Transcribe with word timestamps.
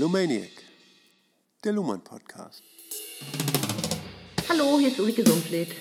Lumaniac, 0.00 0.48
der 1.62 1.74
Luhmann 1.74 2.00
Podcast. 2.02 2.62
Hallo, 4.48 4.78
hier 4.78 4.88
ist 4.88 4.98
Ulrike 4.98 5.28
Sumpfleth. 5.28 5.74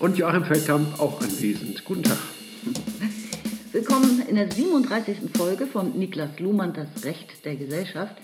Und 0.00 0.18
Joachim 0.18 0.42
Feldkamp 0.44 0.98
auch 0.98 1.20
anwesend. 1.20 1.84
Guten 1.84 2.02
Tag. 2.02 2.18
Willkommen 3.70 4.22
in 4.28 4.34
der 4.34 4.50
37. 4.50 5.18
Folge 5.36 5.68
von 5.68 5.96
Niklas 5.96 6.40
Luhmann, 6.40 6.72
das 6.72 7.04
Recht 7.04 7.44
der 7.44 7.54
Gesellschaft. 7.54 8.16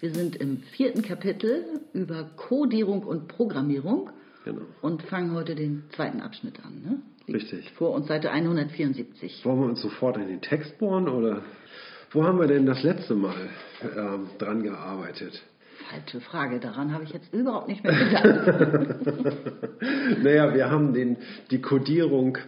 Wir 0.00 0.10
sind 0.14 0.36
im 0.36 0.62
vierten 0.74 1.02
Kapitel 1.02 1.82
über 1.92 2.24
Codierung 2.36 3.02
und 3.02 3.28
Programmierung 3.28 4.08
Genau. 4.46 4.62
und 4.80 5.02
fangen 5.02 5.34
heute 5.34 5.54
den 5.54 5.84
zweiten 5.94 6.22
Abschnitt 6.22 6.64
an. 6.64 6.80
Ne? 6.82 7.34
Richtig. 7.34 7.70
Vor 7.72 7.90
uns 7.90 8.08
Seite 8.08 8.30
174. 8.30 9.44
Wollen 9.44 9.60
wir 9.60 9.66
uns 9.66 9.82
sofort 9.82 10.16
in 10.16 10.28
den 10.28 10.40
Text 10.40 10.78
bohren 10.78 11.08
oder 11.10 11.42
wo 12.14 12.24
haben 12.24 12.38
wir 12.38 12.46
denn 12.46 12.64
das 12.64 12.82
letzte 12.82 13.14
Mal 13.14 13.48
ähm, 13.96 14.28
dran 14.38 14.62
gearbeitet? 14.62 15.42
Falsche 15.90 16.20
Frage, 16.20 16.60
daran 16.60 16.92
habe 16.94 17.04
ich 17.04 17.10
jetzt 17.10 17.32
überhaupt 17.34 17.68
nicht 17.68 17.82
mehr 17.82 17.92
gedacht. 17.92 19.06
naja, 20.22 20.54
wir 20.54 20.70
haben 20.70 20.94
den, 20.94 21.16
die 21.50 21.60
Kodierung 21.60 22.38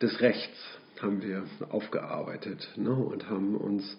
des 0.00 0.20
Rechts 0.20 0.56
haben 1.02 1.22
wir 1.22 1.44
aufgearbeitet 1.70 2.70
ne, 2.76 2.92
und 2.92 3.28
haben 3.28 3.56
uns 3.56 3.98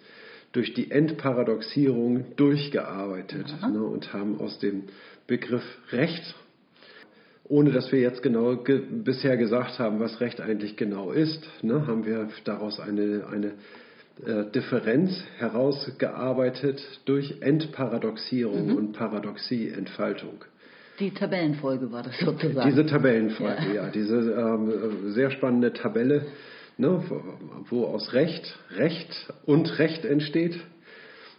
durch 0.52 0.74
die 0.74 0.92
Entparadoxierung 0.92 2.36
durchgearbeitet 2.36 3.48
ne, 3.62 3.84
und 3.84 4.14
haben 4.14 4.40
aus 4.40 4.60
dem 4.60 4.84
Begriff 5.28 5.64
Recht, 5.92 6.36
ohne 7.44 7.72
dass 7.72 7.92
wir 7.92 8.00
jetzt 8.00 8.22
genau 8.24 8.58
ge 8.58 8.82
bisher 8.90 9.38
gesagt 9.38 9.80
haben, 9.80 10.00
was 10.00 10.22
Recht 10.22 10.42
eigentlich 10.42 10.78
genau 10.78 11.12
ist, 11.12 11.46
ne, 11.64 11.86
haben 11.88 12.06
wir 12.06 12.30
daraus 12.46 12.80
eine, 12.80 13.28
eine 13.28 13.54
Differenz 14.54 15.24
herausgearbeitet 15.38 16.82
durch 17.06 17.36
Entparadoxierung 17.42 18.76
und 18.76 18.94
Paradoxieentfaltung. 18.94 20.44
Die 21.00 21.12
Tabellenfolge 21.12 21.92
war 21.92 22.04
das 22.04 22.20
sozusagen. 22.20 22.70
Diese 22.70 22.86
Tabellenfolge, 22.86 23.74
ja, 23.74 23.90
diese 23.90 24.16
ähm, 24.18 25.12
sehr 25.12 25.32
spannende 25.32 25.74
Tabelle, 25.74 26.28
ne, 26.78 27.04
wo, 27.70 27.86
aus 27.86 28.14
Recht 28.14 28.56
Recht 28.76 29.34
und 29.46 29.80
Recht 29.80 30.06
entsteht. 30.06 30.60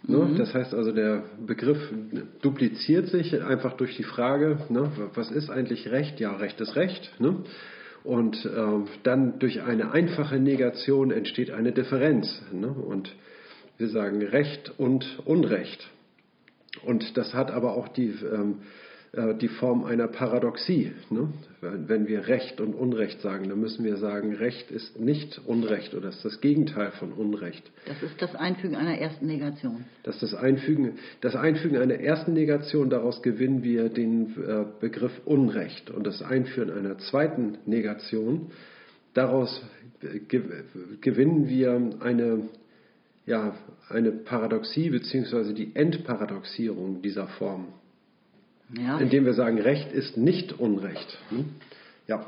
Ne? 0.05 0.35
Das 0.37 0.53
heißt 0.53 0.73
also, 0.73 0.91
der 0.91 1.23
Begriff 1.45 1.77
dupliziert 2.41 3.07
sich 3.07 3.41
einfach 3.41 3.77
durch 3.77 3.95
die 3.95 4.03
Frage, 4.03 4.57
ne, 4.67 4.91
was 5.13 5.31
ist 5.31 5.49
eigentlich 5.49 5.89
Recht? 5.89 6.19
Ja, 6.19 6.35
Recht 6.35 6.59
ist 6.59 6.75
Recht. 6.75 7.09
Ne? 7.19 7.37
Und 8.03 8.45
ähm, 8.45 8.87
dann 9.03 9.39
durch 9.39 9.61
eine 9.61 9.91
einfache 9.91 10.37
Negation 10.39 11.11
entsteht 11.11 11.51
eine 11.51 11.71
Differenz. 11.71 12.41
Ne? 12.51 12.67
Und 12.67 13.15
wir 13.77 13.87
sagen 13.89 14.21
Recht 14.21 14.73
und 14.77 15.21
Unrecht. 15.25 15.89
Und 16.85 17.17
das 17.17 17.33
hat 17.33 17.51
aber 17.51 17.75
auch 17.77 17.87
die, 17.87 18.09
ähm, 18.09 18.59
äh, 18.61 18.65
die 19.39 19.47
Form 19.47 19.83
einer 19.83 20.07
Paradoxie. 20.07 20.91
Ne? 21.11 21.29
Wenn 21.61 22.07
wir 22.07 22.27
Recht 22.27 22.59
und 22.59 22.73
Unrecht 22.73 23.21
sagen, 23.21 23.47
dann 23.47 23.59
müssen 23.59 23.85
wir 23.85 23.97
sagen, 23.97 24.33
Recht 24.33 24.71
ist 24.71 24.99
nicht 24.99 25.39
Unrecht 25.45 25.93
oder 25.93 26.09
ist 26.09 26.25
das 26.25 26.41
Gegenteil 26.41 26.89
von 26.93 27.13
Unrecht. 27.13 27.71
Das 27.85 28.01
ist 28.01 28.19
das 28.19 28.33
Einfügen 28.33 28.75
einer 28.75 28.97
ersten 28.97 29.27
Negation. 29.27 29.85
Das, 30.01 30.19
das, 30.19 30.33
Einfügen, 30.33 30.93
das 31.21 31.35
Einfügen 31.35 31.77
einer 31.77 31.99
ersten 31.99 32.33
Negation, 32.33 32.89
daraus 32.89 33.21
gewinnen 33.21 33.63
wir 33.63 33.89
den 33.89 34.33
äh, 34.35 34.65
Begriff 34.79 35.13
Unrecht. 35.25 35.91
Und 35.91 36.07
das 36.07 36.23
Einführen 36.23 36.71
einer 36.71 36.97
zweiten 36.97 37.59
Negation, 37.67 38.47
daraus 39.13 39.63
äh, 40.01 40.19
ge 40.21 40.41
gewinnen 41.01 41.47
wir 41.47 41.99
eine, 41.99 42.49
ja, 43.27 43.53
eine 43.89 44.11
Paradoxie 44.11 44.89
bzw. 44.89 45.53
die 45.53 45.75
Entparadoxierung 45.75 47.03
dieser 47.03 47.27
Form. 47.27 47.67
Ja. 48.77 48.97
Indem 48.97 49.25
wir 49.25 49.33
sagen, 49.33 49.59
Recht 49.59 49.91
ist 49.91 50.17
nicht 50.17 50.59
Unrecht. 50.59 51.17
Hm? 51.29 51.55
Ja, 52.07 52.25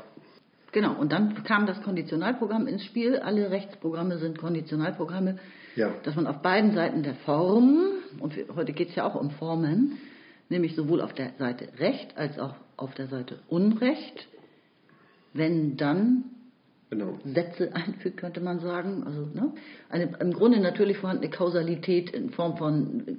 Genau, 0.76 0.92
und 0.92 1.10
dann 1.10 1.42
kam 1.44 1.64
das 1.64 1.80
Konditionalprogramm 1.80 2.66
ins 2.66 2.84
Spiel. 2.84 3.16
Alle 3.16 3.50
Rechtsprogramme 3.50 4.18
sind 4.18 4.36
Konditionalprogramme, 4.36 5.38
Ja. 5.74 5.94
dass 6.02 6.16
man 6.16 6.26
auf 6.26 6.42
beiden 6.42 6.74
Seiten 6.74 7.02
der 7.02 7.14
Form, 7.14 7.78
und 8.20 8.34
heute 8.54 8.74
geht 8.74 8.90
es 8.90 8.94
ja 8.94 9.06
auch 9.06 9.14
um 9.14 9.30
Formen, 9.30 9.92
nämlich 10.50 10.76
sowohl 10.76 11.00
auf 11.00 11.14
der 11.14 11.30
Seite 11.38 11.68
Recht 11.78 12.18
als 12.18 12.38
auch 12.38 12.54
auf 12.76 12.92
der 12.94 13.06
Seite 13.06 13.38
Unrecht, 13.48 14.28
wenn 15.32 15.78
dann 15.78 16.24
genau. 16.90 17.18
Sätze 17.24 17.70
einfügt, 17.74 18.18
könnte 18.18 18.42
man 18.42 18.60
sagen. 18.60 19.02
Also 19.06 19.28
ne? 19.32 19.54
eine 19.88 20.10
im 20.20 20.34
Grunde 20.34 20.60
natürlich 20.60 20.98
vorhandene 20.98 21.30
Kausalität 21.30 22.10
in 22.10 22.28
Form 22.28 22.58
von 22.58 23.16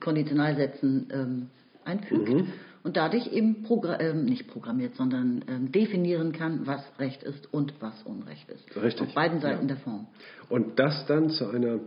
Konditionalsätzen 0.00 1.06
ähm, 1.12 1.50
einfügt 1.86 2.28
Mhm. 2.28 2.52
und 2.82 2.96
dadurch 2.96 3.32
eben 3.32 3.62
progr 3.62 3.98
ähm, 4.00 4.24
nicht 4.24 4.48
programmiert, 4.48 4.94
sondern 4.96 5.44
ähm, 5.48 5.72
definieren 5.72 6.32
kann, 6.32 6.66
was 6.66 6.82
Recht 6.98 7.22
ist 7.22 7.52
und 7.52 7.74
was 7.80 8.02
Unrecht 8.02 8.48
ist. 8.50 8.76
Richtig, 8.76 9.08
Auf 9.08 9.14
beiden 9.14 9.40
Seiten 9.40 9.62
ja. 9.62 9.74
der 9.74 9.76
Form. 9.78 10.06
Und 10.48 10.78
das 10.78 11.06
dann 11.06 11.30
zu 11.30 11.48
einer 11.48 11.80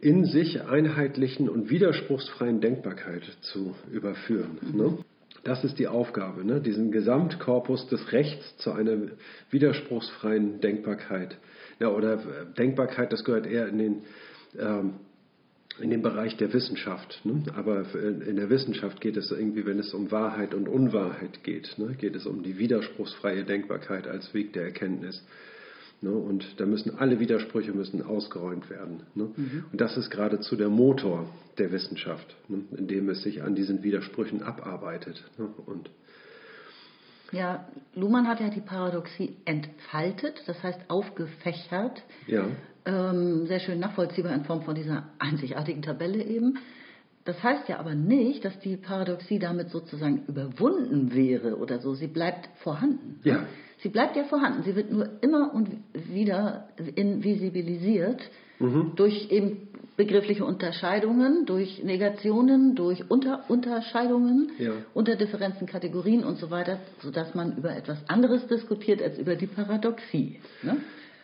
in 0.00 0.24
sich 0.24 0.62
einheitlichen 0.62 1.48
und 1.48 1.70
widerspruchsfreien 1.70 2.60
Denkbarkeit 2.60 3.22
zu 3.42 3.74
überführen. 3.90 4.58
Ne? 4.72 4.98
Das 5.44 5.62
ist 5.62 5.78
die 5.78 5.86
Aufgabe, 5.86 6.44
ne? 6.44 6.60
diesen 6.60 6.90
Gesamtkorpus 6.90 7.86
des 7.86 8.10
Rechts 8.10 8.56
zu 8.58 8.72
einer 8.72 8.96
widerspruchsfreien 9.50 10.60
Denkbarkeit. 10.60 11.36
Ja, 11.78 11.90
oder 11.90 12.14
äh, 12.14 12.18
Denkbarkeit, 12.58 13.12
das 13.12 13.22
gehört 13.22 13.46
eher 13.46 13.68
in 13.68 13.78
den, 13.78 14.02
ähm, 14.58 14.94
in 15.80 15.90
den 15.90 16.02
Bereich 16.02 16.36
der 16.36 16.52
Wissenschaft. 16.52 17.20
Ne? 17.24 17.42
Aber 17.54 17.84
in 17.94 18.22
in 18.22 18.36
der 18.36 18.50
Wissenschaft 18.50 19.00
geht 19.00 19.16
es 19.16 19.30
irgendwie, 19.30 19.66
wenn 19.66 19.78
es 19.78 19.92
um 19.94 20.10
Wahrheit 20.10 20.54
und 20.54 20.68
Unwahrheit 20.68 21.42
geht, 21.44 21.76
ne? 21.78 21.94
geht 21.98 22.16
es 22.16 22.26
um 22.26 22.42
die 22.42 22.58
widerspruchsfreie 22.58 23.44
Denkbarkeit 23.44 24.06
als 24.06 24.32
Weg 24.34 24.52
der 24.52 24.64
Erkenntnis. 24.64 25.22
Ne? 26.02 26.10
Und 26.10 26.60
da 26.60 26.66
müssen 26.66 26.98
alle 26.98 27.20
Widersprüche 27.20 27.72
müssen 27.72 28.02
ausgeräumt 28.02 28.68
werden. 28.70 29.02
Ne? 29.14 29.30
Und 29.72 29.80
das 29.80 29.96
ist 29.96 30.10
geradezu 30.10 30.56
der 30.56 30.68
Motor 30.68 31.28
der 31.58 31.72
Wissenschaft, 31.72 32.36
ne? 32.48 32.64
indem 32.76 33.08
es 33.08 33.22
sich 33.22 33.42
an 33.42 33.54
diesen 33.54 33.82
Widersprüchen 33.82 34.42
abarbeitet. 34.42 35.22
Ne? 35.38 35.48
Und 35.66 35.90
Ja, 37.32 37.66
Luhmann 37.94 38.28
hat 38.28 38.40
ja 38.40 38.50
die 38.50 38.60
Paradoxie 38.60 39.36
entfaltet, 39.46 40.42
das 40.46 40.62
heißt 40.62 40.80
aufgefächert. 40.88 42.02
ja, 42.26 42.46
ähm, 42.86 43.46
sehr 43.46 43.60
schön 43.60 43.80
nachvollziehbar 43.80 44.34
in 44.34 44.44
Form 44.44 44.62
von 44.62 44.74
dieser 44.74 45.04
einzigartigen 45.18 45.82
Tabelle 45.82 46.22
eben. 46.22 46.58
Das 47.24 47.42
heißt 47.42 47.68
ja 47.68 47.78
aber 47.80 47.94
nicht, 47.94 48.44
dass 48.44 48.58
die 48.60 48.76
Paradoxie 48.76 49.40
damit 49.40 49.70
sozusagen 49.70 50.22
überwunden 50.28 51.12
wäre 51.12 51.56
oder 51.56 51.80
so. 51.80 51.94
Sie 51.94 52.06
bleibt 52.06 52.48
vorhanden. 52.58 53.20
Ja. 53.24 53.44
Sie 53.78 53.88
bleibt 53.88 54.16
ja 54.16 54.24
vorhanden. 54.24 54.62
Sie 54.62 54.76
wird 54.76 54.92
nur 54.92 55.08
immer 55.22 55.52
und 55.52 55.68
wieder 55.92 56.68
invisibilisiert 56.94 58.20
durch 58.94 59.30
eben 59.30 59.68
begriffliche 59.96 60.44
Unterscheidungen, 60.44 61.46
durch 61.46 61.82
Negationen, 61.82 62.74
durch 62.74 63.10
Unter 63.10 63.44
Unterscheidungen, 63.48 64.50
Ja. 64.58 64.72
Unterdifferenzen, 64.94 65.66
Kategorien 65.66 66.24
und 66.24 66.38
so 66.38 66.50
weiter, 66.50 66.78
sodass 67.02 67.34
man 67.34 67.56
über 67.56 67.74
etwas 67.74 67.98
anderes 68.08 68.46
diskutiert 68.46 69.02
als 69.02 69.18
über 69.18 69.36
die 69.36 69.46
Paradoxie. 69.46 70.40
Ne? 70.62 70.76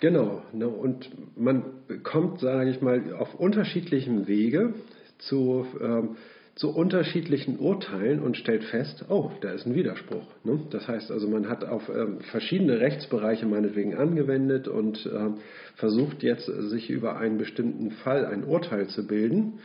Genau, 0.02 0.43
ne, 0.52 0.66
und 0.69 1.10
man 1.38 1.62
kommt, 2.02 2.40
sage 2.40 2.70
ich 2.70 2.82
mal, 2.82 3.14
auf 3.14 3.37
unterschiedlichem 3.37 4.26
Wege 4.26 4.75
zu, 5.19 5.64
ähm, 5.81 6.16
zu 6.56 6.75
unterschiedlichen 6.75 7.60
Urteilen 7.60 8.20
und 8.20 8.37
stellt 8.37 8.64
fest, 8.64 9.04
oh, 9.08 9.31
da 9.43 9.52
ist 9.52 9.64
ein 9.64 9.76
Widerspruch. 9.76 10.25
Ne? 10.43 10.58
Das 10.70 10.88
heißt 10.88 11.12
also, 11.12 11.28
man 11.28 11.49
hat 11.49 11.64
auf 11.64 11.88
ähm, 11.88 12.19
verschiedene 12.32 12.81
Rechtsbereiche 12.81 13.46
meinetwegen 13.46 13.94
angewendet 13.94 14.66
und 14.66 15.06
ähm, 15.06 15.37
versucht 15.76 16.25
jetzt, 16.25 16.46
sich 16.46 16.90
über 16.90 17.16
einen 17.16 17.38
bestimmten 17.38 17.93
Fall 17.93 18.26
ein 18.26 18.43
Urteil 18.43 18.88
zu 18.88 19.06
bilden 19.06 19.60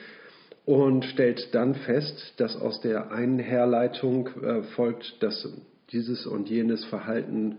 und 0.65 1.03
stellt 1.05 1.55
dann 1.55 1.73
fest, 1.73 2.35
dass 2.37 2.55
aus 2.55 2.79
der 2.81 3.11
einen 3.11 3.39
Herleitung 3.39 4.29
äh, 4.43 4.61
folgt, 4.75 5.15
dass 5.23 5.51
dieses 5.91 6.27
und 6.27 6.47
jenes 6.47 6.85
Verhalten 6.85 7.55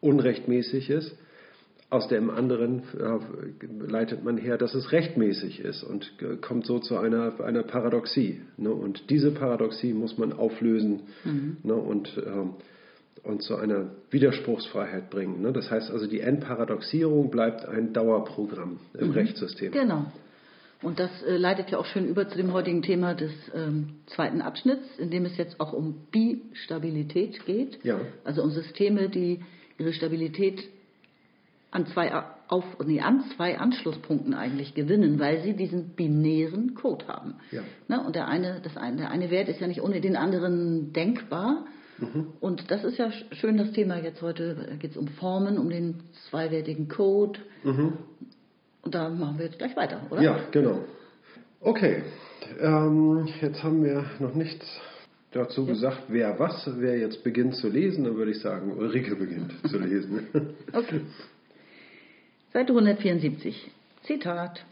unrechtmäßig 0.00 0.90
ist. 0.90 1.12
Aus 1.90 2.06
dem 2.06 2.30
anderen 2.30 2.84
äh, 2.98 3.86
leitet 3.90 4.22
man 4.22 4.38
her, 4.38 4.56
dass 4.56 4.74
es 4.74 4.92
rechtmäßig 4.92 5.58
ist 5.60 5.82
und 5.82 6.12
kommt 6.40 6.64
so 6.64 6.78
zu 6.78 6.96
einer, 6.96 7.40
einer 7.40 7.64
Paradoxie. 7.64 8.42
Ne? 8.56 8.70
Und 8.70 9.10
diese 9.10 9.32
Paradoxie 9.32 9.92
muss 9.92 10.16
man 10.16 10.32
auflösen 10.32 11.02
ne? 11.64 11.74
und, 11.74 12.16
ähm, 12.24 12.54
und 13.24 13.42
zu 13.42 13.56
einer 13.56 13.90
Widerspruchsfreiheit 14.10 15.10
bringen. 15.10 15.42
Ne? 15.42 15.52
Das 15.52 15.68
heißt 15.68 15.90
also, 15.90 16.06
die 16.06 16.20
Entparadoxierung 16.20 17.28
bleibt 17.28 17.66
ein 17.66 17.92
Dauerprogramm 17.92 18.78
im 18.96 19.10
Rechtssystem. 19.10 19.72
Genau. 19.72 20.06
Und 20.82 20.98
das 20.98 21.10
äh, 21.24 21.36
leitet 21.36 21.70
ja 21.70 21.78
auch 21.78 21.86
schön 21.86 22.06
über 22.06 22.28
zu 22.28 22.36
dem 22.36 22.52
heutigen 22.52 22.82
Thema 22.82 23.14
des 23.14 23.32
ähm, 23.54 23.96
zweiten 24.06 24.40
Abschnitts, 24.40 24.98
in 24.98 25.10
dem 25.10 25.26
es 25.26 25.36
jetzt 25.36 25.60
auch 25.60 25.72
um 25.72 26.06
Bistabilität 26.10 27.44
geht. 27.44 27.84
Ja. 27.84 28.00
Also 28.24 28.42
um 28.42 28.50
Systeme, 28.50 29.08
die 29.08 29.40
ihre 29.76 29.92
Stabilität 29.92 30.62
an 31.70 31.86
zwei 31.86 32.12
auf, 32.48 32.64
nee, 32.84 33.00
an 33.00 33.24
zwei 33.36 33.58
Anschlusspunkten 33.58 34.34
eigentlich 34.34 34.74
gewinnen, 34.74 35.20
weil 35.20 35.42
sie 35.42 35.54
diesen 35.54 35.90
binären 35.90 36.74
Code 36.74 37.06
haben. 37.06 37.34
Ja. 37.52 37.62
Ne? 37.88 38.04
Und 38.04 38.16
der 38.16 38.26
eine, 38.26 38.60
das 38.62 38.76
eine, 38.76 38.96
der 38.96 39.10
eine 39.10 39.30
Wert 39.30 39.48
ist 39.48 39.60
ja 39.60 39.68
nicht 39.68 39.82
ohne 39.82 40.00
den 40.00 40.16
anderen 40.16 40.92
denkbar. 40.92 41.66
Mhm. 41.98 42.28
Und 42.40 42.70
das 42.70 42.82
ist 42.82 42.98
ja 42.98 43.12
schön 43.32 43.56
das 43.56 43.72
Thema 43.72 43.98
jetzt 43.98 44.20
heute. 44.20 44.76
geht 44.80 44.92
es 44.92 44.96
um 44.96 45.06
Formen, 45.06 45.58
um 45.58 45.70
den 45.70 46.02
zweiwertigen 46.28 46.88
Code. 46.88 47.38
Und 48.82 48.94
da 48.94 49.08
machen 49.08 49.38
wir 49.38 49.46
jetzt 49.46 49.58
gleich 49.58 49.76
weiter, 49.76 50.00
oder? 50.10 50.20
Mhm. 50.20 50.24
Ja, 50.24 50.40
genau. 50.50 50.80
Okay, 51.60 52.02
ähm, 52.58 53.28
jetzt 53.40 53.62
haben 53.62 53.84
wir 53.84 54.06
noch 54.18 54.34
nichts 54.34 54.64
dazu 55.32 55.66
gesagt, 55.66 56.04
wer 56.08 56.38
was, 56.38 56.68
wer 56.78 56.98
jetzt 56.98 57.22
beginnt 57.22 57.54
zu 57.56 57.68
lesen, 57.68 58.04
dann 58.04 58.16
würde 58.16 58.32
ich 58.32 58.40
sagen, 58.40 58.72
Ulrike 58.72 59.14
beginnt 59.14 59.52
zu 59.68 59.78
lesen. 59.78 60.26
Okay. 60.72 61.02
Seite 62.52 62.72
174. 62.72 63.70
Zitat. 64.02 64.64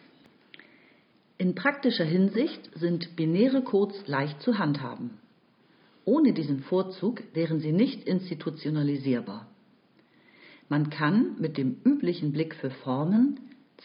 In 1.36 1.54
praktischer 1.54 2.04
Hinsicht 2.04 2.68
sind 2.74 3.14
binäre 3.14 3.62
Codes 3.62 4.08
leicht 4.08 4.42
zu 4.42 4.58
handhaben. 4.58 5.20
Ohne 6.04 6.32
diesen 6.32 6.58
Vorzug 6.58 7.22
wären 7.34 7.60
sie 7.60 7.70
nicht 7.70 8.02
institutionalisierbar. 8.02 9.46
Man 10.68 10.90
kann 10.90 11.36
mit 11.38 11.56
dem 11.56 11.76
üblichen 11.84 12.32
Blick 12.32 12.56
für 12.56 12.70
Formen 12.70 13.38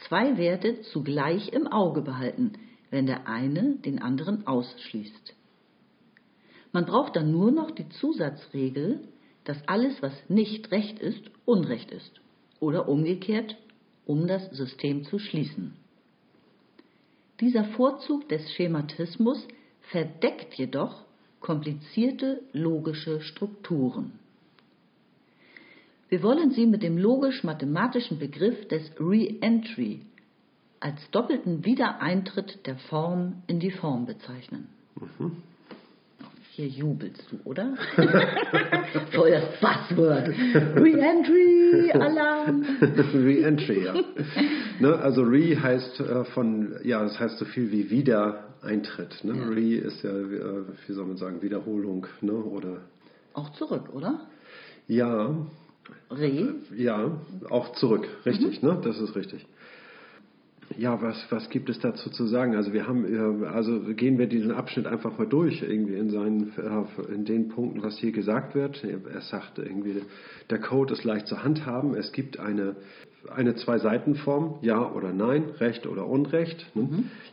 zwei 0.08 0.40
Werte 0.40 0.82
zugleich 0.92 1.54
im 1.54 1.68
Auge 1.68 2.02
behalten, 2.02 2.54
wenn 2.90 3.06
der 3.06 3.28
eine 3.28 3.76
den 3.76 4.02
anderen 4.02 4.48
ausschließt. 4.48 5.36
Man 6.72 6.88
braucht 6.88 7.16
dann 7.16 7.32
nur 7.32 7.52
noch 7.52 7.70
die 7.70 7.90
Zusatzregel, 7.90 9.02
dass 9.44 9.68
alles, 9.68 10.02
was 10.02 10.14
nicht 10.30 10.72
recht 10.72 10.98
ist, 10.98 11.30
Unrecht 11.46 11.92
ist. 11.92 12.22
Oder 12.60 12.90
umgekehrt, 12.90 13.56
um 14.06 14.28
das 14.28 14.50
System 14.52 15.04
zu 15.06 15.20
schließen. 15.20 15.74
Dieser 17.40 17.66
Vorzug 17.66 18.30
des 18.30 18.52
Schematismus 18.54 19.48
verdeckt 19.82 20.54
jedoch 20.56 21.04
komplizierte 21.40 22.42
logische 22.54 23.22
Strukturen. 23.22 24.20
Wir 26.10 26.22
wollen 26.22 26.52
sie 26.52 26.66
mit 26.66 26.84
dem 26.84 26.98
logisch-mathematischen 26.98 28.20
Begriff 28.20 28.68
des 28.68 28.92
Re-Entry 29.00 30.02
als 30.80 31.00
doppelten 31.12 31.66
Wiedereintritt 31.66 32.66
der 32.68 32.78
Form 32.78 33.42
in 33.48 33.60
die 33.60 33.72
Form 33.72 34.06
bezeichnen. 34.06 34.68
Hier 36.56 36.68
jubelst 36.68 37.24
du, 37.32 37.40
oder? 37.50 37.76
Voll 39.16 39.32
das 39.32 39.44
Buzzword. 39.60 40.28
Re-Entry, 40.76 41.92
Alarm. 41.94 42.64
Re-Entry, 42.82 43.86
ja. 43.86 43.96
ne, 44.80 44.96
also 45.00 45.24
Re 45.24 45.60
heißt 45.60 46.00
äh, 46.02 46.26
von, 46.26 46.76
ja, 46.84 47.02
das 47.04 47.20
heißt 47.20 47.40
so 47.40 47.46
viel 47.46 47.72
wie 47.72 47.90
Wiedereintritt. 47.90 49.24
Ne? 49.24 49.34
Ja. 49.36 49.46
Re 49.50 49.76
ist 49.88 50.04
ja, 50.04 50.12
äh, 50.12 50.64
wie 50.86 50.94
soll 50.94 51.08
man 51.08 51.18
sagen, 51.18 51.42
Wiederholung, 51.42 52.06
ne? 52.22 52.34
Oder 52.34 52.82
Auch 53.34 53.52
zurück, 53.54 53.90
oder? 53.92 54.20
ja, 54.88 55.36
Re. 56.12 56.54
ja, 56.78 57.12
auch 57.50 57.74
zurück, 57.74 58.08
richtig, 58.28 58.62
Mhm. 58.62 58.70
ne? 58.70 58.82
Das 58.84 59.00
ist 59.00 59.16
richtig. 59.16 59.44
Ja, 60.78 61.02
was, 61.02 61.26
was 61.30 61.50
gibt 61.50 61.70
es 61.70 61.80
dazu 61.80 62.10
zu 62.10 62.26
sagen? 62.26 62.56
Also 62.56 62.74
wir 62.74 62.88
haben, 62.88 63.06
äh, 63.44 63.46
also 63.48 63.80
gehen 63.96 64.18
wir 64.18 64.28
diesen 64.28 64.52
Abschnitt 64.52 64.88
einfach 64.88 65.18
mal 65.18 65.28
durch, 65.28 65.62
irgendwie 65.62 65.96
in 65.96 66.10
seinen, 66.10 66.52
äh, 66.58 67.14
in 67.14 67.26
den 67.26 67.50
Punkten, 67.50 67.84
was 67.84 67.98
hier 67.98 68.12
gesagt 68.12 68.56
wird. 68.56 68.84
Er 68.84 69.22
sagt 69.22 69.60
irgendwie, 69.60 70.02
der 70.50 70.60
Code 70.60 70.94
ist 70.94 71.04
leicht 71.04 71.28
zu 71.28 71.44
handhaben. 71.44 71.96
Es 71.96 72.12
gibt 72.12 72.40
eine, 72.40 72.76
eine 73.34 73.56
Zwei-Seiten-Form, 73.56 74.60
ja 74.62 74.92
oder 74.92 75.14
nein, 75.14 75.44
Recht 75.60 75.86
oder 75.88 76.08
Unrecht. 76.08 76.66
Ne? 76.76 76.84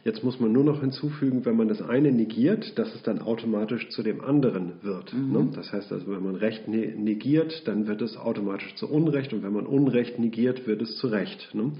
Jetzt 0.04 0.22
muss 0.22 0.38
man 0.38 0.52
nur 0.52 0.64
noch 0.64 0.80
hinzufügen, 0.80 1.44
wenn 1.44 1.56
man 1.56 1.68
das 1.68 1.82
eine 1.82 2.12
negiert, 2.12 2.78
dass 2.78 2.94
es 2.94 3.02
dann 3.02 3.20
automatisch 3.20 3.88
zu 3.88 4.02
dem 4.02 4.20
anderen 4.20 4.72
wird. 4.82 5.12
Ne? 5.14 5.48
Das 5.54 5.72
heißt 5.72 5.92
also, 5.92 6.06
wenn 6.08 6.22
man 6.22 6.36
Recht 6.36 6.68
ne- 6.68 6.94
negiert, 6.96 7.66
dann 7.66 7.86
wird 7.86 8.02
es 8.02 8.16
automatisch 8.16 8.74
zu 8.76 8.88
Unrecht 8.88 9.32
und 9.32 9.42
wenn 9.42 9.52
man 9.52 9.66
Unrecht 9.66 10.18
negiert, 10.18 10.66
wird 10.66 10.82
es 10.82 10.96
zu 10.98 11.08
Recht. 11.08 11.50
Ne? 11.54 11.72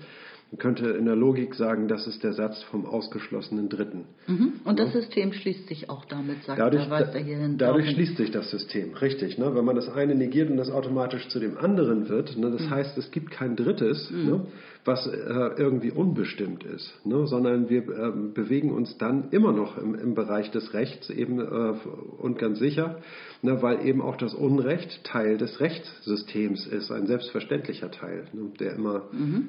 Man 0.53 0.59
könnte 0.59 0.89
in 0.91 1.05
der 1.05 1.15
Logik 1.15 1.55
sagen, 1.55 1.87
das 1.87 2.09
ist 2.09 2.25
der 2.25 2.33
Satz 2.33 2.61
vom 2.65 2.85
ausgeschlossenen 2.85 3.69
Dritten. 3.69 4.07
Mhm. 4.27 4.55
Und 4.65 4.81
das 4.81 4.93
System 4.93 5.33
schließt 5.33 5.69
sich 5.69 5.89
auch 5.89 6.05
damit, 6.07 6.43
sagt 6.43 6.59
Dadurch, 6.59 6.87
er, 6.87 6.91
weist 6.91 7.15
er 7.15 7.21
hier 7.21 7.39
hin. 7.39 7.57
dadurch 7.57 7.89
schließt 7.91 8.17
sich 8.17 8.33
das 8.33 8.51
System, 8.51 8.95
richtig. 8.95 9.39
Ne? 9.39 9.55
Wenn 9.55 9.65
man 9.65 9.77
das 9.77 9.89
eine 9.89 10.17
negiert 10.17 10.51
und 10.51 10.57
das 10.57 10.71
automatisch 10.71 11.29
zu 11.29 11.39
dem 11.39 11.57
anderen 11.57 12.09
wird, 12.09 12.37
ne? 12.37 12.51
das 12.51 12.69
heißt, 12.69 12.99
es 12.99 13.13
gibt 13.13 13.31
kein 13.31 13.55
drittes, 13.55 14.11
ne? 14.11 14.47
Was 14.85 15.07
äh, 15.07 15.11
irgendwie 15.13 15.91
unbestimmt 15.91 16.65
ist, 16.65 16.95
ne? 17.05 17.27
sondern 17.27 17.69
wir 17.69 17.83
äh, 17.83 18.13
bewegen 18.35 18.71
uns 18.73 18.97
dann 18.99 19.31
immer 19.31 19.53
noch 19.53 19.77
im, 19.77 19.95
im 19.95 20.15
Bereich 20.15 20.51
des 20.51 20.73
Rechts 20.73 21.11
eben 21.11 21.39
äh, 21.39 21.75
und 22.19 22.39
ganz 22.39 22.59
sicher, 22.59 23.01
ne? 23.43 23.61
weil 23.63 23.87
eben 23.87 24.01
auch 24.01 24.17
das 24.17 24.33
Unrecht 24.33 25.05
Teil 25.05 25.37
des 25.37 25.61
Rechtssystems 25.61 26.67
ist, 26.67 26.91
ein 26.91 27.07
selbstverständlicher 27.07 27.91
Teil, 27.91 28.25
ne? 28.33 28.53
der 28.59 28.75
immer 28.75 29.05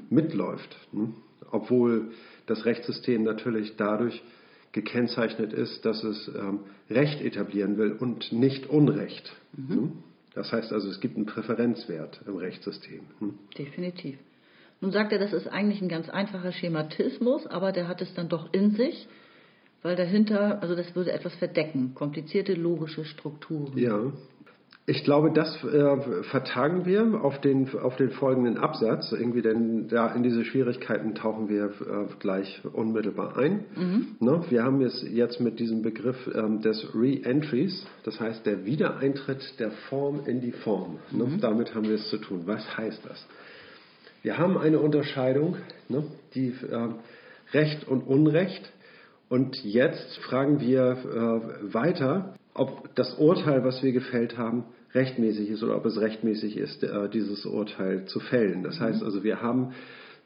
mitläuft. 0.09 0.75
Ne? 0.91 1.13
Obwohl 1.51 2.11
das 2.47 2.65
Rechtssystem 2.65 3.23
natürlich 3.23 3.75
dadurch 3.77 4.21
gekennzeichnet 4.73 5.53
ist, 5.53 5.85
dass 5.85 6.03
es 6.03 6.29
ähm, 6.33 6.61
Recht 6.89 7.21
etablieren 7.21 7.77
will 7.77 7.91
und 7.93 8.31
nicht 8.31 8.69
Unrecht. 8.69 9.33
Ne? 9.57 9.91
Das 10.33 10.51
heißt 10.51 10.71
also, 10.71 10.89
es 10.89 11.01
gibt 11.01 11.17
einen 11.17 11.25
Präferenzwert 11.25 12.21
im 12.25 12.37
Rechtssystem. 12.37 13.01
Ne? 13.19 13.33
Definitiv. 13.57 14.17
Nun 14.81 14.91
sagt 14.91 15.13
er, 15.13 15.19
das 15.19 15.31
ist 15.31 15.47
eigentlich 15.47 15.81
ein 15.81 15.89
ganz 15.89 16.09
einfacher 16.09 16.51
Schematismus, 16.51 17.45
aber 17.45 17.71
der 17.71 17.87
hat 17.87 18.01
es 18.01 18.13
dann 18.15 18.29
doch 18.29 18.51
in 18.51 18.71
sich, 18.71 19.07
weil 19.83 19.95
dahinter, 19.95 20.61
also 20.61 20.75
das 20.75 20.95
würde 20.95 21.11
etwas 21.11 21.35
verdecken, 21.35 21.93
komplizierte 21.93 22.55
logische 22.55 23.05
Strukturen. 23.05 23.77
Ja. 23.77 24.11
Ich 24.87 25.03
glaube, 25.03 25.31
das 25.31 25.63
äh, 25.63 26.23
vertagen 26.23 26.85
wir 26.85 27.23
auf 27.23 27.39
den, 27.39 27.69
auf 27.77 27.95
den 27.97 28.09
folgenden 28.09 28.57
Absatz, 28.57 29.11
irgendwie, 29.11 29.43
denn 29.43 29.87
da 29.87 30.07
in 30.07 30.23
diese 30.23 30.43
Schwierigkeiten 30.43 31.13
tauchen 31.13 31.47
wir 31.47 31.65
äh, 31.65 32.07
gleich 32.19 32.61
unmittelbar 32.73 33.37
ein. 33.37 33.65
Ne? 34.19 34.43
Wir 34.49 34.63
haben 34.63 34.81
es 34.81 35.05
jetzt 35.07 35.39
mit 35.39 35.59
diesem 35.59 35.83
Begriff 35.83 36.17
ähm, 36.33 36.61
des 36.61 36.95
Re-Entries, 36.95 37.85
das 38.03 38.19
heißt 38.19 38.43
der 38.47 38.65
Wiedereintritt 38.65 39.59
der 39.59 39.69
Form 39.89 40.21
in 40.25 40.41
die 40.41 40.51
Form. 40.51 40.97
Ne? 41.11 41.37
Damit 41.39 41.75
haben 41.75 41.87
wir 41.87 41.95
es 41.95 42.09
zu 42.09 42.17
tun. 42.17 42.41
Was 42.45 42.75
heißt 42.75 43.05
das? 43.07 43.27
Wir 44.21 44.37
haben 44.37 44.57
eine 44.57 44.79
Unterscheidung, 44.79 45.57
ne? 45.89 46.03
die 46.35 46.53
ähm, 46.71 46.95
Recht 47.53 47.87
und 47.87 48.01
Unrecht. 48.01 48.71
Und 49.29 49.63
jetzt 49.63 50.17
fragen 50.19 50.59
wir 50.59 50.81
äh, 50.91 51.73
weiter, 51.73 52.35
ob 52.53 52.93
das 52.95 53.15
Urteil, 53.15 53.63
was 53.63 53.81
wir 53.81 53.93
gefällt 53.93 54.37
haben, 54.37 54.65
rechtmäßig 54.93 55.49
ist 55.49 55.63
oder 55.63 55.77
ob 55.77 55.85
es 55.85 55.99
rechtmäßig 55.99 56.57
ist, 56.57 56.83
äh, 56.83 57.09
dieses 57.09 57.45
Urteil 57.45 58.05
zu 58.05 58.19
fällen. 58.19 58.63
Das 58.63 58.79
heißt 58.79 59.01
also, 59.01 59.23
wir 59.23 59.41
haben, 59.41 59.73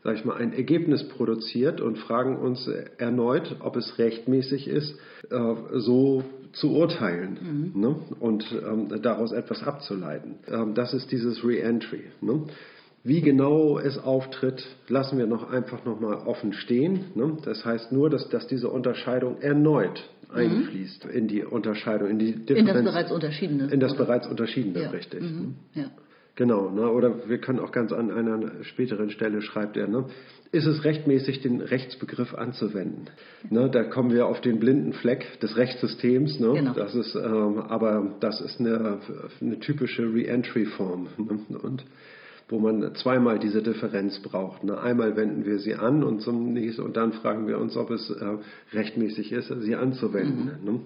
sag 0.04 0.16
ich 0.16 0.26
mal, 0.26 0.36
ein 0.36 0.54
Ergebnis 0.54 1.08
produziert 1.08 1.80
und 1.80 1.98
fragen 1.98 2.38
uns 2.38 2.68
erneut, 2.98 3.58
ob 3.60 3.76
es 3.78 3.98
rechtmäßig 3.98 4.68
ist, 4.68 4.96
äh, 5.30 5.56
so 5.74 6.24
zu 6.52 6.74
urteilen 6.74 7.72
ne? 7.76 7.96
und 8.20 8.46
ähm, 8.52 9.02
daraus 9.02 9.32
etwas 9.32 9.64
abzuleiten. 9.64 10.36
Ähm, 10.48 10.74
das 10.74 10.94
ist 10.94 11.12
dieses 11.12 11.44
Re-Entry. 11.44 12.06
Ne? 12.22 12.44
Wie 13.06 13.22
genau 13.22 13.78
es 13.78 14.00
auftritt, 14.00 14.66
lassen 14.88 15.20
wir 15.20 15.28
noch 15.28 15.52
einfach 15.52 15.86
nochmal 15.86 16.16
offen 16.26 16.54
stehen. 16.54 17.06
Ne? 17.14 17.38
Das 17.46 17.64
heißt 17.64 17.92
nur, 17.92 18.10
dass, 18.10 18.30
dass 18.30 18.48
diese 18.48 18.68
Unterscheidung 18.68 19.40
erneut 19.42 20.10
einfließt 20.34 21.06
in 21.06 21.28
die 21.28 21.44
Unterscheidung, 21.44 22.10
in 22.10 22.18
die 22.18 22.32
In 22.32 22.46
Differenz. 22.48 22.74
das 22.74 22.84
bereits 22.84 23.12
Unterschiedene. 23.12 23.72
In 23.72 23.80
das 23.80 23.94
oder? 23.94 24.06
bereits 24.06 24.28
Unterschiedene, 24.28 24.82
ja. 24.82 24.90
richtig. 24.90 25.22
Mhm. 25.22 25.54
Ja. 25.76 25.92
Genau, 26.36 26.72
ne? 26.72 26.90
oder 26.90 27.30
wir 27.30 27.38
können 27.38 27.60
auch 27.60 27.72
ganz 27.72 27.94
an 27.94 28.10
einer 28.10 28.64
späteren 28.64 29.12
Stelle 29.12 29.44
schreibt 29.44 29.78
er, 29.78 29.88
ne? 29.88 30.06
ist 30.52 30.66
es 30.66 30.84
rechtmäßig, 30.84 31.42
den 31.42 31.62
Rechtsbegriff 31.62 32.34
anzuwenden? 32.34 33.12
Ne? 33.52 33.70
Da 33.70 33.84
kommen 33.84 34.12
wir 34.12 34.26
auf 34.26 34.42
den 34.42 34.60
blinden 34.60 34.94
Fleck 34.94 35.40
des 35.42 35.56
Rechtssystems, 35.58 36.40
ne? 36.40 36.54
Genau. 36.54 36.74
das 36.74 36.96
ist, 36.96 37.14
ähm, 37.16 37.60
aber 37.60 38.16
das 38.20 38.42
ist 38.42 38.60
eine, 38.60 39.00
eine 39.42 39.60
typische 39.60 40.12
Re-Entry-Form. 40.12 41.08
Ne? 41.18 41.60
Und 41.62 41.86
wo 42.48 42.60
man 42.60 42.94
zweimal 42.96 43.40
diese 43.40 43.64
Differenz 43.64 44.20
braucht. 44.20 44.64
Ne? 44.64 44.80
Einmal 44.80 45.16
wenden 45.16 45.46
wir 45.46 45.60
sie 45.60 45.76
an 45.76 46.04
und 46.04 46.22
zum 46.22 46.54
nächsten 46.54 46.84
und 46.84 46.96
dann 46.96 47.14
fragen 47.14 47.48
wir 47.48 47.58
uns, 47.58 47.76
ob 47.76 47.90
es 47.90 48.10
äh, 48.10 48.38
rechtmäßig 48.74 49.32
ist, 49.32 49.52
sie 49.62 49.76
anzuwenden. 49.76 50.64
Ne? 50.64 50.80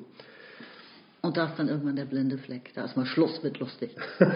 Und 1.21 1.35
da 1.35 1.47
ist 1.47 1.59
dann 1.59 1.67
irgendwann 1.67 1.97
der 1.97 2.05
blinde 2.05 2.37
Fleck. 2.37 2.71
Da 2.75 2.85
ist 2.85 2.95
mal 2.95 3.05
Schluss 3.05 3.43
mit 3.43 3.59
lustig. 3.59 3.91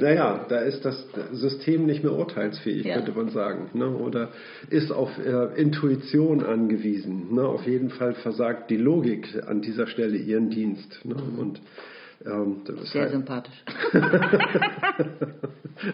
Naja, 0.00 0.44
da 0.48 0.58
ist 0.60 0.84
das 0.84 1.06
System 1.32 1.86
nicht 1.86 2.02
mehr 2.02 2.12
urteilsfähig, 2.12 2.84
Ja. 2.84 2.96
könnte 2.96 3.12
man 3.12 3.30
sagen. 3.30 3.70
Ne? 3.74 3.88
Oder 3.88 4.30
ist 4.70 4.90
auf 4.92 5.10
äh, 5.18 5.60
Intuition 5.60 6.44
angewiesen. 6.44 7.34
Ne? 7.34 7.42
Auf 7.42 7.66
jeden 7.66 7.90
Fall 7.90 8.14
versagt 8.14 8.70
die 8.70 8.76
Logik 8.76 9.26
an 9.46 9.60
dieser 9.62 9.86
Stelle 9.86 10.16
ihren 10.16 10.50
Dienst. 10.50 11.00
Ne? 11.04 11.16
Und 11.36 11.60
Ähm, 12.28 12.62
Sehr 12.84 13.02
halt 13.02 13.12
sympathisch. 13.12 13.64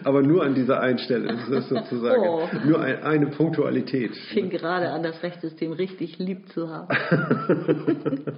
Aber 0.03 0.21
nur 0.21 0.43
an 0.43 0.55
dieser 0.55 0.81
einen 0.81 0.97
Stelle. 0.99 1.27
Das 1.27 1.47
ist 1.47 1.69
sozusagen 1.69 2.21
oh. 2.21 2.49
nur 2.65 2.81
ein, 2.81 3.03
eine 3.03 3.27
Punktualität. 3.27 4.11
Ich 4.11 4.33
fing 4.33 4.49
gerade 4.49 4.89
an, 4.89 5.03
das 5.03 5.21
Rechtssystem 5.23 5.71
richtig 5.71 6.17
lieb 6.19 6.49
zu 6.49 6.69
haben. 6.69 6.87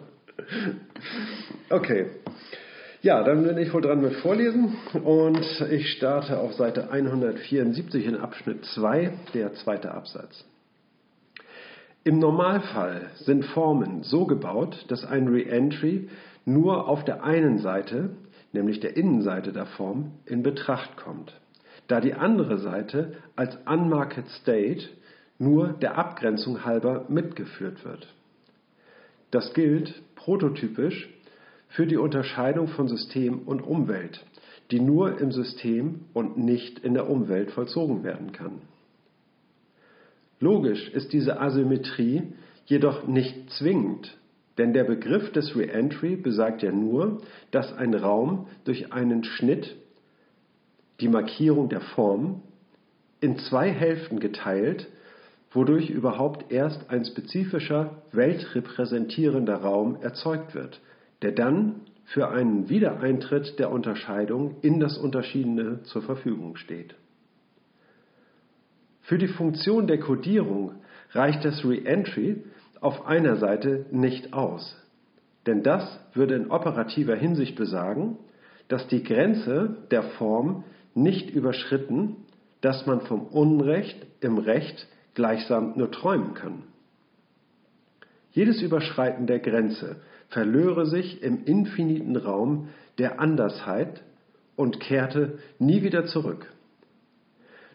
okay. 1.70 2.08
Ja, 3.02 3.24
dann 3.24 3.44
bin 3.44 3.58
ich 3.58 3.74
wohl 3.74 3.82
dran 3.82 4.02
mit 4.02 4.14
Vorlesen 4.16 4.76
und 5.04 5.46
ich 5.70 5.92
starte 5.94 6.40
auf 6.40 6.54
Seite 6.54 6.92
174 6.92 8.06
in 8.06 8.16
Abschnitt 8.16 8.66
2, 8.66 9.14
der 9.34 9.54
zweite 9.54 9.92
Absatz. 9.92 10.44
Im 12.04 12.20
Normalfall 12.20 13.12
sind 13.16 13.46
Formen 13.46 14.04
so 14.04 14.26
gebaut, 14.26 14.86
dass 14.88 15.06
ein 15.06 15.28
Reentry 15.28 16.10
nur 16.48 16.88
auf 16.88 17.04
der 17.04 17.26
einen 17.26 17.60
Seite, 17.60 18.12
nämlich 18.54 18.80
der 18.80 18.96
Innenseite 18.96 19.52
der 19.52 19.66
Form, 19.66 20.14
in 20.26 20.44
Betracht 20.44 20.96
kommt, 20.96 21.38
da 21.88 22.00
die 22.00 22.14
andere 22.14 22.58
Seite 22.58 23.18
als 23.36 23.58
Unmarked 23.66 24.30
State 24.30 24.88
nur 25.40 25.74
der 25.74 25.98
Abgrenzung 25.98 26.64
halber 26.64 27.06
mitgeführt 27.10 27.84
wird. 27.84 28.14
Das 29.30 29.54
gilt 29.54 30.02
prototypisch 30.16 31.10
für 31.68 31.86
die 31.86 31.98
Unterscheidung 31.98 32.70
von 32.70 32.88
System 32.88 33.40
und 33.40 33.62
Umwelt, 33.62 34.26
die 34.72 34.80
nur 34.80 35.20
im 35.20 35.34
System 35.34 36.06
und 36.14 36.38
nicht 36.38 36.80
in 36.80 36.94
der 36.94 37.10
Umwelt 37.10 37.52
vollzogen 37.52 38.06
werden 38.06 38.32
kann. 38.32 38.62
Logisch 40.40 40.88
ist 40.92 41.12
diese 41.12 41.42
Asymmetrie 41.42 42.24
jedoch 42.68 43.06
nicht 43.06 43.50
zwingend, 43.52 44.17
denn 44.58 44.74
der 44.74 44.84
Begriff 44.84 45.32
des 45.32 45.56
Reentry 45.56 46.16
besagt 46.16 46.64
ja 46.64 46.72
nur, 46.72 47.22
dass 47.52 47.74
ein 47.74 47.94
Raum 47.94 48.48
durch 48.66 48.92
einen 48.92 49.24
Schnitt, 49.24 49.76
die 51.00 51.10
Markierung 51.10 51.70
der 51.70 51.82
Form, 51.82 52.42
in 53.22 53.38
zwei 53.38 53.70
Hälften 53.70 54.20
geteilt, 54.20 54.88
wodurch 55.52 55.90
überhaupt 55.90 56.52
erst 56.52 56.90
ein 56.90 57.06
spezifischer 57.06 58.02
weltrepräsentierender 58.12 59.56
Raum 59.56 59.98
erzeugt 60.02 60.56
wird, 60.56 60.80
der 61.22 61.32
dann 61.32 61.82
für 62.06 62.30
einen 62.30 62.70
Wiedereintritt 62.70 63.60
der 63.60 63.72
Unterscheidung 63.72 64.56
in 64.62 64.80
das 64.80 64.98
Unterschiedene 64.98 65.84
zur 65.84 66.02
Verfügung 66.04 66.56
steht. 66.56 66.96
Für 69.02 69.18
die 69.18 69.28
Funktion 69.28 69.88
der 69.88 70.00
Codierung 70.00 70.76
reicht 71.12 71.46
das 71.46 71.64
Reentry 71.64 72.44
auf 72.82 73.06
einer 73.06 73.38
Seite 73.38 73.86
nicht 73.92 74.34
aus, 74.34 74.76
denn 75.46 75.64
das 75.64 76.00
würde 76.14 76.36
in 76.36 76.52
operativer 76.52 77.16
Hinsicht 77.16 77.56
besagen, 77.56 78.18
dass 78.68 78.88
die 78.88 79.04
Grenze 79.04 79.78
der 79.92 80.04
Form 80.04 80.64
nicht 80.94 81.30
überschritten, 81.30 82.18
dass 82.62 82.86
man 82.86 83.02
vom 83.02 83.28
Unrecht 83.28 84.06
im 84.20 84.38
Recht 84.38 84.88
gleichsam 85.14 85.74
nur 85.78 85.92
träumen 85.92 86.34
kann. 86.34 86.64
Jedes 88.32 88.62
Überschreiten 88.62 89.26
der 89.26 89.40
Grenze 89.40 89.98
verlöre 90.30 90.86
sich 90.86 91.24
im 91.24 91.46
infiniten 91.46 92.16
Raum 92.16 92.70
der 92.98 93.20
Andersheit 93.20 94.04
und 94.56 94.80
kehrte 94.80 95.40
nie 95.60 95.82
wieder 95.82 96.06
zurück. 96.06 96.52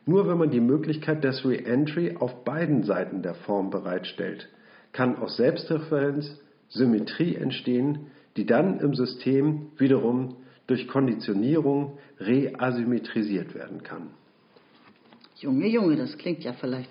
Nur 0.05 0.29
wenn 0.29 0.39
man 0.39 0.51
die 0.51 0.61
Möglichkeit 0.61 1.25
des 1.25 1.45
Reentry 1.45 2.17
auf 2.19 2.45
beiden 2.45 2.83
Seiten 2.83 3.23
der 3.23 3.35
Form 3.35 3.71
bereitstellt, 3.71 4.49
kann 4.93 5.17
aus 5.17 5.37
Selbstreferenz 5.37 6.39
Symmetrie 6.69 7.37
entstehen, 7.37 8.07
die 8.37 8.47
dann 8.47 8.81
im 8.81 8.95
System 8.95 9.73
wiederum 9.77 10.37
durch 10.67 10.89
Konditionierung 10.89 11.99
reasymmetrisiert 12.19 13.55
werden 13.55 13.83
kann. 13.83 14.11
Junge, 15.37 15.67
Junge, 15.67 15.97
das 15.97 16.17
klingt 16.17 16.45
ja 16.45 16.53
vielleicht 16.53 16.91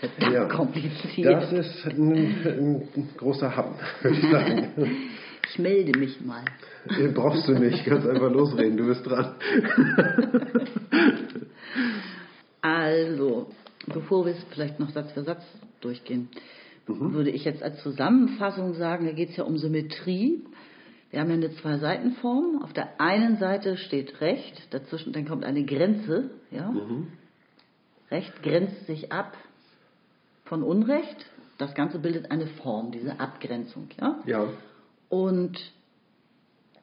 verdammt 0.00 0.32
ja, 0.32 0.44
kompliziert. 0.44 1.32
Das 1.32 1.52
ist 1.52 1.86
ein, 1.86 2.12
ein 2.14 3.08
großer 3.16 3.56
Happen, 3.56 3.76
würde 4.02 4.18
ich 4.18 4.30
sagen. 4.30 5.08
Ich 5.50 5.58
melde 5.58 5.98
mich 5.98 6.20
mal. 6.20 6.44
Den 6.98 7.14
brauchst 7.14 7.48
du 7.48 7.52
nicht, 7.52 7.84
kannst 7.86 8.06
einfach 8.06 8.30
losreden, 8.30 8.76
du 8.76 8.86
bist 8.86 9.06
dran. 9.06 9.34
Also, 12.60 13.48
bevor 13.86 14.26
wir 14.26 14.32
es 14.32 14.44
vielleicht 14.50 14.78
noch 14.78 14.90
Satz 14.90 15.12
für 15.12 15.22
Satz 15.22 15.42
durchgehen, 15.80 16.28
mhm. 16.88 17.12
würde 17.12 17.30
ich 17.30 17.44
jetzt 17.44 17.62
als 17.62 17.82
Zusammenfassung 17.82 18.74
sagen, 18.74 19.06
da 19.06 19.12
geht 19.12 19.30
es 19.30 19.36
ja 19.36 19.44
um 19.44 19.58
Symmetrie. 19.58 20.44
Wir 21.10 21.20
haben 21.20 21.30
ja 21.30 21.36
eine 21.36 21.54
Zwei-Seiten-Form. 21.54 22.62
Auf 22.62 22.72
der 22.72 23.00
einen 23.00 23.38
Seite 23.38 23.76
steht 23.76 24.20
Recht, 24.20 24.68
dazwischen 24.70 25.12
dann 25.12 25.26
kommt 25.26 25.44
eine 25.44 25.64
Grenze. 25.64 26.30
Ja? 26.50 26.70
Mhm. 26.70 27.08
Recht 28.10 28.42
grenzt 28.42 28.86
sich 28.86 29.12
ab 29.12 29.36
von 30.44 30.62
Unrecht. 30.62 31.26
Das 31.58 31.74
Ganze 31.74 31.98
bildet 31.98 32.30
eine 32.30 32.46
Form, 32.46 32.92
diese 32.92 33.18
Abgrenzung. 33.20 33.88
Ja. 34.00 34.20
ja. 34.26 34.46
Und 35.08 35.58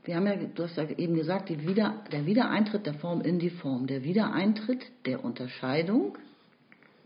wir 0.04 0.16
haben 0.16 0.28
ja, 0.28 0.36
du 0.36 0.64
hast 0.64 0.78
ja 0.78 0.88
eben 0.90 1.16
gesagt, 1.16 1.50
Wieder, 1.50 2.04
der 2.12 2.26
Wiedereintritt 2.26 2.86
der 2.86 2.96
Form 2.96 3.22
in 3.22 3.40
die 3.40 3.50
Form, 3.50 3.88
der 3.88 4.04
Wiedereintritt 4.04 4.84
der 5.06 5.24
Unterscheidung 5.24 6.18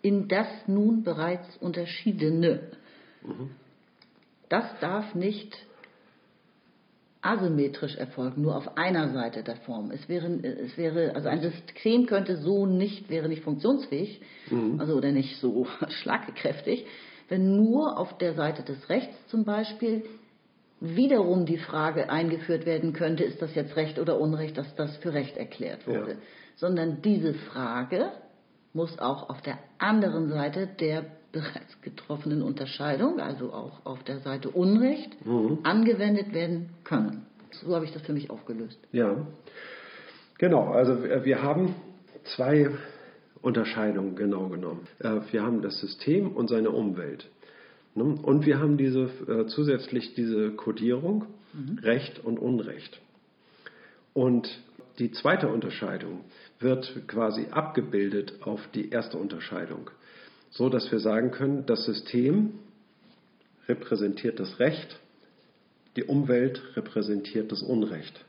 in 0.01 0.27
das 0.27 0.48
nun 0.68 1.03
bereits 1.03 1.58
Unterschiedene. 1.58 2.62
Mhm. 3.23 3.51
Das 4.49 4.65
darf 4.79 5.13
nicht 5.15 5.57
asymmetrisch 7.21 7.97
erfolgen, 7.97 8.41
nur 8.41 8.55
auf 8.55 8.77
einer 8.77 9.09
Seite 9.09 9.43
der 9.43 9.57
Form. 9.57 9.91
Es 9.91 10.07
wäre, 10.07 10.27
es 10.27 10.77
wäre, 10.77 11.15
also 11.15 11.27
ein 11.27 11.41
System 11.41 12.05
könnte 12.05 12.38
so 12.38 12.65
nicht, 12.65 13.09
wäre 13.09 13.27
nicht 13.27 13.43
funktionsfähig, 13.43 14.21
mhm. 14.49 14.79
also 14.79 14.95
oder 14.95 15.11
nicht 15.11 15.38
so 15.39 15.67
schlagkräftig, 15.89 16.85
wenn 17.27 17.57
nur 17.57 17.97
auf 17.97 18.17
der 18.17 18.33
Seite 18.33 18.63
des 18.63 18.89
Rechts 18.89 19.15
zum 19.27 19.43
Beispiel 19.43 20.03
wiederum 20.79 21.45
die 21.45 21.57
Frage 21.57 22.09
eingeführt 22.09 22.65
werden 22.65 22.93
könnte, 22.93 23.23
ist 23.25 23.41
das 23.41 23.53
jetzt 23.53 23.75
Recht 23.75 23.99
oder 23.99 24.19
Unrecht, 24.19 24.57
dass 24.57 24.73
das 24.75 24.95
für 24.97 25.13
Recht 25.13 25.35
erklärt 25.35 25.85
wurde. 25.85 26.11
Ja. 26.11 26.17
Sondern 26.55 27.01
diese 27.01 27.33
Frage 27.33 28.11
muss 28.73 28.97
auch 28.97 29.29
auf 29.29 29.41
der 29.41 29.59
anderen 29.77 30.29
Seite 30.29 30.67
der 30.67 31.05
bereits 31.31 31.81
getroffenen 31.81 32.41
Unterscheidung, 32.41 33.19
also 33.19 33.53
auch 33.53 33.86
auf 33.86 34.03
der 34.03 34.19
Seite 34.19 34.50
Unrecht, 34.50 35.25
mhm. 35.25 35.59
angewendet 35.63 36.33
werden 36.33 36.69
können. 36.83 37.25
So 37.51 37.75
habe 37.75 37.86
ich 37.86 37.91
das 37.91 38.01
für 38.03 38.13
mich 38.13 38.29
aufgelöst. 38.29 38.79
Ja, 38.91 39.27
genau. 40.38 40.71
Also 40.71 41.03
wir 41.03 41.41
haben 41.41 41.75
zwei 42.36 42.71
Unterscheidungen 43.41 44.15
genau 44.15 44.50
genommen. 44.50 44.88
Äh, 45.00 45.21
wir 45.31 45.43
haben 45.43 45.62
das 45.62 45.79
System 45.79 46.31
und 46.31 46.50
seine 46.50 46.71
Umwelt. 46.71 47.27
Ne? 47.95 48.03
Und 48.03 48.45
wir 48.45 48.59
haben 48.59 48.77
diese, 48.77 49.09
äh, 49.27 49.45
zusätzlich 49.48 50.13
diese 50.13 50.51
Kodierung, 50.51 51.25
mhm. 51.53 51.79
Recht 51.79 52.24
und 52.24 52.39
Unrecht. 52.39 53.00
Und 54.13 54.50
die 55.00 55.12
zweite 55.12 55.48
Unterscheidung 55.48 56.25
wird 56.59 57.07
quasi 57.07 57.48
abgebildet 57.51 58.33
auf 58.41 58.67
die 58.74 58.89
erste 58.89 59.17
Unterscheidung, 59.17 59.89
so 60.51 60.70
dass 60.70 60.91
wir 60.91 61.00
sagen 61.00 61.32
können, 61.32 61.65
das 61.65 61.86
System 61.86 62.53
repräsentiert 63.68 64.39
das 64.39 64.60
Recht, 64.60 65.00
die 65.96 66.03
Umwelt 66.03 66.62
repräsentiert 66.75 67.51
das 67.51 67.62
Unrecht. 67.62 68.25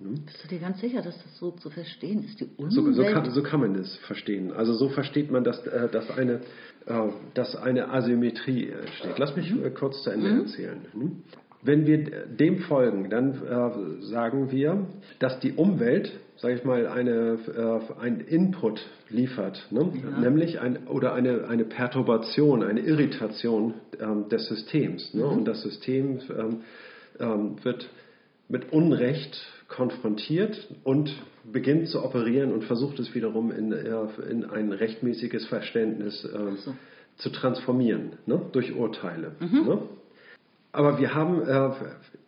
Hm? 0.00 0.24
Bist 0.24 0.44
du 0.44 0.48
dir 0.48 0.60
ganz 0.60 0.80
sicher, 0.80 1.02
dass 1.02 1.16
das 1.22 1.38
so 1.38 1.50
zu 1.52 1.70
verstehen 1.70 2.24
ist? 2.24 2.40
Die 2.40 2.48
Umwelt? 2.56 2.72
So, 2.72 2.92
so, 2.92 3.02
kann, 3.04 3.30
so 3.30 3.42
kann 3.42 3.60
man 3.60 3.74
es 3.74 3.96
verstehen. 3.96 4.52
Also 4.52 4.74
so 4.74 4.88
versteht 4.88 5.30
man, 5.30 5.44
dass, 5.44 5.66
äh, 5.66 5.88
dass, 5.88 6.10
eine, 6.10 6.40
äh, 6.86 7.08
dass 7.34 7.56
eine 7.56 7.90
Asymmetrie 7.90 8.68
äh, 8.68 8.86
steht. 8.98 9.18
Lass 9.18 9.34
mich 9.36 9.50
mhm. 9.52 9.74
kurz 9.74 10.02
zu 10.02 10.10
Ende 10.10 10.28
mhm. 10.28 10.40
erzählen. 10.40 10.86
Hm? 10.92 11.22
Wenn 11.62 11.86
wir 11.86 12.26
dem 12.26 12.60
folgen, 12.60 13.10
dann 13.10 13.34
äh, 13.34 14.02
sagen 14.02 14.52
wir, 14.52 14.86
dass 15.18 15.40
die 15.40 15.52
Umwelt, 15.52 16.12
sage 16.36 16.54
ich 16.54 16.64
mal, 16.64 16.86
eine, 16.86 17.38
äh, 17.48 18.00
einen 18.00 18.20
Input 18.20 18.80
liefert, 19.10 19.66
ne? 19.70 19.90
ja. 20.02 20.20
nämlich 20.20 20.60
ein, 20.60 20.86
oder 20.86 21.14
eine, 21.14 21.48
eine 21.48 21.64
Perturbation, 21.64 22.62
eine 22.62 22.80
Irritation 22.80 23.74
ähm, 24.00 24.28
des 24.28 24.46
Systems. 24.46 25.12
Ne? 25.14 25.24
Mhm. 25.24 25.30
Und 25.30 25.44
das 25.46 25.62
System 25.62 26.20
ähm, 26.30 26.60
ähm, 27.18 27.56
wird 27.64 27.88
mit 28.48 28.72
Unrecht 28.72 29.36
konfrontiert 29.66 30.68
und 30.84 31.10
beginnt 31.52 31.88
zu 31.88 32.04
operieren 32.04 32.52
und 32.52 32.64
versucht 32.64 32.98
es 33.00 33.14
wiederum 33.14 33.50
in, 33.50 33.72
in 33.72 34.44
ein 34.44 34.72
rechtmäßiges 34.72 35.46
Verständnis 35.46 36.24
äh, 36.24 36.56
so. 36.56 36.74
zu 37.16 37.30
transformieren, 37.30 38.12
ne? 38.26 38.40
durch 38.52 38.74
Urteile. 38.74 39.32
Mhm. 39.40 39.80
Aber 40.72 40.98
wir 40.98 41.14
haben 41.14 41.42
äh, 41.42 41.70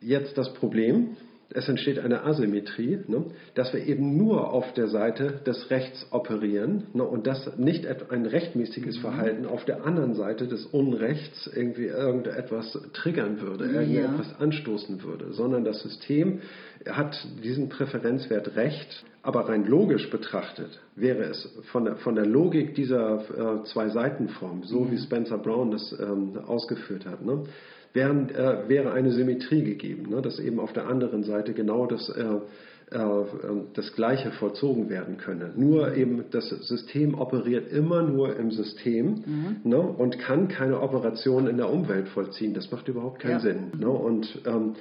jetzt 0.01 0.39
das 0.39 0.53
Problem, 0.55 1.17
es 1.53 1.69
entsteht 1.69 1.99
eine 1.99 2.25
Asymmetrie, 2.25 3.01
ne, 3.09 3.25
dass 3.55 3.73
wir 3.73 3.85
eben 3.85 4.17
nur 4.17 4.53
auf 4.53 4.73
der 4.75 4.87
Seite 4.87 5.41
des 5.45 5.71
Rechts 5.71 6.07
operieren 6.13 6.87
ne, 6.93 7.03
und 7.03 7.27
dass 7.27 7.57
nicht 7.59 7.87
ein 8.11 8.27
rechtmäßiges 8.27 8.99
mhm. 8.99 9.01
Verhalten 9.01 9.47
auf 9.47 9.65
der 9.65 9.85
anderen 9.85 10.15
Seite 10.15 10.47
des 10.47 10.67
Unrechts 10.67 11.51
irgendwie 11.53 11.87
irgendetwas 11.87 12.79
triggern 12.93 13.41
würde, 13.41 13.65
irgendetwas 13.65 14.31
ja. 14.31 14.37
anstoßen 14.39 15.03
würde, 15.03 15.33
sondern 15.33 15.65
das 15.65 15.83
System 15.83 16.41
hat 16.89 17.17
diesen 17.43 17.69
Präferenzwert 17.69 18.57
Recht, 18.57 19.05
aber 19.23 19.49
rein 19.49 19.67
logisch 19.67 20.09
betrachtet 20.09 20.81
wäre 20.95 21.25
es 21.25 21.59
von 21.73 21.85
der, 21.85 21.97
von 21.97 22.15
der 22.15 22.27
Logik 22.27 22.75
dieser 22.75 23.61
äh, 23.61 23.65
Zwei-Seiten-Form, 23.65 24.63
so 24.63 24.81
mhm. 24.81 24.93
wie 24.93 24.99
Spencer 24.99 25.39
Brown 25.39 25.73
das 25.73 25.95
ähm, 25.99 26.39
ausgeführt 26.47 27.07
hat, 27.07 27.25
ne, 27.25 27.45
wären, 27.93 28.31
äh, 28.31 28.69
wäre 28.69 28.93
eine 28.93 29.11
Symmetrie 29.13 29.65
gegeben, 29.65 30.11
ne? 30.11 30.23
dass 30.23 30.39
eben 30.39 30.61
auf 30.61 30.73
der 30.73 30.87
anderen 30.87 31.25
Seite 31.25 31.53
genau 31.53 31.87
das, 31.87 32.09
äh, 32.09 32.97
äh, 32.97 33.25
das 33.75 33.93
Gleiche 33.95 34.31
vollzogen 34.33 34.89
werden 34.89 35.17
könne. 35.17 35.53
Nur 35.57 35.95
eben 35.95 36.25
das 36.31 36.49
System 36.49 37.15
operiert 37.15 37.73
immer 37.73 38.03
nur 38.03 38.37
im 38.37 38.51
System 38.51 39.25
mhm. 39.27 39.57
ne? 39.65 39.81
und 39.81 40.19
kann 40.19 40.49
keine 40.49 40.81
Operation 40.81 41.47
in 41.47 41.57
der 41.57 41.71
Umwelt 41.71 42.09
vollziehen. 42.09 42.55
Das 42.55 42.71
macht 42.71 42.89
überhaupt 42.89 43.21
keinen 43.21 43.33
ja. 43.33 43.41
Sinn. 43.41 43.73
Ne? 43.79 43.89
Und 43.89 44.41
ähm, 44.47 44.75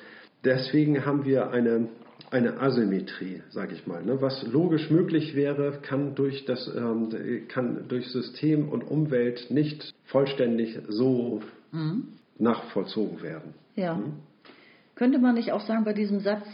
deswegen 0.46 1.06
haben 1.06 1.26
wir 1.26 1.50
eine, 1.50 1.88
eine 2.30 2.60
Asymmetrie, 2.60 3.42
sage 3.50 3.74
ich 3.74 3.88
mal. 3.88 4.04
Ne? 4.04 4.22
Was 4.22 4.46
logisch 4.52 4.92
möglich 4.92 5.36
wäre, 5.36 5.80
kann 5.82 6.14
durch, 6.14 6.46
das, 6.46 6.72
ähm, 6.76 7.10
kann 7.48 7.86
durch 7.88 8.08
System 8.10 8.70
und 8.70 8.84
Umwelt 8.84 9.48
nicht 9.50 9.92
vollständig 10.06 10.78
so 10.88 11.42
mhm 11.72 12.19
nachvollzogen 12.40 13.22
werden. 13.22 13.54
Ja. 13.76 13.96
Hm? 13.96 14.14
Könnte 14.96 15.20
man 15.20 15.36
nicht 15.36 15.52
auch 15.52 15.62
sagen 15.62 15.86
bei 15.86 15.94
diesem 15.94 16.20
Satz, 16.20 16.46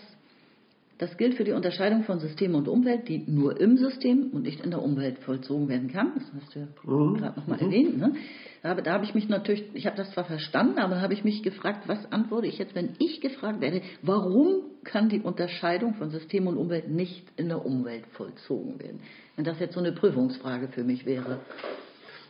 das 0.97 1.17
gilt 1.17 1.35
für 1.35 1.43
die 1.43 1.51
Unterscheidung 1.51 2.03
von 2.03 2.19
System 2.19 2.55
und 2.55 2.69
Umwelt, 2.69 3.09
die 3.09 3.23
nur 3.27 3.59
im 3.59 3.75
System 3.75 4.29
und 4.31 4.43
nicht 4.43 4.63
in 4.63 4.71
der 4.71 4.81
Umwelt 4.81 5.19
vollzogen 5.19 5.67
werden 5.67 5.91
kann. 5.91 6.13
Das 6.15 6.23
hast 6.41 6.55
du 6.55 6.59
ja 6.59 6.67
mhm. 6.83 7.15
gerade 7.15 7.39
nochmal 7.39 7.57
mhm. 7.57 7.65
erwähnt. 7.65 7.97
Ne? 7.97 8.15
Da, 8.63 8.75
da 8.75 8.93
habe 8.93 9.03
ich 9.03 9.13
mich 9.13 9.27
natürlich, 9.27 9.65
ich 9.73 9.87
habe 9.87 9.97
das 9.97 10.11
zwar 10.11 10.23
verstanden, 10.23 10.79
aber 10.79 11.01
habe 11.01 11.13
ich 11.13 11.25
mich 11.25 11.43
gefragt, 11.43 11.87
was 11.87 12.11
antworte 12.13 12.47
ich 12.47 12.57
jetzt, 12.57 12.75
wenn 12.75 12.91
ich 12.99 13.19
gefragt 13.19 13.59
werde, 13.59 13.81
warum 14.03 14.61
kann 14.85 15.09
die 15.09 15.19
Unterscheidung 15.19 15.95
von 15.95 16.11
System 16.11 16.47
und 16.47 16.57
Umwelt 16.57 16.89
nicht 16.89 17.25
in 17.35 17.49
der 17.49 17.65
Umwelt 17.65 18.05
vollzogen 18.13 18.79
werden? 18.79 19.01
Wenn 19.35 19.43
das 19.43 19.59
jetzt 19.59 19.73
so 19.73 19.81
eine 19.81 19.91
Prüfungsfrage 19.91 20.69
für 20.69 20.85
mich 20.85 21.05
wäre. 21.05 21.41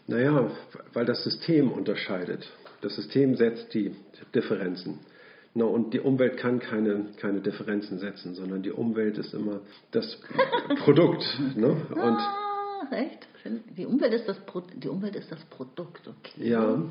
Naja, 0.07 0.49
weil 0.93 1.05
das 1.05 1.23
System 1.23 1.71
unterscheidet. 1.71 2.51
Das 2.81 2.95
System 2.95 3.35
setzt 3.35 3.73
die 3.73 3.95
Differenzen. 4.33 4.99
No, 5.57 5.67
und 5.67 5.93
die 5.93 6.01
Umwelt 6.01 6.35
kann 6.35 6.59
keine, 6.59 7.05
keine 7.17 7.39
Differenzen 7.39 7.97
setzen, 7.97 8.35
sondern 8.35 8.61
die 8.61 8.71
Umwelt 8.71 9.17
ist 9.17 9.33
immer 9.33 9.61
das 9.91 10.19
Produkt. 10.83 11.23
Ne? 11.55 11.69
Und 11.69 11.97
ah, 11.97 12.87
echt? 12.91 13.25
Die 13.77 13.85
Umwelt 13.85 14.13
ist 14.13 14.27
das, 14.27 14.37
Pro 14.45 14.63
die 14.75 14.89
Umwelt 14.89 15.15
ist 15.15 15.31
das 15.31 15.39
Produkt, 15.45 16.07
okay. 16.07 16.49
Ja. 16.49 16.81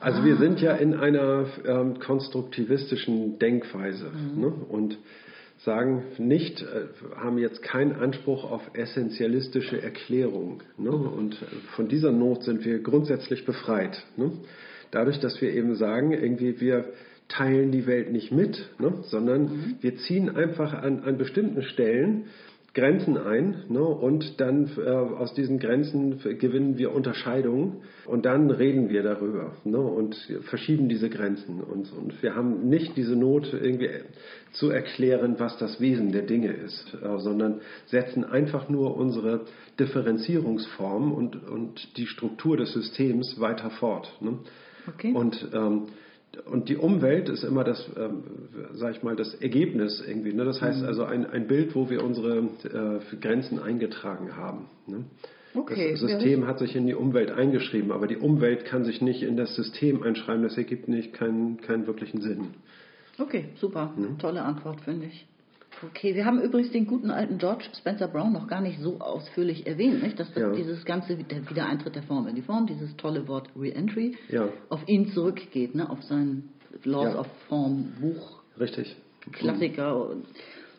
Also 0.00 0.20
ah. 0.20 0.24
wir 0.24 0.36
sind 0.36 0.60
ja 0.60 0.72
in 0.76 0.94
einer 0.94 1.46
ähm, 1.66 1.98
konstruktivistischen 1.98 3.38
Denkweise. 3.38 4.10
Mhm. 4.10 4.40
Ne? 4.40 4.46
Und 4.46 4.98
sagen 5.64 6.04
nicht, 6.18 6.62
äh, 6.62 6.86
haben 7.16 7.38
jetzt 7.38 7.62
keinen 7.62 7.92
Anspruch 7.92 8.50
auf 8.50 8.62
essentialistische 8.74 9.80
Erklärung. 9.80 10.62
Ne? 10.78 10.90
Und 10.90 11.36
von 11.76 11.88
dieser 11.88 12.12
Not 12.12 12.44
sind 12.44 12.64
wir 12.64 12.82
grundsätzlich 12.82 13.44
befreit. 13.44 14.02
Ne? 14.16 14.32
Dadurch, 14.90 15.20
dass 15.20 15.40
wir 15.40 15.52
eben 15.52 15.74
sagen, 15.76 16.12
irgendwie 16.12 16.60
wir 16.60 16.92
teilen 17.28 17.70
die 17.70 17.86
Welt 17.86 18.10
nicht 18.10 18.32
mit, 18.32 18.70
ne? 18.78 18.94
sondern 19.02 19.42
mhm. 19.42 19.76
wir 19.80 19.96
ziehen 19.96 20.30
einfach 20.30 20.72
an, 20.72 21.00
an 21.00 21.18
bestimmten 21.18 21.62
Stellen 21.62 22.24
Grenzen 22.72 23.16
ein 23.16 23.64
ne, 23.68 23.82
und 23.82 24.40
dann 24.40 24.70
äh, 24.78 24.88
aus 24.88 25.34
diesen 25.34 25.58
Grenzen 25.58 26.20
gewinnen 26.38 26.78
wir 26.78 26.92
Unterscheidungen 26.94 27.82
und 28.06 28.24
dann 28.26 28.50
reden 28.50 28.90
wir 28.90 29.02
darüber 29.02 29.56
ne, 29.64 29.78
und 29.78 30.14
verschieben 30.42 30.88
diese 30.88 31.10
Grenzen 31.10 31.60
und, 31.60 31.92
und 31.92 32.22
wir 32.22 32.36
haben 32.36 32.68
nicht 32.68 32.96
diese 32.96 33.16
Not 33.16 33.52
irgendwie 33.52 33.90
zu 34.52 34.70
erklären, 34.70 35.36
was 35.38 35.58
das 35.58 35.80
Wesen 35.80 36.12
der 36.12 36.22
Dinge 36.22 36.52
ist, 36.52 36.96
äh, 37.02 37.18
sondern 37.18 37.60
setzen 37.86 38.24
einfach 38.24 38.68
nur 38.68 38.96
unsere 38.96 39.46
Differenzierungsform 39.80 41.12
und, 41.12 41.48
und 41.48 41.96
die 41.96 42.06
Struktur 42.06 42.56
des 42.56 42.72
Systems 42.72 43.40
weiter 43.40 43.70
fort. 43.70 44.16
Ne. 44.20 44.38
Okay. 44.86 45.12
Und 45.12 45.48
ähm, 45.52 45.86
und 46.50 46.68
die 46.68 46.76
Umwelt 46.76 47.28
ist 47.28 47.42
immer 47.42 47.64
das, 47.64 47.90
ähm, 47.96 48.22
sag 48.74 48.96
ich 48.96 49.02
mal, 49.02 49.16
das 49.16 49.34
Ergebnis 49.34 50.02
irgendwie. 50.06 50.32
Ne? 50.32 50.44
Das 50.44 50.60
heißt 50.60 50.82
mhm. 50.82 50.86
also 50.86 51.04
ein, 51.04 51.26
ein 51.26 51.46
Bild, 51.46 51.74
wo 51.74 51.90
wir 51.90 52.04
unsere 52.04 52.38
äh, 52.38 53.16
Grenzen 53.20 53.58
eingetragen 53.58 54.36
haben. 54.36 54.66
Ne? 54.86 55.04
Okay, 55.54 55.92
das 55.92 56.00
System 56.00 56.42
ja. 56.42 56.46
hat 56.46 56.60
sich 56.60 56.76
in 56.76 56.86
die 56.86 56.94
Umwelt 56.94 57.30
eingeschrieben, 57.32 57.90
aber 57.90 58.06
die 58.06 58.16
Umwelt 58.16 58.64
kann 58.64 58.84
sich 58.84 59.00
nicht 59.00 59.22
in 59.22 59.36
das 59.36 59.56
System 59.56 60.02
einschreiben. 60.02 60.44
Das 60.44 60.56
ergibt 60.56 60.86
nicht 60.88 61.12
keinen, 61.12 61.60
keinen 61.60 61.86
wirklichen 61.86 62.20
Sinn. 62.20 62.54
Okay, 63.18 63.46
super. 63.56 63.92
Mhm. 63.96 64.18
Tolle 64.18 64.42
Antwort, 64.42 64.80
finde 64.82 65.06
ich. 65.06 65.26
Okay, 65.82 66.14
wir 66.14 66.26
haben 66.26 66.40
übrigens 66.40 66.72
den 66.72 66.86
guten 66.86 67.10
alten 67.10 67.38
George 67.38 67.64
Spencer 67.78 68.08
Brown 68.08 68.32
noch 68.32 68.48
gar 68.48 68.60
nicht 68.60 68.80
so 68.80 69.00
ausführlich 69.00 69.66
erwähnt, 69.66 70.02
nicht? 70.02 70.20
dass 70.20 70.28
das, 70.32 70.42
ja. 70.42 70.52
dieses 70.52 70.84
ganze 70.84 71.16
der 71.16 71.48
Wiedereintritt 71.48 71.94
der 71.94 72.02
Form 72.02 72.26
in 72.28 72.34
die 72.34 72.42
Form, 72.42 72.66
dieses 72.66 72.96
tolle 72.96 73.26
Wort 73.28 73.48
Reentry, 73.58 74.16
ja. 74.28 74.48
auf 74.68 74.86
ihn 74.86 75.08
zurückgeht, 75.08 75.74
ne? 75.74 75.88
auf 75.88 76.02
sein 76.02 76.50
Laws 76.84 77.14
ja. 77.14 77.20
of 77.20 77.26
Form 77.48 77.92
Buch. 78.00 78.42
Richtig. 78.58 78.94
Klassiker, 79.32 80.16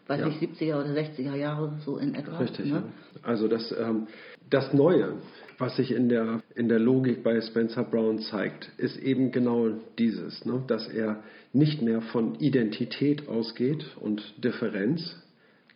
weiß 0.08 0.26
ich, 0.28 0.50
70er 0.50 0.82
oder 0.82 0.90
60er 0.90 1.36
Jahre, 1.36 1.74
so 1.86 1.98
in 1.98 2.16
etwa. 2.16 2.38
Richtig. 2.38 2.72
Ne? 2.72 2.84
Also 3.24 3.48
das, 3.48 3.74
ähm, 3.80 4.08
das 4.50 4.74
Neue, 4.74 5.16
was 5.62 5.76
sich 5.76 5.92
in 5.92 6.10
der, 6.10 6.42
in 6.56 6.68
der 6.68 6.80
Logik 6.80 7.24
bei 7.24 7.40
Spencer 7.40 7.84
Brown 7.84 8.20
zeigt, 8.20 8.72
ist 8.78 8.98
eben 8.98 9.32
genau 9.32 9.70
dieses, 9.98 10.44
ne? 10.44 10.64
dass 10.68 10.88
er 10.88 11.24
nicht 11.54 11.82
mehr 11.82 12.02
von 12.02 12.36
Identität 12.40 13.30
ausgeht 13.30 13.86
und 14.00 14.44
Differenz, 14.44 15.16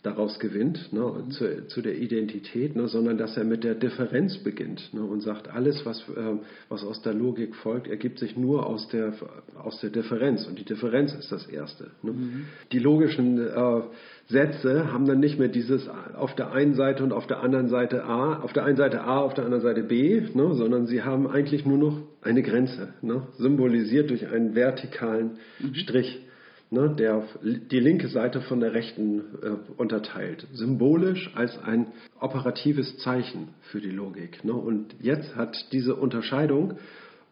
daraus 0.06 0.40
gewinnt, 0.40 0.94
ne, 0.94 1.00
mhm. 1.02 1.32
zu, 1.32 1.68
zu, 1.68 1.82
der 1.82 1.98
Identität, 1.98 2.76
ne, 2.76 2.88
sondern 2.88 3.18
dass 3.18 3.36
er 3.38 3.44
mit 3.44 3.64
der 3.64 3.76
Differenz 3.76 4.38
beginnt 4.38 4.94
ne, 4.94 5.02
und 5.02 5.22
sagt, 5.22 5.50
alles, 5.50 5.86
was, 5.86 6.02
äh, 6.10 6.38
was 6.70 6.84
aus 6.84 7.02
der 7.02 7.14
Logik 7.14 7.56
folgt, 7.56 7.88
ergibt 7.88 8.20
sich 8.20 8.38
nur 8.38 8.66
aus 8.66 8.88
der, 8.90 9.14
aus 9.58 9.80
der 9.82 9.90
Differenz. 9.90 10.46
Und 10.48 10.60
die 10.60 10.66
Differenz 10.66 11.14
ist 11.14 11.32
das 11.32 11.48
Erste. 11.48 11.92
Ne. 12.04 12.12
Mhm. 12.12 12.46
Die 12.72 12.80
logischen 12.80 13.40
äh, 13.40 13.82
Sätze 14.28 14.92
haben 14.92 15.06
dann 15.06 15.20
nicht 15.20 15.40
mehr 15.40 15.48
dieses 15.50 15.88
auf 16.16 16.36
der 16.36 16.52
einen 16.52 16.76
Seite 16.76 17.04
und 17.04 17.14
auf 17.14 17.28
der 17.28 17.42
anderen 17.42 17.70
Seite 17.70 18.04
A, 18.04 18.40
auf 18.40 18.54
der 18.54 18.66
einen 18.66 18.78
Seite 18.78 19.02
A, 19.02 19.20
auf 19.20 19.34
der 19.34 19.46
anderen 19.46 19.64
Seite 19.64 19.84
B, 19.84 20.22
ne, 20.34 20.54
sondern 20.54 20.88
sie 20.88 21.02
haben 21.04 21.28
eigentlich 21.28 21.66
nur 21.66 21.78
noch 21.78 22.02
eine 22.22 22.42
Grenze, 22.42 22.94
ne, 23.02 23.24
symbolisiert 23.38 24.10
durch 24.10 24.28
einen 24.28 24.56
vertikalen 24.56 25.38
mhm. 25.60 25.76
Strich 25.76 26.22
ne, 26.70 26.94
der 26.98 27.24
die 27.44 27.80
linke 27.80 28.08
Seite 28.08 28.42
von 28.42 28.60
der 28.60 28.74
rechten 28.74 29.20
äh, 29.42 29.50
unterteilt. 29.78 30.48
Symbolisch 30.54 31.32
als 31.36 31.58
ein 31.64 31.88
operatives 32.20 32.98
Zeichen 32.98 33.50
für 33.72 33.80
die 33.80 33.92
Logik. 33.92 34.44
Ne. 34.44 34.54
Und 34.54 34.96
jetzt 35.02 35.36
hat 35.36 35.72
diese 35.72 35.96
Unterscheidung 35.96 36.78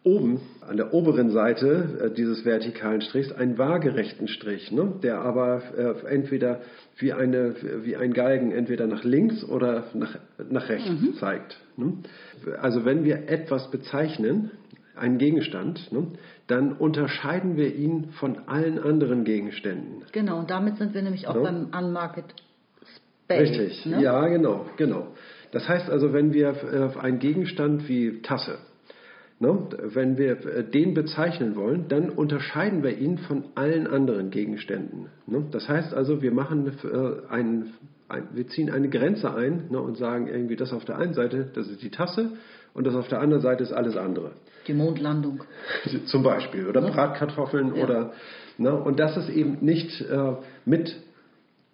oben 0.04 0.42
an 0.60 0.76
der 0.76 0.92
oberen 0.92 1.30
Seite 1.30 1.98
äh, 1.98 2.14
dieses 2.14 2.44
vertikalen 2.44 3.00
Strichs 3.00 3.32
einen 3.32 3.56
waagerechten 3.56 4.28
Strich, 4.28 4.70
ne, 4.70 4.92
der 5.02 5.20
aber 5.20 5.62
äh, 5.76 6.06
entweder 6.14 6.60
wie, 6.98 7.12
eine, 7.12 7.54
wie 7.82 7.96
ein 7.96 8.12
Galgen 8.12 8.52
entweder 8.52 8.86
nach 8.86 9.02
links 9.02 9.42
oder 9.42 9.84
nach, 9.94 10.18
nach 10.50 10.68
rechts 10.68 10.90
mhm. 10.90 11.14
zeigt. 11.14 11.58
Ne. 11.76 11.94
Also 12.60 12.84
wenn 12.84 13.04
wir 13.04 13.28
etwas 13.28 13.70
bezeichnen, 13.70 14.50
einen 14.94 15.18
Gegenstand, 15.18 15.90
ne, 15.90 16.06
dann 16.46 16.72
unterscheiden 16.72 17.56
wir 17.56 17.74
ihn 17.74 18.10
von 18.12 18.48
allen 18.48 18.78
anderen 18.78 19.24
Gegenständen. 19.24 20.04
Genau, 20.12 20.38
und 20.38 20.50
damit 20.50 20.76
sind 20.76 20.94
wir 20.94 21.02
nämlich 21.02 21.26
auch 21.26 21.36
ja. 21.36 21.42
beim 21.42 21.70
Unmarket 21.76 22.26
Space. 23.24 23.40
Richtig, 23.40 23.86
ne? 23.86 24.02
ja, 24.02 24.26
genau, 24.28 24.66
genau. 24.76 25.08
Das 25.52 25.68
heißt 25.68 25.88
also, 25.88 26.12
wenn 26.12 26.32
wir 26.32 26.48
äh, 26.48 26.98
einen 26.98 27.18
Gegenstand 27.18 27.88
wie 27.88 28.20
Tasse, 28.20 28.58
ne, 29.38 29.66
wenn 29.94 30.18
wir 30.18 30.44
äh, 30.44 30.64
den 30.64 30.94
bezeichnen 30.94 31.56
wollen, 31.56 31.88
dann 31.88 32.10
unterscheiden 32.10 32.82
wir 32.82 32.98
ihn 32.98 33.18
von 33.18 33.44
allen 33.54 33.86
anderen 33.86 34.30
Gegenständen. 34.30 35.06
Ne? 35.26 35.46
Das 35.50 35.68
heißt 35.68 35.94
also, 35.94 36.20
wir 36.20 36.32
machen 36.32 36.66
äh, 36.66 37.32
einen, 37.32 37.72
ein, 38.08 38.28
wir 38.34 38.46
ziehen 38.48 38.70
eine 38.70 38.90
Grenze 38.90 39.34
ein 39.34 39.68
und 39.68 39.96
sagen 39.96 40.28
irgendwie, 40.28 40.56
das 40.56 40.72
auf 40.72 40.84
der 40.84 40.98
einen 40.98 41.14
Seite, 41.14 41.48
das 41.54 41.68
ist 41.68 41.82
die 41.82 41.90
Tasse 41.90 42.32
und 42.74 42.86
das 42.86 42.94
auf 42.94 43.08
der 43.08 43.20
anderen 43.20 43.42
Seite 43.42 43.62
ist 43.62 43.72
alles 43.72 43.96
andere. 43.96 44.32
Die 44.66 44.74
Mondlandung. 44.74 45.44
Zum 46.06 46.22
Beispiel. 46.22 46.66
Oder 46.66 46.80
ne? 46.80 46.90
Bratkartoffeln 46.90 47.74
ja. 47.76 47.82
oder. 47.82 48.12
Ne? 48.58 48.74
Und 48.74 48.98
das 48.98 49.16
ist 49.16 49.30
eben 49.30 49.58
nicht 49.60 50.00
äh, 50.00 50.34
mit 50.64 50.94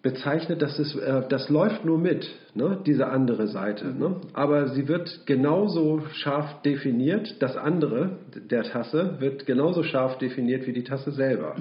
bezeichnet, 0.01 0.61
dass 0.61 0.79
es, 0.79 0.95
äh, 0.95 1.23
das 1.29 1.49
läuft 1.49 1.85
nur 1.85 1.97
mit, 1.97 2.27
ne? 2.55 2.79
diese 2.85 3.07
andere 3.07 3.47
Seite. 3.47 3.87
Ne? 3.87 4.15
Aber 4.33 4.69
sie 4.69 4.87
wird 4.87 5.25
genauso 5.27 6.01
scharf 6.13 6.61
definiert, 6.63 7.35
das 7.39 7.55
andere 7.55 8.17
der 8.49 8.63
Tasse 8.63 9.17
wird 9.19 9.45
genauso 9.45 9.83
scharf 9.83 10.17
definiert 10.17 10.65
wie 10.65 10.73
die 10.73 10.83
Tasse 10.83 11.11
selber. 11.11 11.55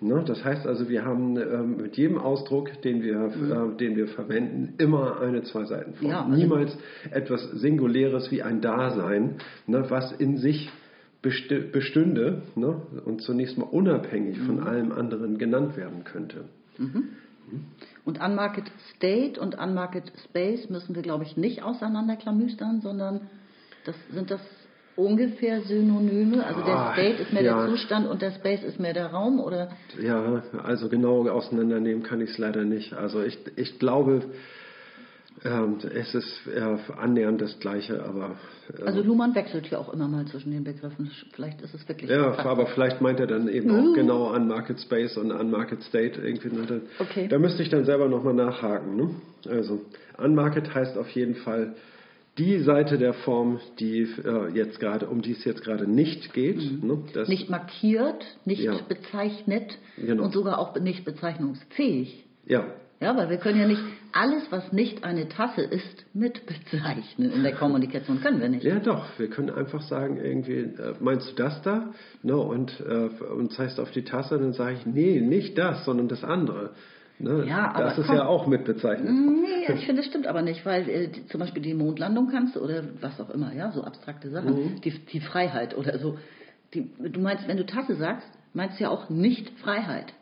Ne? 0.00 0.22
Das 0.26 0.44
heißt 0.44 0.66
also, 0.66 0.88
wir 0.88 1.04
haben 1.04 1.36
ähm, 1.38 1.76
mit 1.78 1.96
jedem 1.96 2.18
Ausdruck, 2.18 2.82
den 2.82 3.02
wir, 3.02 3.18
Mhm. 3.18 3.74
äh, 3.74 3.76
den 3.78 3.96
wir 3.96 4.08
verwenden, 4.08 4.74
immer 4.78 5.20
eine 5.20 5.42
Zwei-Seiten-Form. 5.42 6.10
Ja, 6.10 6.24
also- 6.24 6.36
Niemals 6.36 6.76
etwas 7.10 7.42
Singuläres 7.52 8.30
wie 8.30 8.42
ein 8.42 8.60
Dasein, 8.60 9.36
ne, 9.66 9.84
was 9.88 10.12
in 10.12 10.36
sich 10.36 10.70
bestünde 11.22 12.42
ne, 12.54 12.82
und 13.04 13.22
zunächst 13.22 13.58
mal 13.58 13.64
unabhängig 13.64 14.38
Mhm. 14.38 14.46
von 14.46 14.60
allem 14.60 14.92
anderen 14.92 15.38
genannt 15.38 15.76
werden 15.76 16.04
könnte. 16.04 16.44
Und 18.04 18.20
Unmarket 18.20 18.64
State 18.96 19.40
und 19.40 19.58
Unmarket 19.58 20.12
Space 20.28 20.68
müssen 20.68 20.94
wir, 20.94 21.02
glaube 21.02 21.24
ich, 21.24 21.36
nicht 21.36 21.62
auseinanderklamüstern, 21.62 22.80
sondern 22.80 23.22
das 23.84 23.96
sind 24.12 24.30
das 24.30 24.40
ungefähr 24.96 25.60
Synonyme. 25.62 26.44
Also 26.44 26.62
der 26.62 26.74
Ah, 26.74 26.92
State 26.94 27.22
ist 27.22 27.32
mehr 27.32 27.42
ja. 27.42 27.60
der 27.66 27.70
Zustand 27.70 28.08
und 28.08 28.22
der 28.22 28.32
Space 28.32 28.62
ist 28.62 28.80
mehr 28.80 28.94
der 28.94 29.06
Raum, 29.08 29.40
oder? 29.40 29.68
Ja, 30.00 30.42
also 30.62 30.88
genau 30.88 31.28
auseinandernehmen 31.28 32.02
kann 32.02 32.20
ich 32.20 32.30
es 32.30 32.38
leider 32.38 32.64
nicht. 32.64 32.92
Also 32.94 33.22
ich, 33.22 33.38
ich 33.56 33.78
glaube, 33.78 34.22
ähm, 35.44 35.76
es 35.94 36.14
ist 36.14 36.46
äh, 36.46 36.60
annähernd 36.98 37.42
das 37.42 37.58
Gleiche, 37.60 38.02
aber 38.04 38.36
äh, 38.78 38.82
Also 38.84 39.02
Luhmann 39.02 39.34
wechselt 39.34 39.66
ja 39.70 39.78
auch 39.78 39.92
immer 39.92 40.08
mal 40.08 40.24
zwischen 40.26 40.50
den 40.50 40.64
Begriffen. 40.64 41.10
Vielleicht 41.34 41.60
ist 41.60 41.74
es 41.74 41.86
wirklich. 41.88 42.10
Ja, 42.10 42.32
fast- 42.32 42.46
aber 42.48 42.66
vielleicht 42.68 43.02
meint 43.02 43.20
er 43.20 43.26
dann 43.26 43.46
eben 43.48 43.70
auch 43.70 43.94
genau 43.94 44.28
an 44.28 44.48
Market 44.48 44.80
Space 44.80 45.16
und 45.18 45.30
an 45.30 45.50
Market 45.50 45.82
State 45.82 46.20
irgendwie. 46.22 46.48
Ne? 46.48 46.64
Da, 46.66 46.74
Okay. 47.04 47.28
da 47.28 47.38
müsste 47.38 47.62
ich 47.62 47.68
dann 47.68 47.84
selber 47.84 48.08
nochmal 48.08 48.32
nachhaken. 48.34 48.96
Ne? 48.96 49.10
Also 49.50 49.82
Unmarket 50.16 50.74
heißt 50.74 50.96
auf 50.96 51.10
jeden 51.10 51.34
Fall 51.34 51.74
die 52.38 52.58
Seite 52.58 52.98
der 52.98 53.14
Form, 53.14 53.60
die 53.78 54.02
äh, 54.02 54.48
jetzt 54.54 54.78
gerade, 54.80 55.06
um 55.06 55.22
die 55.22 55.32
es 55.32 55.44
jetzt 55.44 55.62
gerade 55.62 55.90
nicht 55.90 56.32
geht. 56.34 56.82
Ne? 56.84 56.98
Das, 57.14 57.28
Mhm. 57.28 57.32
nicht 57.34 57.48
markiert, 57.50 58.24
nicht 58.44 58.62
Ja. 58.62 58.74
bezeichnet 58.88 59.78
Genau. 59.96 60.24
und 60.24 60.32
sogar 60.32 60.58
auch 60.58 60.78
nicht 60.78 61.04
bezeichnungsfähig. 61.04 62.24
Ja, 62.46 62.64
Ja, 62.98 63.14
weil 63.14 63.28
wir 63.28 63.36
können 63.36 63.60
ja 63.60 63.66
nicht 63.68 63.82
alles, 64.12 64.42
was 64.50 64.72
nicht 64.72 65.04
eine 65.04 65.28
Tasse 65.28 65.60
ist, 65.60 66.06
mit 66.14 66.46
bezeichnen 66.46 67.30
in 67.30 67.42
der 67.42 67.52
Kommunikation. 67.54 68.22
Können 68.22 68.40
wir 68.40 68.48
nicht. 68.48 68.64
ja 68.64 68.78
doch. 68.78 69.04
Wir 69.18 69.28
können 69.28 69.50
einfach 69.50 69.82
sagen 69.82 70.16
irgendwie, 70.16 70.60
äh, 70.60 70.94
meinst 71.00 71.30
du 71.30 71.34
das 71.34 71.60
da? 71.60 71.92
Ne? 72.22 72.34
Und, 72.36 72.80
äh, 72.80 73.10
und 73.34 73.52
zeigst 73.52 73.78
auf 73.80 73.90
die 73.90 74.02
Tasse, 74.04 74.38
dann 74.38 74.54
sage 74.54 74.76
ich, 74.80 74.86
nee, 74.86 75.20
nicht 75.20 75.58
das, 75.58 75.84
sondern 75.84 76.08
das 76.08 76.24
andere. 76.24 76.70
Ne? 77.18 77.46
Ja, 77.46 77.70
aber 77.72 77.84
das 77.84 77.98
ist 77.98 78.06
komm. 78.06 78.16
ja 78.16 78.26
auch 78.26 78.46
mit 78.46 78.64
bezeichnet. 78.64 79.10
Nee, 79.10 79.72
ich 79.74 79.86
finde, 79.86 80.02
das 80.02 80.10
stimmt 80.10 80.26
aber 80.26 80.42
nicht, 80.42 80.66
weil 80.66 80.88
äh, 80.88 81.08
die, 81.08 81.26
zum 81.26 81.40
Beispiel 81.40 81.62
die 81.62 81.74
Mondlandung 81.74 82.28
kannst 82.30 82.56
du 82.56 82.60
oder 82.60 82.82
was 83.00 83.18
auch 83.20 83.30
immer, 83.30 83.54
ja, 83.54 83.72
so 83.72 83.82
abstrakte 83.82 84.30
Sachen, 84.30 84.80
die, 84.82 84.90
die 84.90 85.20
Freiheit 85.20 85.76
oder 85.76 85.98
so. 85.98 86.18
Die, 86.74 86.90
du 86.98 87.20
meinst, 87.20 87.48
wenn 87.48 87.56
du 87.56 87.64
Tasse 87.64 87.94
sagst, 87.96 88.28
meinst 88.52 88.78
du 88.78 88.84
ja 88.84 88.90
auch 88.90 89.08
nicht 89.08 89.48
Freiheit. 89.60 90.12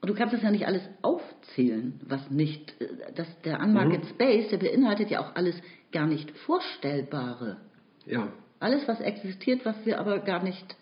Und 0.00 0.10
du 0.10 0.14
kannst 0.14 0.34
das 0.34 0.42
ja 0.42 0.50
nicht 0.50 0.66
alles 0.66 0.82
aufzählen, 1.00 1.98
was 2.06 2.28
nicht, 2.30 2.74
äh, 2.80 2.88
das, 3.14 3.26
der 3.42 3.60
Unmarket 3.60 4.04
Space, 4.06 4.48
der 4.50 4.58
beinhaltet 4.58 5.10
ja 5.10 5.20
auch 5.20 5.34
alles 5.36 5.54
gar 5.92 6.06
nicht 6.06 6.30
Vorstellbare. 6.38 7.58
Ja, 8.04 8.28
Alles, 8.60 8.86
was 8.86 9.00
existiert, 9.00 9.64
was 9.64 9.76
wir 9.86 9.98
aber 9.98 10.18
gar 10.18 10.42
nicht, 10.42 10.76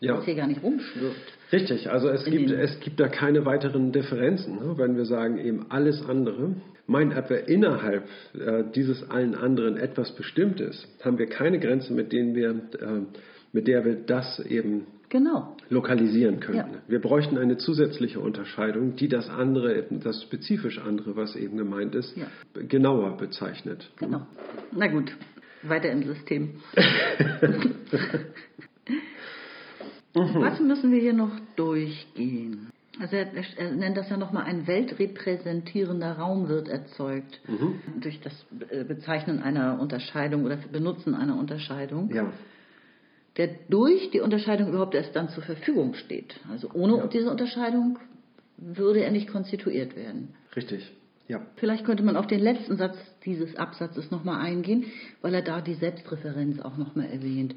ja. 0.00 0.16
was 0.16 0.24
hier 0.24 0.34
gar 0.34 0.46
nicht 0.46 0.62
rumschwirrt. 0.62 1.14
Richtig, 1.52 1.90
also 1.90 2.08
es 2.08 2.24
gibt, 2.24 2.50
es 2.50 2.80
gibt 2.80 3.00
da 3.00 3.08
keine 3.08 3.44
weiteren 3.44 3.92
Differenzen, 3.92 4.56
ne? 4.56 4.74
wenn 4.76 4.96
wir 4.96 5.04
sagen 5.06 5.38
eben 5.38 5.66
alles 5.70 6.02
andere. 6.06 6.56
Meint 6.86 7.14
etwa 7.14 7.34
innerhalb 7.34 8.04
äh, 8.34 8.64
dieses 8.74 9.10
allen 9.10 9.34
anderen 9.34 9.76
etwas 9.76 10.14
Bestimmtes, 10.14 10.86
haben 11.04 11.18
wir 11.18 11.26
keine 11.26 11.58
Grenze, 11.58 11.92
mit, 11.92 12.12
denen 12.12 12.34
wir, 12.34 12.50
äh, 12.50 13.02
mit 13.52 13.68
der 13.68 13.84
wir 13.84 13.94
das 13.94 14.40
eben 14.40 14.86
Genau. 15.10 15.56
lokalisieren 15.70 16.40
könnten. 16.40 16.74
Ja. 16.74 16.82
Wir 16.86 17.00
bräuchten 17.00 17.38
eine 17.38 17.56
zusätzliche 17.56 18.20
Unterscheidung, 18.20 18.96
die 18.96 19.08
das 19.08 19.28
andere, 19.30 19.84
das 19.90 20.22
spezifisch 20.22 20.78
andere, 20.78 21.16
was 21.16 21.34
eben 21.34 21.56
gemeint 21.56 21.94
ist, 21.94 22.14
Ja. 22.16 22.26
genauer 22.68 23.16
bezeichnet. 23.16 23.90
Genau. 23.98 24.26
Na 24.72 24.86
gut, 24.86 25.14
weiter 25.62 25.90
im 25.90 26.02
System. 26.04 26.50
Was 30.40 30.60
müssen 30.60 30.90
wir 30.92 31.00
hier 31.00 31.12
noch 31.12 31.30
durchgehen? 31.56 32.70
Also 33.00 33.14
er, 33.16 33.28
er 33.56 33.70
nennt 33.72 33.96
das 33.96 34.08
ja 34.10 34.16
nochmal 34.16 34.44
ein 34.44 34.66
weltrepräsentierender 34.66 36.12
Raum 36.18 36.48
wird 36.48 36.68
erzeugt 36.68 37.40
durch 38.00 38.20
das 38.20 38.32
äh, 38.70 38.84
Bezeichnen 38.84 39.40
einer 39.42 39.78
Unterscheidung 39.80 40.44
oder 40.44 40.56
Benutzen 40.56 41.14
einer 41.14 41.38
Unterscheidung, 41.38 42.10
Ja, 42.12 42.32
der 43.36 43.50
durch 43.68 44.10
die 44.10 44.20
Unterscheidung 44.20 44.68
überhaupt 44.70 44.94
erst 44.96 45.14
dann 45.14 45.28
zur 45.28 45.44
Verfügung 45.44 45.94
steht. 45.94 46.40
Also 46.50 46.70
ohne 46.74 46.96
Ja. 46.98 47.06
diese 47.06 47.30
Unterscheidung 47.30 47.98
würde 48.56 49.00
er 49.04 49.12
nicht 49.12 49.28
konstituiert 49.30 49.94
werden. 49.94 50.34
richtig. 50.56 50.92
Ja. 51.28 51.42
Vielleicht 51.56 51.84
könnte 51.84 52.02
man 52.02 52.16
auf 52.16 52.26
den 52.26 52.40
letzten 52.40 52.78
Satz 52.78 52.96
dieses 53.26 53.54
Absatzes 53.56 54.10
nochmal 54.10 54.40
eingehen, 54.40 54.86
weil 55.20 55.34
er 55.34 55.42
da 55.42 55.60
die 55.60 55.74
Selbstreferenz 55.74 56.58
auch 56.60 56.78
nochmal 56.78 57.06
erwähnt. 57.10 57.54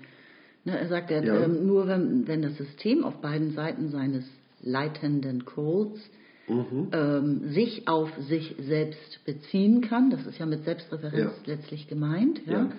Ne, 0.64 0.78
er 0.78 0.88
sagt, 0.88 1.10
ja, 1.10 1.24
Ja. 1.24 1.44
ähm, 1.44 1.66
nur 1.66 1.88
wenn, 1.88 2.28
wenn 2.28 2.42
das 2.44 2.56
System 2.58 3.04
auf 3.04 3.20
beiden 3.22 3.54
Seiten 3.54 3.90
seines 3.90 4.26
leitenden 4.62 5.46
Codes 5.46 6.00
ähm, 6.92 7.50
sich 7.52 7.88
auf 7.88 8.10
sich 8.28 8.56
selbst 8.60 9.24
beziehen 9.26 9.82
kann, 9.82 10.10
das 10.10 10.26
ist 10.26 10.38
ja 10.38 10.46
mit 10.46 10.66
Selbstreferenz 10.66 11.16
Ja. 11.18 11.32
letztlich 11.46 11.88
gemeint, 11.88 12.42
ja, 12.46 12.70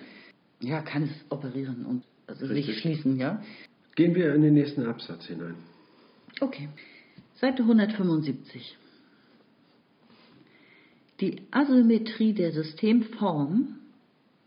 Ja. 0.61 0.81
kann 0.81 1.03
es 1.03 1.09
operieren 1.29 1.85
und 1.85 2.03
also 2.27 2.45
sich 2.47 2.77
schließen, 2.79 3.17
ja. 3.17 3.41
Gehen 3.95 4.15
wir 4.15 4.33
in 4.35 4.43
den 4.43 4.53
nächsten 4.53 4.85
Absatz 4.85 5.25
hinein. 5.25 5.55
Okay. 6.39 6.69
Seite 7.35 7.63
175. 7.63 8.77
Die 11.19 11.41
Asymmetrie 11.51 12.33
der 12.33 12.51
Systemform 12.51 13.75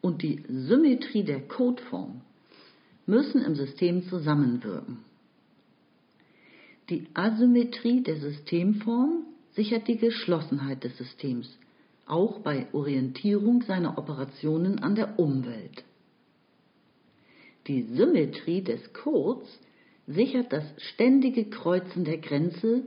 und 0.00 0.22
die 0.22 0.42
Symmetrie 0.48 1.22
der 1.24 1.40
Codeform 1.40 2.20
müssen 3.06 3.42
im 3.42 3.54
System 3.54 4.02
zusammenwirken. 4.08 4.98
Die 6.90 7.06
Asymmetrie 7.14 8.02
der 8.02 8.16
Systemform 8.16 9.24
sichert 9.52 9.88
die 9.88 9.96
Geschlossenheit 9.96 10.84
des 10.84 10.96
Systems, 10.98 11.58
auch 12.06 12.40
bei 12.40 12.66
Orientierung 12.72 13.62
seiner 13.62 13.98
Operationen 13.98 14.80
an 14.80 14.94
der 14.94 15.18
Umwelt. 15.18 15.84
Die 17.66 17.82
Symmetrie 17.82 18.62
des 18.62 18.92
Codes 18.92 19.58
sichert 20.06 20.52
das 20.52 20.64
ständige 20.76 21.46
Kreuzen 21.46 22.04
der 22.04 22.18
Grenze, 22.18 22.82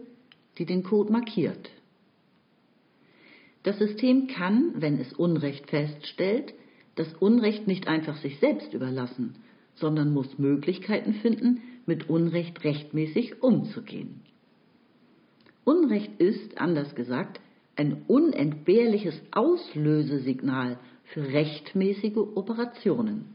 die 0.57 0.65
den 0.65 0.83
Code 0.83 1.11
markiert. 1.11 1.69
Das 3.63 3.77
System 3.77 4.27
kann, 4.27 4.73
wenn 4.75 4.99
es 4.99 5.11
Unrecht 5.11 5.69
feststellt, 5.69 6.53
das 6.95 7.13
Unrecht 7.15 7.67
nicht 7.67 7.87
einfach 7.87 8.15
sich 8.17 8.39
selbst 8.39 8.73
überlassen, 8.73 9.35
sondern 9.79 10.13
muss 10.13 10.37
Möglichkeiten 10.37 11.13
finden, 11.15 11.61
mit 11.85 12.09
Unrecht 12.09 12.63
rechtmäßig 12.63 13.41
umzugehen. 13.41 14.21
Unrecht 15.63 16.19
ist, 16.19 16.59
anders 16.59 16.95
gesagt, 16.95 17.39
ein 17.75 18.03
unentbehrliches 18.07 19.19
Auslösesignal 19.31 20.77
für 21.05 21.23
rechtmäßige 21.23 22.17
Operationen. 22.35 23.33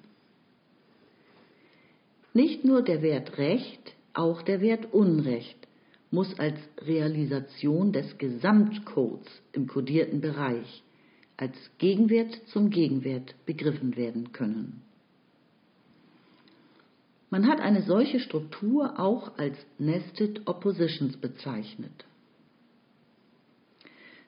Nicht 2.33 2.65
nur 2.65 2.83
der 2.83 3.03
Wert 3.03 3.39
Recht, 3.39 3.95
auch 4.13 4.43
der 4.43 4.61
Wert 4.61 4.93
Unrecht 4.93 5.57
muss 6.11 6.39
als 6.39 6.59
Realisation 6.79 7.93
des 7.93 8.19
Gesamtcodes 8.19 9.27
im 9.53 9.67
kodierten 9.67 10.21
Bereich 10.21 10.85
als 11.37 11.57
Gegenwert 11.79 12.41
zum 12.47 12.71
Gegenwert 12.71 13.35
begriffen 13.47 13.97
werden 13.97 14.31
können. 14.33 14.84
Man 17.31 17.49
hat 17.49 17.61
eine 17.61 17.83
solche 17.83 18.21
Struktur 18.21 18.99
auch 18.99 19.39
als 19.39 19.57
Nested 19.79 20.47
Oppositions 20.47 21.17
bezeichnet. 21.17 22.05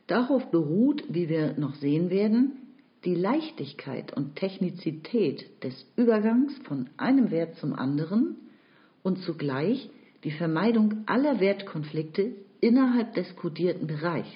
Darauf 0.06 0.50
beruht, 0.50 1.04
wie 1.08 1.28
wir 1.28 1.54
noch 1.58 1.74
sehen 1.76 2.10
werden, 2.10 2.52
die 3.04 3.14
Leichtigkeit 3.14 4.16
und 4.16 4.36
Technizität 4.36 5.62
des 5.62 5.86
Übergangs 5.96 6.56
von 6.64 6.88
einem 6.96 7.30
Wert 7.30 7.56
zum 7.56 7.74
anderen 7.74 8.36
und 9.02 9.18
zugleich 9.18 9.88
die 10.24 10.32
Vermeidung 10.32 11.04
aller 11.06 11.38
Wertkonflikte 11.38 12.32
innerhalb 12.60 13.14
des 13.14 13.36
kodierten 13.36 13.86
Bereichs. 13.86 14.28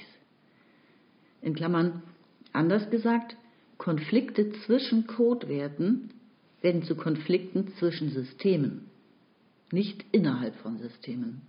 In 1.43 1.55
Klammern 1.55 2.03
anders 2.53 2.91
gesagt, 2.91 3.37
Konflikte 3.79 4.53
zwischen 4.65 5.07
Codewerten 5.07 6.11
werden 6.63 6.83
zu 6.83 6.95
Konflikten 6.95 7.69
zwischen 7.79 8.11
Systemen, 8.11 8.87
nicht 9.73 10.05
innerhalb 10.13 10.55
von 10.57 10.79
Systemen. 10.79 11.43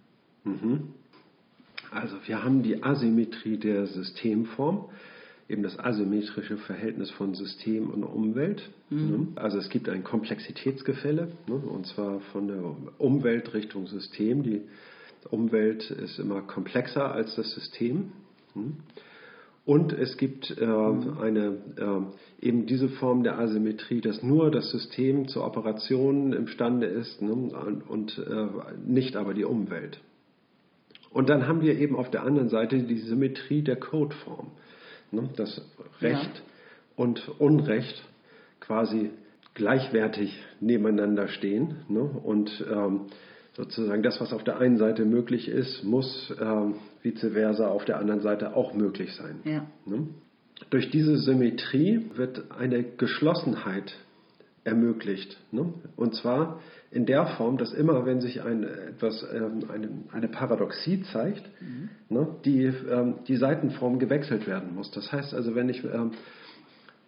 Also 1.92 2.16
wir 2.26 2.44
haben 2.44 2.64
die 2.64 2.82
Asymmetrie 2.84 3.58
der 3.58 3.86
Systemform, 3.88 4.90
eben 5.50 5.64
das 5.64 5.78
asymmetrische 5.78 6.58
Verhältnis 6.58 7.12
von 7.12 7.34
System 7.36 7.90
und 7.90 8.04
Umwelt. 8.04 8.70
Ne? 8.90 9.28
Also 9.36 9.58
es 9.58 9.70
gibt 9.70 9.90
ein 9.90 10.04
Komplexitätsgefälle, 10.04 11.34
ne? 11.48 11.56
und 11.56 11.86
zwar 11.88 12.22
von 12.32 12.48
der 12.48 12.64
Umwelt 12.98 13.54
Richtung 13.54 13.88
System. 13.88 14.44
Die, 14.44 14.62
Umwelt 15.30 15.92
ist 15.92 16.20
immer 16.20 16.42
komplexer 16.42 17.12
als 17.12 17.36
das 17.36 17.52
System. 17.52 18.12
Und 19.64 19.94
es 19.94 20.18
gibt 20.18 20.58
äh, 20.60 20.66
eine, 20.66 21.58
äh, 21.78 22.46
eben 22.46 22.66
diese 22.66 22.90
Form 22.90 23.24
der 23.24 23.38
Asymmetrie, 23.38 24.02
dass 24.02 24.24
nur 24.24 24.50
das 24.50 24.72
System 24.72 25.28
zur 25.28 25.46
Operation 25.46 26.34
imstande 26.34 26.88
ist 26.88 27.22
ne, 27.22 27.32
und 27.88 28.18
äh, 28.18 28.48
nicht 28.84 29.16
aber 29.16 29.36
die 29.36 29.46
Umwelt. 29.46 30.02
Und 31.12 31.30
dann 31.30 31.48
haben 31.48 31.62
wir 31.62 31.78
eben 31.78 31.96
auf 31.96 32.10
der 32.10 32.24
anderen 32.24 32.50
Seite 32.50 32.80
die 32.80 33.00
Symmetrie 33.00 33.62
der 33.62 33.76
Codeform. 33.76 34.52
Ne, 35.12 35.30
dass 35.36 35.62
Recht 36.00 36.36
ja. 36.36 36.42
und 36.96 37.30
Unrecht 37.38 38.02
quasi 38.62 39.12
gleichwertig 39.54 40.42
nebeneinander 40.62 41.28
stehen. 41.28 41.84
Ne, 41.90 42.02
und 42.02 42.66
ähm, 42.72 43.02
sozusagen 43.54 44.04
das, 44.04 44.22
was 44.22 44.34
auf 44.34 44.44
der 44.44 44.60
einen 44.60 44.78
Seite 44.78 45.06
möglich 45.06 45.48
ist, 45.48 45.84
muss 45.84 46.34
ähm, 46.40 46.76
vice 47.04 47.32
versa 47.34 47.68
auf 47.68 47.86
der 47.86 48.00
anderen 48.00 48.22
Seite 48.22 48.56
auch 48.56 48.74
möglich 48.74 49.14
sein. 49.16 49.42
Ja. 49.44 49.68
Ne? 49.86 50.08
Durch 50.70 50.90
diese 50.90 51.18
Symmetrie 51.18 52.12
wird 52.16 52.52
eine 52.52 52.84
Geschlossenheit 52.84 53.94
ermöglicht. 54.64 55.38
Ne? 55.52 55.74
Und 55.96 56.16
zwar 56.16 56.60
in 56.92 57.06
der 57.06 57.26
Form, 57.26 57.58
dass 57.58 57.74
immer, 57.74 58.06
wenn 58.06 58.22
sich 58.22 58.44
ein, 58.44 58.64
etwas, 58.64 59.26
ähm, 59.34 59.64
eine, 59.74 59.90
eine 60.12 60.28
Paradoxie 60.28 61.02
zeigt, 61.04 61.44
mhm. 61.62 61.90
ne, 62.10 62.28
die, 62.46 62.66
ähm, 62.66 63.16
die 63.28 63.38
Seitenform 63.38 63.98
gewechselt 63.98 64.46
werden 64.46 64.76
muss. 64.76 64.92
Das 64.92 65.12
heißt 65.12 65.34
also, 65.34 65.56
wenn 65.56 65.70
ich 65.70 65.84
ähm, 65.84 66.12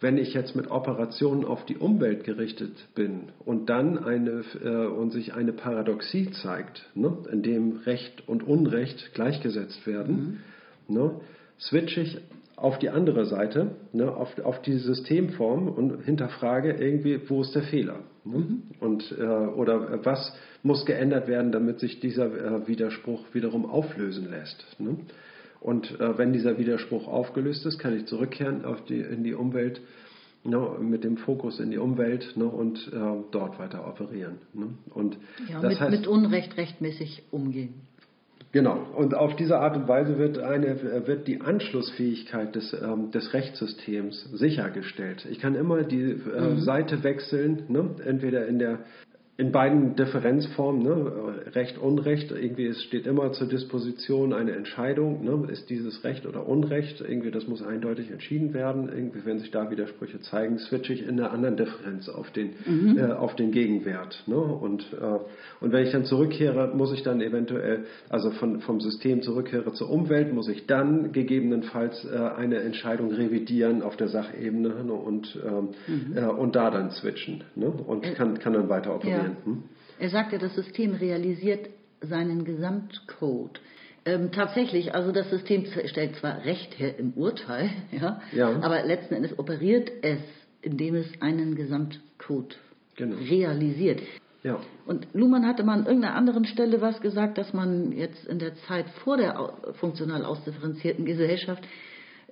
wenn 0.04 0.18
ich 0.18 0.34
jetzt 0.34 0.54
mit 0.54 0.70
Operationen 0.70 1.46
auf 1.46 1.66
die 1.66 1.78
Umwelt 1.78 2.26
gerichtet 2.26 2.74
bin 2.94 3.30
und 3.46 3.70
dann 3.70 3.98
eine 3.98 4.44
äh, 4.62 4.86
und 4.86 5.12
sich 5.12 5.34
eine 5.34 5.54
Paradoxie 5.54 6.30
zeigt, 6.32 6.90
ne, 6.94 7.18
in 7.32 7.42
dem 7.42 7.78
Recht 7.86 8.28
und 8.28 8.44
Unrecht 8.46 9.14
gleichgesetzt 9.14 9.88
werden, 9.88 10.42
mhm. 10.88 10.96
ne, 10.96 11.12
switche 11.58 12.02
ich 12.02 12.20
auf 12.58 12.80
die 12.80 12.90
andere 12.90 13.26
Seite, 13.26 13.76
ne, 13.94 14.14
auf, 14.14 14.38
auf 14.44 14.62
die 14.62 14.78
Systemform 14.78 15.70
und 15.70 16.04
hinterfrage 16.04 16.74
irgendwie, 16.74 17.22
wo 17.30 17.42
ist 17.42 17.56
der 17.56 17.64
Fehler? 17.64 18.00
Ne? 18.26 18.38
Mhm. 18.40 18.64
Und, 18.82 19.16
äh, 19.18 19.24
oder 19.24 20.06
was 20.06 20.36
muss 20.64 20.86
geändert 20.86 21.30
werden, 21.30 21.54
damit 21.54 21.80
sich 21.80 22.02
dieser 22.02 22.26
äh, 22.26 22.68
Widerspruch 22.68 23.22
wiederum 23.34 23.66
auflösen 23.66 24.30
lässt. 24.30 24.66
Ne? 24.80 24.98
Und 25.64 25.98
äh, 26.02 26.18
wenn 26.18 26.34
dieser 26.34 26.58
Widerspruch 26.58 27.08
aufgelöst 27.08 27.66
ist, 27.66 27.80
kann 27.80 27.96
ich 27.96 28.06
zurückkehren 28.06 28.64
die, 28.90 29.00
in 29.00 29.24
die 29.24 29.34
Umwelt 29.34 29.82
ne, 30.44 30.60
mit 30.82 31.06
dem 31.06 31.16
Fokus 31.16 31.62
in 31.62 31.72
die 31.72 31.78
Umwelt 31.78 32.34
ne, 32.36 32.46
und 32.46 32.92
äh, 32.94 33.00
dort 33.32 33.60
weiter 33.60 33.88
operieren. 33.88 34.40
Ne? 34.54 34.68
Und 34.94 35.18
ja, 35.50 35.62
das 35.62 35.72
mit, 35.72 35.80
heißt, 35.80 35.92
mit 35.92 36.08
Unrecht 36.08 36.58
rechtmäßig 36.58 37.24
umgehen. 37.32 37.76
Genau, 38.52 38.86
und 38.96 39.16
auf 39.16 39.36
diese 39.38 39.58
Art 39.58 39.76
und 39.78 39.88
Weise 39.88 40.20
wird, 40.20 40.38
eine, 40.38 41.08
wird 41.08 41.28
die 41.28 41.40
Anschlussfähigkeit 41.42 42.54
des, 42.54 42.74
ähm, 42.74 43.10
des 43.10 43.34
Rechtssystems 43.34 44.32
sichergestellt. 44.34 45.26
Ich 45.32 45.40
kann 45.40 45.56
immer 45.56 45.84
die 45.84 46.12
äh, 46.12 46.16
mhm. 46.16 46.60
Seite 46.60 47.04
wechseln, 47.04 47.64
ne? 47.70 47.96
entweder 48.06 48.46
in 48.48 48.60
der 48.60 48.80
in 49.36 49.52
beiden 49.52 49.96
Differenzformen, 49.96 50.84
ne, 50.84 51.12
Recht, 51.56 51.80
Unrecht, 51.80 52.32
irgendwie 52.32 52.68
es 52.68 52.84
steht 52.84 53.08
immer 53.08 53.32
zur 53.32 53.48
Disposition 53.48 54.32
eine 54.32 54.52
Entscheidung, 54.52 55.24
ne, 55.24 55.52
ist 55.52 55.72
dieses 55.72 56.04
Recht 56.04 56.28
oder 56.28 56.48
Unrecht, 56.48 57.02
irgendwie 57.02 57.32
das 57.32 57.48
muss 57.48 57.64
eindeutig 57.64 58.12
entschieden 58.12 58.54
werden, 58.54 58.90
irgendwie 58.94 59.26
wenn 59.26 59.40
sich 59.40 59.50
da 59.50 59.72
Widersprüche 59.72 60.20
zeigen, 60.22 60.60
switche 60.60 60.94
ich 60.94 61.02
in 61.02 61.20
einer 61.20 61.32
anderen 61.32 61.58
Differenz 61.58 62.10
auf 62.10 62.30
den, 62.30 62.52
mhm. 62.66 62.98
äh, 63.00 63.12
auf 63.12 63.36
den 63.36 63.52
Gegenwert. 63.52 64.24
Ne, 64.28 64.36
und, 64.36 64.86
äh, 64.94 65.20
und 65.62 65.72
wenn 65.72 65.84
ich 65.84 65.92
dann 65.92 66.06
zurückkehre, 66.06 66.72
muss 66.76 66.94
ich 66.94 67.02
dann 67.02 67.20
eventuell, 67.20 67.86
also 68.10 68.30
von, 68.32 68.62
vom 68.62 68.82
System 68.82 69.24
zurückkehre 69.24 69.74
zur 69.74 69.90
Umwelt, 69.90 70.32
muss 70.32 70.48
ich 70.48 70.68
dann 70.68 71.12
gegebenenfalls 71.12 72.06
äh, 72.06 72.18
eine 72.18 72.58
Entscheidung 72.58 73.12
revidieren 73.12 73.82
auf 73.82 73.98
der 73.98 74.10
Sachebene 74.10 74.84
ne, 74.84 74.94
und, 74.94 75.40
ähm, 75.44 75.70
mhm. 75.88 76.18
Äh, 76.18 76.26
und 76.28 76.56
da 76.56 76.70
dann 76.70 76.92
switchen 76.92 77.44
ne, 77.56 77.72
und 77.72 78.06
äh, 78.06 78.14
kann, 78.14 78.38
kann 78.38 78.54
dann 78.54 78.70
weiter 78.70 78.94
operieren. 78.94 79.22
Ja. 79.22 79.23
Er 80.00 80.10
sagte, 80.10 80.38
das 80.38 80.56
System 80.56 80.94
realisiert 80.94 81.70
seinen 82.02 82.44
Gesamtcode. 82.46 83.62
Ähm, 84.06 84.32
tatsächlich, 84.32 84.94
also 84.94 85.12
das 85.12 85.30
System 85.30 85.66
stellt 85.86 86.16
zwar 86.18 86.44
Recht 86.44 86.78
her 86.78 87.00
im 87.00 87.14
Urteil, 87.14 87.70
ja, 87.92 88.22
ja. 88.34 88.50
aber 88.62 88.84
letzten 88.84 89.14
Endes 89.14 89.38
operiert 89.40 89.92
es, 90.02 90.20
indem 90.62 90.96
es 90.96 91.08
einen 91.22 91.56
Gesamtcode 91.56 92.58
genau. 92.96 93.16
realisiert. 93.18 94.02
Ja. 94.44 94.60
Und 94.86 95.08
Luhmann 95.14 95.48
hatte 95.48 95.64
mal 95.64 95.80
an 95.80 95.86
irgendeiner 95.86 96.16
anderen 96.16 96.44
Stelle 96.44 96.82
was 96.82 97.00
gesagt, 97.00 97.38
dass 97.38 97.54
man 97.54 97.94
jetzt 97.94 98.26
in 98.26 98.40
der 98.40 98.56
Zeit 98.68 98.90
vor 99.04 99.16
der 99.16 99.54
funktional 99.80 100.26
ausdifferenzierten 100.26 101.06
Gesellschaft, 101.06 101.64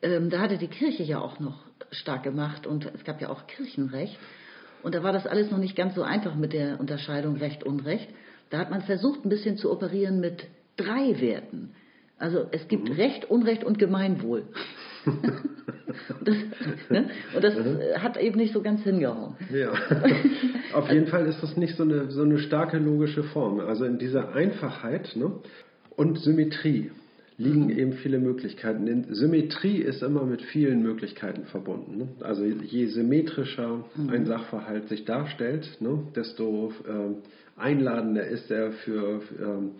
ähm, 0.01 0.29
da 0.29 0.39
hatte 0.39 0.57
die 0.57 0.67
Kirche 0.67 1.03
ja 1.03 1.19
auch 1.19 1.39
noch 1.39 1.63
stark 1.91 2.23
gemacht 2.23 2.67
und 2.67 2.85
es 2.93 3.03
gab 3.05 3.21
ja 3.21 3.29
auch 3.29 3.47
Kirchenrecht. 3.47 4.17
Und 4.83 4.95
da 4.95 5.03
war 5.03 5.13
das 5.13 5.27
alles 5.27 5.51
noch 5.51 5.57
nicht 5.57 5.75
ganz 5.75 5.95
so 5.95 6.03
einfach 6.03 6.35
mit 6.35 6.53
der 6.53 6.79
Unterscheidung 6.79 7.37
Recht, 7.37 7.63
Unrecht. 7.63 8.09
Da 8.49 8.59
hat 8.59 8.71
man 8.71 8.81
versucht, 8.81 9.25
ein 9.25 9.29
bisschen 9.29 9.57
zu 9.57 9.71
operieren 9.71 10.19
mit 10.19 10.47
drei 10.77 11.19
Werten. 11.21 11.71
Also 12.17 12.45
es 12.51 12.67
gibt 12.67 12.89
mhm. 12.89 12.95
Recht, 12.95 13.29
Unrecht 13.29 13.63
und 13.63 13.79
Gemeinwohl. 13.79 14.43
und 15.05 16.27
das, 16.27 16.35
ne? 16.89 17.09
und 17.35 17.43
das 17.43 17.55
mhm. 17.55 17.79
hat 17.97 18.17
eben 18.17 18.37
nicht 18.37 18.53
so 18.53 18.61
ganz 18.61 18.83
hingehauen. 18.83 19.35
Ja. 19.51 19.71
Auf 20.73 20.91
jeden 20.91 21.07
Fall 21.07 21.25
ist 21.25 21.41
das 21.41 21.57
nicht 21.57 21.75
so 21.75 21.83
eine, 21.83 22.11
so 22.11 22.21
eine 22.21 22.37
starke 22.37 22.77
logische 22.77 23.23
Form. 23.23 23.59
Also 23.59 23.85
in 23.85 23.97
dieser 23.97 24.33
Einfachheit 24.33 25.15
ne? 25.15 25.31
und 25.95 26.19
Symmetrie 26.19 26.91
liegen 27.41 27.69
eben 27.69 27.93
viele 27.93 28.19
Möglichkeiten. 28.19 28.85
Denn 28.85 29.05
Symmetrie 29.13 29.77
ist 29.77 30.03
immer 30.03 30.25
mit 30.25 30.41
vielen 30.41 30.81
Möglichkeiten 30.81 31.45
verbunden. 31.45 31.97
Ne? 31.97 32.07
Also 32.21 32.43
je 32.45 32.85
symmetrischer 32.87 33.85
mhm. 33.95 34.09
ein 34.09 34.25
Sachverhalt 34.25 34.87
sich 34.89 35.05
darstellt, 35.05 35.67
ne, 35.79 36.03
desto 36.15 36.71
ähm, 36.87 37.17
einladender 37.57 38.25
ist 38.25 38.51
er 38.51 38.71
für 38.71 39.21
ähm, 39.39 39.71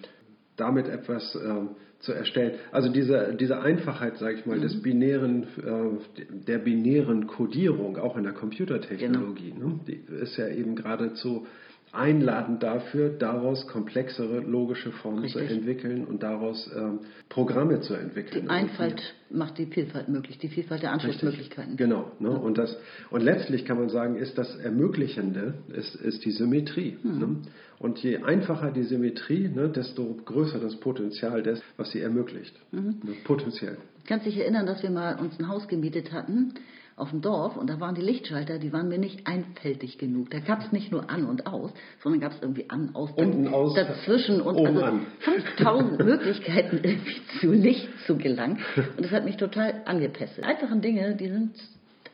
damit 0.58 0.88
etwas 0.88 1.36
ähm, 1.36 1.70
zu 2.00 2.14
erstellen. 2.14 2.54
Also 2.72 2.90
diese, 2.90 3.36
diese 3.40 3.62
Einfachheit, 3.62 4.18
sage 4.18 4.38
ich 4.40 4.46
mal, 4.46 4.58
mhm. 4.58 4.62
des 4.64 4.82
binären, 4.82 5.44
äh, 5.44 6.46
der 6.48 6.58
binären 6.58 7.28
Codierung, 7.28 7.98
auch 7.98 8.18
in 8.18 8.24
der 8.24 8.34
Computertechnologie, 8.34 9.52
genau. 9.52 9.68
ne, 9.68 9.80
die 9.88 10.02
ist 10.16 10.38
ja 10.38 10.48
eben 10.48 10.76
geradezu 10.76 11.46
einladend 11.94 12.64
dafür, 12.64 13.10
daraus 13.10 13.68
komplexere 13.68 14.40
logische 14.40 14.92
Formen 14.92 15.20
Richtig. 15.20 15.48
zu 15.48 15.54
entwickeln 15.54 16.06
und 16.06 16.24
daraus 16.24 16.70
ähm, 16.76 17.00
Programme 17.28 17.82
zu 17.82 17.94
entwickeln. 17.94 18.46
Die 18.46 18.50
Einfalt 18.50 19.02
macht 19.30 19.58
die 19.58 19.66
Vielfalt 19.66 20.08
möglich, 20.08 20.38
die 20.38 20.48
Vielfalt 20.48 20.84
der 20.84 20.94
Anschlussmöglichkeiten. 20.94 21.76
Genau. 21.76 22.12
Ne? 22.20 22.30
Ja. 22.30 22.36
Und, 22.36 22.58
das, 22.58 22.78
und 23.10 23.22
letztlich 23.22 23.66
kann 23.66 23.78
man 23.78 23.90
sagen, 23.90 24.16
ist 24.16 24.38
das 24.38 24.56
Ermöglichende, 24.58 25.56
ist, 25.76 25.96
ist 25.96 26.24
die 26.24 26.32
Symmetrie. 26.32 26.98
Hm. 27.02 27.20
Ne? 27.20 27.36
Und 27.80 28.00
je 28.00 28.18
einfacher 28.18 28.72
die 28.72 28.84
Symmetrie, 28.84 29.50
ne, 29.50 29.68
desto 29.68 30.16
größer 30.26 30.60
das 30.60 30.76
Potenzial 30.80 31.42
des, 31.42 31.62
was 31.78 31.92
sie 31.92 32.00
ermöglicht. 32.00 32.56
Mhm. 32.72 33.02
Ne? 33.04 33.14
Potenziell. 33.24 33.78
Kannst 34.06 34.28
dich 34.28 34.38
erinnern, 34.38 34.68
dass 34.68 34.84
wir 34.84 34.92
mal 34.92 35.20
uns 35.20 35.40
ein 35.40 35.48
Haus 35.48 35.68
gemietet 35.68 36.12
hatten 36.12 36.54
auf 37.02 37.10
dem 37.10 37.22
Dorf 37.22 37.58
und 37.58 37.70
da 37.70 37.80
waren 37.80 37.96
die 37.96 38.02
Lichtschalter, 38.02 38.60
die 38.60 38.72
waren 38.72 38.88
mir 38.88 39.00
nicht 39.00 39.28
einfältig 39.28 39.98
genug. 39.98 40.30
Da 40.30 40.40
gab 40.40 40.62
es 40.62 40.72
nicht 40.72 40.92
nur 40.92 41.10
an 41.10 41.26
und 41.26 41.48
aus, 41.48 41.72
sondern 42.02 42.22
gab 42.22 42.34
es 42.34 42.42
irgendwie 42.42 42.70
an, 42.70 42.92
aus, 42.94 43.12
Unten 43.16 43.48
aus 43.48 43.74
dazwischen 43.74 44.40
und 44.40 44.66
also 44.66 44.82
an. 44.82 45.08
5000 45.20 46.00
Möglichkeiten 46.06 46.80
irgendwie 46.84 47.22
zu 47.40 47.52
Licht 47.52 47.90
zu 48.06 48.18
gelangen. 48.18 48.60
Und 48.96 49.04
das 49.04 49.12
hat 49.12 49.26
mich 49.26 49.38
total 49.38 49.82
angepesselt. 49.86 50.46
Einfachen 50.46 50.82
Dinge, 50.82 51.16
die 51.16 51.28
sind 51.28 51.56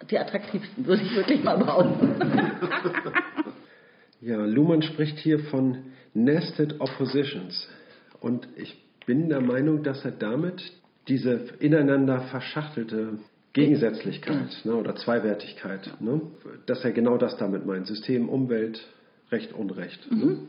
die 0.10 0.17
attraktivsten, 0.17 0.86
würde 0.86 1.04
ich 1.04 1.15
wirklich 1.15 1.43
mal 1.43 1.58
behaupten. 1.58 2.15
Ja, 4.19 4.43
Luhmann 4.45 4.82
spricht 4.82 5.19
hier 5.19 5.38
von 5.39 5.78
Nested 6.15 6.82
Oppositions. 6.82 7.69
Und 8.19 8.47
ich 8.56 8.76
bin 9.06 9.30
der 9.30 9.41
Meinung, 9.41 9.84
dass 9.84 10.04
er 10.04 10.12
damit 10.12 10.60
diese 11.08 11.34
ineinander 11.60 12.21
verschachtelte 12.21 13.19
Gegensätzlichkeit 13.58 14.62
ne, 14.65 14.76
oder 14.76 14.96
Zweiwertigkeit, 14.96 15.91
ne, 16.00 16.22
dass 16.65 16.84
er 16.84 16.91
genau 16.91 17.17
das 17.17 17.38
damit 17.38 17.65
meint. 17.65 17.88
System, 17.88 18.30
Umwelt, 18.30 18.86
Recht, 19.32 19.54
Unrecht. 19.54 20.12
Ne. 20.12 20.17
Mhm. 20.17 20.32
Ne. 20.32 20.39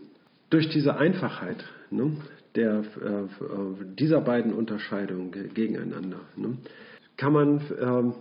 Durch 0.51 0.69
diese 0.69 0.97
Einfachheit 0.97 1.65
ne, 1.91 2.13
der, 2.55 2.81
äh, 2.81 3.85
dieser 3.99 4.21
beiden 4.21 4.53
Unterscheidungen 4.53 5.31
gegeneinander 5.55 6.21
ne, 6.37 6.59
kann 7.17 7.33
man 7.33 8.15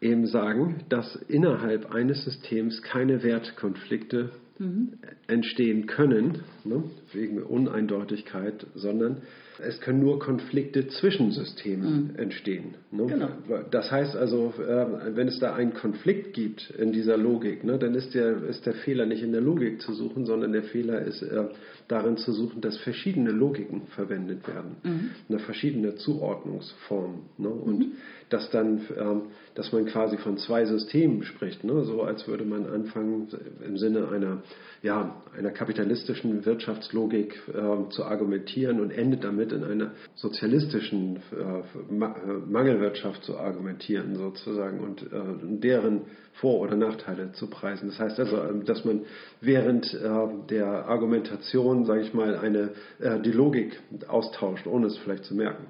äh, 0.00 0.06
eben 0.06 0.26
sagen, 0.26 0.84
dass 0.88 1.16
innerhalb 1.28 1.92
eines 1.92 2.24
Systems 2.24 2.82
keine 2.82 3.22
Wertkonflikte 3.22 4.30
mhm. 4.58 4.98
entstehen 5.28 5.86
können, 5.86 6.42
ne, 6.64 6.82
wegen 7.14 7.42
Uneindeutigkeit, 7.42 8.66
sondern 8.74 9.22
es 9.58 9.80
können 9.80 10.00
nur 10.00 10.18
Konflikte 10.18 10.88
zwischen 10.88 11.30
Systemen 11.30 12.12
mhm. 12.12 12.18
entstehen. 12.18 12.74
Ne? 12.90 13.06
Genau. 13.06 13.28
Das 13.70 13.90
heißt 13.90 14.16
also, 14.16 14.54
äh, 14.58 15.16
wenn 15.16 15.28
es 15.28 15.38
da 15.38 15.54
einen 15.54 15.74
Konflikt 15.74 16.32
gibt 16.34 16.70
in 16.70 16.92
dieser 16.92 17.16
Logik, 17.16 17.64
ne, 17.64 17.78
dann 17.78 17.94
ist 17.94 18.14
der, 18.14 18.42
ist 18.44 18.66
der 18.66 18.74
Fehler 18.74 19.06
nicht 19.06 19.22
in 19.22 19.32
der 19.32 19.40
Logik 19.40 19.80
zu 19.80 19.92
suchen, 19.92 20.26
sondern 20.26 20.52
der 20.52 20.64
Fehler 20.64 21.02
ist 21.02 21.22
äh, 21.22 21.44
darin 21.88 22.16
zu 22.16 22.32
suchen, 22.32 22.60
dass 22.60 22.78
verschiedene 22.78 23.30
Logiken 23.30 23.82
verwendet 23.88 24.46
werden, 24.48 24.76
mhm. 24.82 25.10
eine 25.28 25.38
verschiedene 25.38 25.96
Zuordnungsform. 25.96 27.22
Ne? 27.38 27.48
Und 27.48 27.78
mhm. 27.78 27.92
dass 28.30 28.50
dann, 28.50 28.80
ähm, 28.98 29.22
dass 29.54 29.72
man 29.72 29.84
quasi 29.86 30.16
von 30.16 30.38
zwei 30.38 30.64
Systemen 30.64 31.24
spricht, 31.24 31.64
ne? 31.64 31.84
so 31.84 32.02
als 32.02 32.26
würde 32.26 32.44
man 32.44 32.66
anfangen, 32.66 33.28
im 33.66 33.76
Sinne 33.76 34.08
einer, 34.08 34.42
ja, 34.82 35.22
einer 35.36 35.50
kapitalistischen 35.50 36.44
Wirtschaftslogik 36.46 37.01
äh, 37.10 37.88
zu 37.90 38.04
argumentieren 38.04 38.80
und 38.80 38.90
endet 38.90 39.24
damit 39.24 39.52
in 39.52 39.64
einer 39.64 39.92
sozialistischen 40.14 41.16
äh, 41.16 41.92
Mangelwirtschaft 41.92 43.24
zu 43.24 43.38
argumentieren, 43.38 44.16
sozusagen, 44.16 44.80
und 44.80 45.02
äh, 45.02 45.58
deren 45.60 46.02
vor- 46.34 46.60
oder 46.60 46.76
Nachteile 46.76 47.32
zu 47.32 47.48
preisen. 47.48 47.88
Das 47.88 47.98
heißt 47.98 48.20
also, 48.20 48.36
ähm, 48.36 48.64
dass 48.64 48.84
man 48.84 49.02
während 49.40 49.92
äh, 49.94 50.08
der 50.50 50.86
Argumentation, 50.86 51.84
sage 51.84 52.02
ich 52.02 52.14
mal, 52.14 52.36
eine, 52.36 52.70
äh, 53.00 53.20
die 53.20 53.32
Logik 53.32 53.80
austauscht, 54.08 54.66
ohne 54.66 54.86
es 54.86 54.96
vielleicht 54.98 55.24
zu 55.24 55.34
merken. 55.34 55.66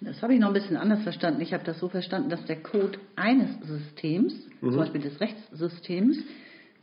Das 0.00 0.22
habe 0.22 0.34
ich 0.34 0.40
noch 0.40 0.48
ein 0.48 0.54
bisschen 0.54 0.76
anders 0.76 1.02
verstanden. 1.02 1.40
Ich 1.40 1.52
habe 1.52 1.64
das 1.64 1.80
so 1.80 1.88
verstanden, 1.88 2.30
dass 2.30 2.44
der 2.44 2.62
Code 2.62 2.98
eines 3.16 3.50
Systems, 3.66 4.32
mhm. 4.60 4.70
zum 4.70 4.76
Beispiel 4.76 5.00
des 5.00 5.20
Rechtssystems, 5.20 6.18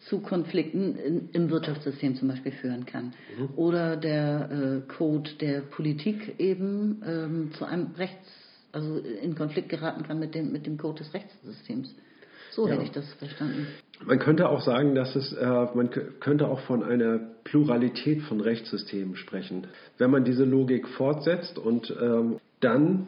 zu 0.10 0.20
Konflikten 0.20 1.30
im 1.34 1.50
Wirtschaftssystem 1.50 2.16
zum 2.16 2.28
Beispiel 2.28 2.52
führen 2.52 2.86
kann. 2.86 3.14
Mhm. 3.38 3.50
Oder 3.56 3.98
der 3.98 4.50
äh, 4.52 4.92
Code 4.94 5.32
der 5.42 5.62
Politik 5.62 6.40
eben 6.40 7.02
ähm, 7.06 7.52
zu 7.58 7.66
einem 7.66 7.92
Rechts, 7.98 8.28
also 8.72 8.98
in 8.98 9.36
Konflikt 9.36 9.70
geraten 9.70 10.04
kann 10.04 10.20
mit 10.20 10.36
dem, 10.36 10.52
mit 10.52 10.66
dem 10.68 10.78
Code 10.78 11.00
des 11.00 11.14
Rechtssystems. 11.14 11.96
So 12.52 12.68
ja. 12.68 12.74
hätte 12.74 12.84
ich 12.84 12.92
das 12.92 13.12
verstanden. 13.14 13.68
Man 14.06 14.20
könnte 14.20 14.48
auch 14.48 14.62
sagen, 14.62 14.96
dass 14.96 15.16
es, 15.16 15.34
äh, 15.34 15.46
man 15.46 15.90
könnte 16.20 16.48
auch 16.48 16.60
von 16.62 16.84
einer 16.84 17.20
Pluralität 17.44 18.22
von 18.24 18.42
Rechtssystemen 18.42 19.16
sprechen. 19.16 19.68
Wenn 19.98 20.12
man 20.12 20.24
diese 20.24 20.46
Logik 20.46 20.88
fortsetzt 20.88 21.58
und 21.58 21.94
ähm, 22.00 22.38
dann 22.60 23.08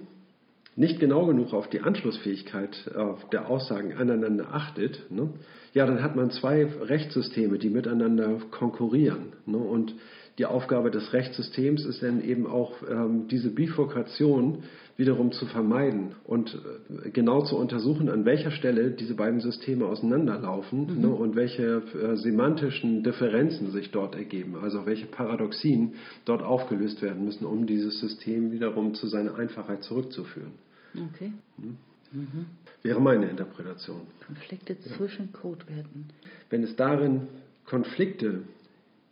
nicht 0.78 1.00
genau 1.00 1.26
genug 1.26 1.54
auf 1.54 1.68
die 1.70 1.82
Anschlussfähigkeit 1.82 2.90
äh, 2.96 3.30
der 3.32 3.50
Aussagen 3.50 3.94
aneinander 3.94 4.54
achtet, 4.54 5.12
ne, 5.12 5.30
ja, 5.74 5.86
dann 5.86 6.02
hat 6.02 6.16
man 6.16 6.32
zwei 6.32 6.66
Rechtssysteme, 6.66 7.58
die 7.58 7.70
miteinander 7.70 8.38
konkurrieren. 8.52 9.34
Ne, 9.46 9.58
und 9.58 9.94
die 10.38 10.46
Aufgabe 10.46 10.92
des 10.92 11.14
Rechtssystems 11.14 11.84
ist 11.84 12.04
dann 12.04 12.24
eben 12.24 12.46
auch 12.46 12.74
ähm, 12.88 13.28
diese 13.28 13.50
Bifurkation 13.50 14.64
wiederum 14.96 15.32
zu 15.32 15.48
vermeiden 15.48 16.16
und 16.26 16.60
äh, 17.06 17.10
genau 17.10 17.42
zu 17.42 17.58
untersuchen, 17.58 18.08
an 18.08 18.26
welcher 18.26 18.52
Stelle 18.52 18.92
diese 18.92 19.16
beiden 19.16 19.40
Systeme 19.40 19.86
auseinanderlaufen 19.88 20.96
mhm. 20.96 21.02
ne, 21.02 21.10
und 21.10 21.36
welche 21.36 21.82
äh, 21.82 22.18
semantischen 22.18 23.02
Differenzen 23.02 23.72
sich 23.72 23.90
dort 23.90 24.16
ergeben, 24.16 24.58
also 24.62 24.86
welche 24.86 25.08
Paradoxien 25.08 25.94
dort 26.26 26.44
aufgelöst 26.44 27.02
werden 27.02 27.26
müssen, 27.26 27.46
um 27.46 27.66
dieses 27.66 28.00
System 28.00 28.52
wiederum 28.52 28.94
zu 28.94 29.08
seiner 29.08 29.36
Einfachheit 29.36 29.82
zurückzuführen. 29.82 30.52
Okay. 30.98 31.34
Hm? 31.58 31.78
Mhm. 32.12 32.46
Wäre 32.84 33.02
meine 33.02 33.30
Interpretation. 33.30 34.02
Konflikte 34.26 34.80
zwischen 34.80 35.32
Codewerten. 35.34 36.06
Wenn 36.50 36.64
es 36.64 36.76
darin 36.76 37.28
Konflikte 37.66 38.44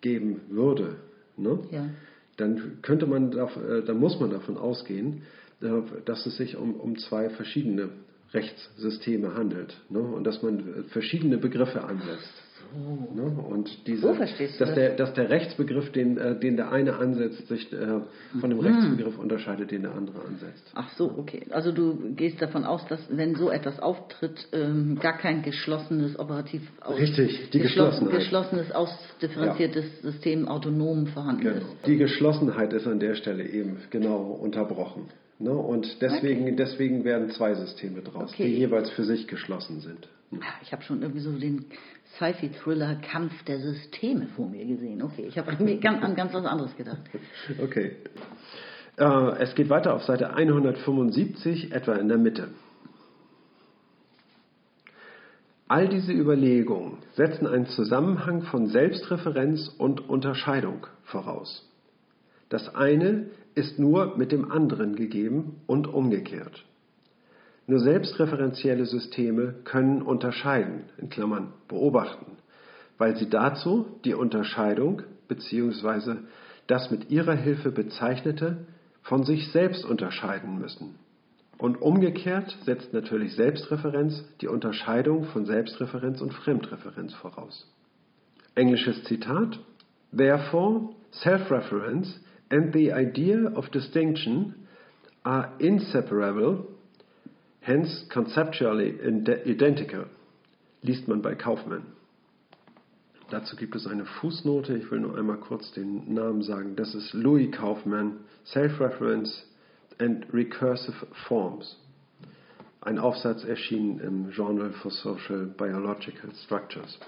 geben 0.02 0.42
würde, 0.50 0.96
ne, 1.36 1.60
ja. 1.72 1.90
dann 2.38 2.82
könnte 2.82 3.06
man, 3.06 3.34
äh, 3.34 3.84
dann 3.84 4.00
muss 4.00 4.20
man 4.20 4.30
davon 4.30 4.58
ausgehen, 4.58 5.24
äh, 5.62 5.82
dass 6.06 6.26
es 6.26 6.38
sich 6.38 6.56
um, 6.56 6.76
um 6.76 6.98
zwei 6.98 7.30
verschiedene 7.30 7.90
Rechtssysteme 8.34 9.34
handelt 9.34 9.76
ne? 9.90 10.00
und 10.00 10.24
dass 10.24 10.42
man 10.42 10.60
äh, 10.60 10.84
verschiedene 10.84 11.38
Begriffe 11.38 11.84
ansetzt. 11.84 12.34
So. 12.74 13.22
Ne? 13.22 13.44
Und 13.50 13.88
diese, 13.88 14.02
so 14.02 14.14
verstehst 14.14 14.60
du 14.60 14.66
dass, 14.66 14.76
der, 14.76 14.96
dass 14.96 15.14
der 15.14 15.30
Rechtsbegriff, 15.30 15.92
den, 15.92 16.18
äh, 16.18 16.40
den 16.40 16.56
der 16.56 16.72
eine 16.72 16.98
ansetzt, 16.98 17.48
sich 17.48 17.72
äh, 17.72 18.02
von 18.40 18.50
dem 18.50 18.60
mhm. 18.60 18.66
Rechtsbegriff 18.66 19.18
unterscheidet, 19.18 19.72
den 19.72 19.84
der 19.84 19.94
andere 19.94 20.22
ansetzt. 20.26 20.72
Ach 20.74 20.90
so, 20.98 21.14
okay. 21.18 21.46
Also 21.52 21.72
du 21.72 22.14
gehst 22.16 22.42
davon 22.42 22.64
aus, 22.64 22.86
dass 22.88 23.00
wenn 23.10 23.36
so 23.36 23.50
etwas 23.50 23.80
auftritt, 23.80 24.48
ähm, 24.54 24.98
gar 25.00 25.18
kein 25.18 25.42
geschlossenes 25.42 26.18
operativ 26.18 26.62
aus, 26.82 26.98
Richtig, 26.98 27.50
die 27.52 27.60
geschlossen, 27.60 28.10
geschlossenes, 28.10 28.72
ausdifferenziertes 28.72 29.86
ja. 30.04 30.12
System 30.12 30.48
autonom 30.48 31.08
vorhanden 31.08 31.44
genau. 31.44 31.58
ist. 31.58 31.66
Die 31.86 31.98
Geschlossenheit 31.98 32.74
ist 32.74 32.88
an 32.88 33.00
der 33.00 33.16
Stelle 33.16 33.48
eben 33.48 33.78
genau 33.90 34.22
unterbrochen. 34.42 35.10
Ne? 35.38 35.52
Und 35.52 36.02
deswegen, 36.02 36.44
okay. 36.44 36.56
deswegen 36.56 37.04
werden 37.04 37.30
zwei 37.32 37.56
Systeme 37.56 38.02
draus, 38.02 38.32
okay. 38.34 38.48
die 38.48 38.58
jeweils 38.58 38.90
für 38.92 39.04
sich 39.04 39.28
geschlossen 39.28 39.82
sind. 39.82 40.08
Hm. 40.32 40.42
Ich 40.62 40.72
habe 40.72 40.82
schon 40.84 41.02
irgendwie 41.02 41.22
so 41.22 41.32
den 41.32 41.66
Sci-Fi-Thriller 42.16 42.96
Kampf 42.96 43.44
der 43.44 43.60
Systeme 43.60 44.28
vor 44.36 44.50
mir 44.50 44.66
gesehen. 44.66 45.02
Okay, 45.02 45.26
ich 45.28 45.38
habe 45.38 45.52
an 45.52 46.16
ganz 46.16 46.34
was 46.34 46.46
anderes 46.46 46.76
gedacht. 46.78 47.02
Okay. 47.62 47.98
Äh, 48.98 49.44
es 49.44 49.56
geht 49.56 49.70
weiter 49.70 49.94
auf 49.94 50.04
Seite 50.04 50.34
175, 50.34 51.74
etwa 51.74 51.96
in 51.96 52.08
der 52.08 52.18
Mitte. 52.18 52.48
All 55.68 55.90
diese 55.90 56.14
Überlegungen 56.14 57.00
setzen 57.16 57.48
einen 57.48 57.66
Zusammenhang 57.66 58.44
von 58.44 58.68
Selbstreferenz 58.68 59.68
und 59.68 60.10
Unterscheidung 60.10 60.88
voraus. 61.04 61.68
Das 62.50 62.74
eine 62.76 63.28
ist 63.56 63.80
nur 63.80 64.18
mit 64.18 64.32
dem 64.32 64.52
anderen 64.52 64.96
gegeben 64.96 65.62
und 65.66 65.88
umgekehrt. 65.88 66.64
Nur 67.68 67.80
selbstreferenzielle 67.80 68.86
Systeme 68.86 69.56
können 69.64 70.02
unterscheiden, 70.02 70.84
in 70.98 71.10
Klammern 71.10 71.54
beobachten, 71.68 72.38
weil 72.98 73.16
sie 73.16 73.30
dazu 73.30 73.88
die 74.06 74.14
Unterscheidung 74.14 75.02
bzw. 75.28 76.18
das 76.68 76.92
mit 76.92 77.10
ihrer 77.10 77.34
Hilfe 77.34 77.72
bezeichnete 77.72 78.58
von 79.02 79.24
sich 79.24 79.52
selbst 79.52 79.86
unterscheiden 79.86 80.60
müssen. 80.60 80.96
Und 81.58 81.82
umgekehrt 81.82 82.56
setzt 82.66 82.94
natürlich 82.94 83.36
Selbstreferenz 83.36 84.26
die 84.42 84.48
Unterscheidung 84.48 85.24
von 85.26 85.46
Selbstreferenz 85.46 86.22
und 86.22 86.34
Fremdreferenz 86.34 87.14
voraus. 87.14 87.72
Englisches 88.56 89.04
Zitat 89.06 89.60
Therefore, 90.16 90.90
self-reference 91.12 92.20
and 92.50 92.74
the 92.74 92.92
idea 92.92 93.48
of 93.56 93.72
distinction 93.72 94.68
are 95.24 95.54
inseparable, 95.60 96.66
hence 97.62 98.06
conceptually 98.12 98.94
identical, 99.48 100.06
liest 100.84 101.08
man 101.08 101.22
bei 101.22 101.36
Kaufmann. 101.36 101.96
Dazu 103.32 103.56
gibt 103.56 103.76
es 103.76 103.88
eine 103.88 104.06
Fußnote, 104.06 104.78
ich 104.78 104.92
will 104.92 105.00
nur 105.00 105.18
einmal 105.18 105.38
kurz 105.38 105.72
den 105.72 106.14
Namen 106.14 106.44
sagen. 106.44 106.76
Das 106.76 106.94
ist 106.94 107.14
Louis 107.14 107.52
Kaufmann, 107.52 108.20
Self-Reference 108.46 109.48
and 109.98 110.28
Recursive 110.32 111.08
Forms. 111.28 111.76
Ein 112.82 113.00
Aufsatz 113.00 113.44
erschienen 113.44 114.00
im 114.00 114.30
Journal 114.30 114.72
for 114.74 114.92
Social 114.92 115.48
Biological 115.48 116.30
Structures. 116.44 117.00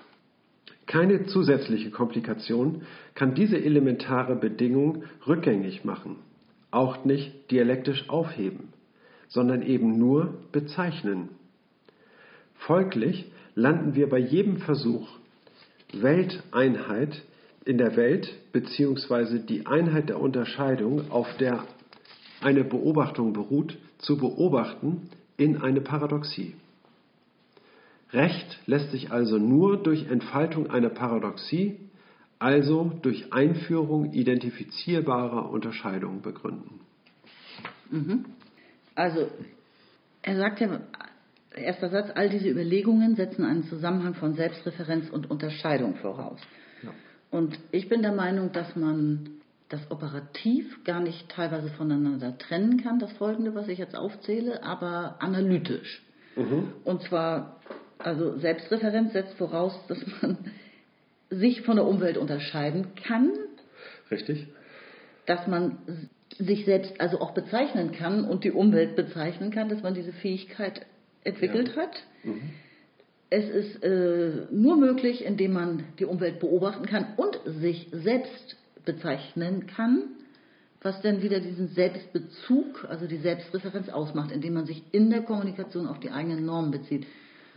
Keine 0.88 1.26
zusätzliche 1.26 1.92
Komplikation 1.92 2.84
kann 3.14 3.36
diese 3.36 3.58
elementare 3.62 4.36
Bedingung 4.36 5.04
rückgängig 5.28 5.84
machen, 5.84 6.16
auch 6.72 7.04
nicht 7.04 7.52
dialektisch 7.52 8.10
aufheben, 8.10 8.70
sondern 9.28 9.62
eben 9.62 10.00
nur 10.00 10.34
bezeichnen. 10.54 11.30
Folglich 12.56 13.32
landen 13.54 13.96
wir 13.96 14.10
bei 14.10 14.18
jedem 14.18 14.58
Versuch, 14.58 15.10
Welteinheit 15.94 17.22
in 17.66 17.78
der 17.78 17.98
Welt 17.98 18.34
bzw. 18.54 19.40
die 19.40 19.66
Einheit 19.66 20.08
der 20.08 20.22
Unterscheidung, 20.22 21.12
auf 21.12 21.28
der 21.38 21.66
eine 22.40 22.64
Beobachtung 22.64 23.34
beruht, 23.34 23.78
zu 23.98 24.18
beobachten, 24.18 25.10
in 25.36 25.58
eine 25.62 25.82
Paradoxie. 25.82 26.56
Recht 28.12 28.60
lässt 28.66 28.92
sich 28.92 29.12
also 29.12 29.38
nur 29.38 29.82
durch 29.82 30.10
Entfaltung 30.10 30.70
einer 30.70 30.90
Paradoxie, 30.90 31.78
also 32.40 32.92
durch 33.02 33.34
Einführung 33.34 34.14
identifizierbarer 34.14 35.50
Unterscheidungen 35.50 36.22
begründen. 36.22 36.82
Mhm. 37.90 38.26
Also, 38.96 39.28
er 40.22 40.38
sagt 40.38 40.60
ja, 40.60 40.80
erster 41.56 41.90
Satz, 41.90 42.10
all 42.16 42.30
diese 42.30 42.50
Überlegungen 42.50 43.16
setzen 43.16 43.44
einen 43.44 43.64
Zusammenhang 43.64 44.14
von 44.14 44.36
Selbstreferenz 44.36 45.10
und 45.10 45.30
Unterscheidung 45.30 45.96
voraus. 45.96 46.40
Ja. 46.84 46.92
Und 47.32 47.60
ich 47.72 47.90
bin 47.90 48.02
der 48.02 48.14
Meinung, 48.14 48.52
dass 48.52 48.76
man 48.76 49.30
das 49.70 49.92
operativ 49.92 50.84
gar 50.86 51.02
nicht 51.02 51.30
teilweise 51.30 51.70
voneinander 51.70 52.38
trennen 52.38 52.82
kann, 52.82 53.00
das 53.00 53.12
folgende, 53.14 53.54
was 53.54 53.68
ich 53.68 53.80
jetzt 53.80 53.96
aufzähle, 53.96 54.64
aber 54.64 55.18
analytisch. 55.20 56.04
Mhm. 56.38 56.72
Und 56.86 57.02
zwar 57.04 57.60
also 58.00 58.38
Selbstreferenz 58.38 59.14
setzt 59.14 59.36
voraus, 59.36 59.74
dass 59.88 60.00
man 60.22 60.38
sich 61.30 61.62
von 61.62 61.76
der 61.76 61.86
Umwelt 61.86 62.18
unterscheiden 62.18 62.96
kann. 62.96 63.32
Richtig. 64.10 64.48
Dass 65.26 65.48
man 65.48 65.78
sich 66.38 66.66
selbst 66.66 67.00
also 67.00 67.20
auch 67.20 67.34
bezeichnen 67.34 67.92
kann 67.92 68.26
und 68.26 68.44
die 68.44 68.52
Umwelt 68.52 68.96
bezeichnen 68.96 69.52
kann, 69.52 69.70
dass 69.70 69.82
man 69.82 69.94
diese 69.94 70.14
Fähigkeit 70.14 70.86
entwickelt 71.24 71.74
ja. 71.76 71.84
hat. 71.84 72.04
Mhm. 72.24 72.50
Es 73.30 73.50
ist 73.50 73.84
äh, 73.84 74.46
nur 74.52 74.78
möglich, 74.78 75.26
indem 75.26 75.54
man 75.54 75.84
die 76.00 76.06
Umwelt 76.06 76.40
beobachten 76.40 76.86
kann 76.86 77.08
und 77.18 77.40
sich 77.46 77.90
selbst 77.92 78.56
bezeichnen 78.86 79.68
kann, 79.68 80.04
was 80.82 81.02
dann 81.02 81.22
wieder 81.22 81.42
diesen 81.42 81.68
Selbstbezug, 81.70 82.86
also 82.88 83.06
die 83.06 83.18
Selbstreferenz 83.18 83.90
ausmacht, 83.90 84.32
indem 84.32 84.54
man 84.54 84.66
sich 84.66 84.82
in 84.94 85.10
der 85.10 85.24
Kommunikation 85.24 85.88
auf 85.88 86.00
die 86.00 86.12
eigenen 86.12 86.46
Normen 86.46 86.72
bezieht. 86.72 87.06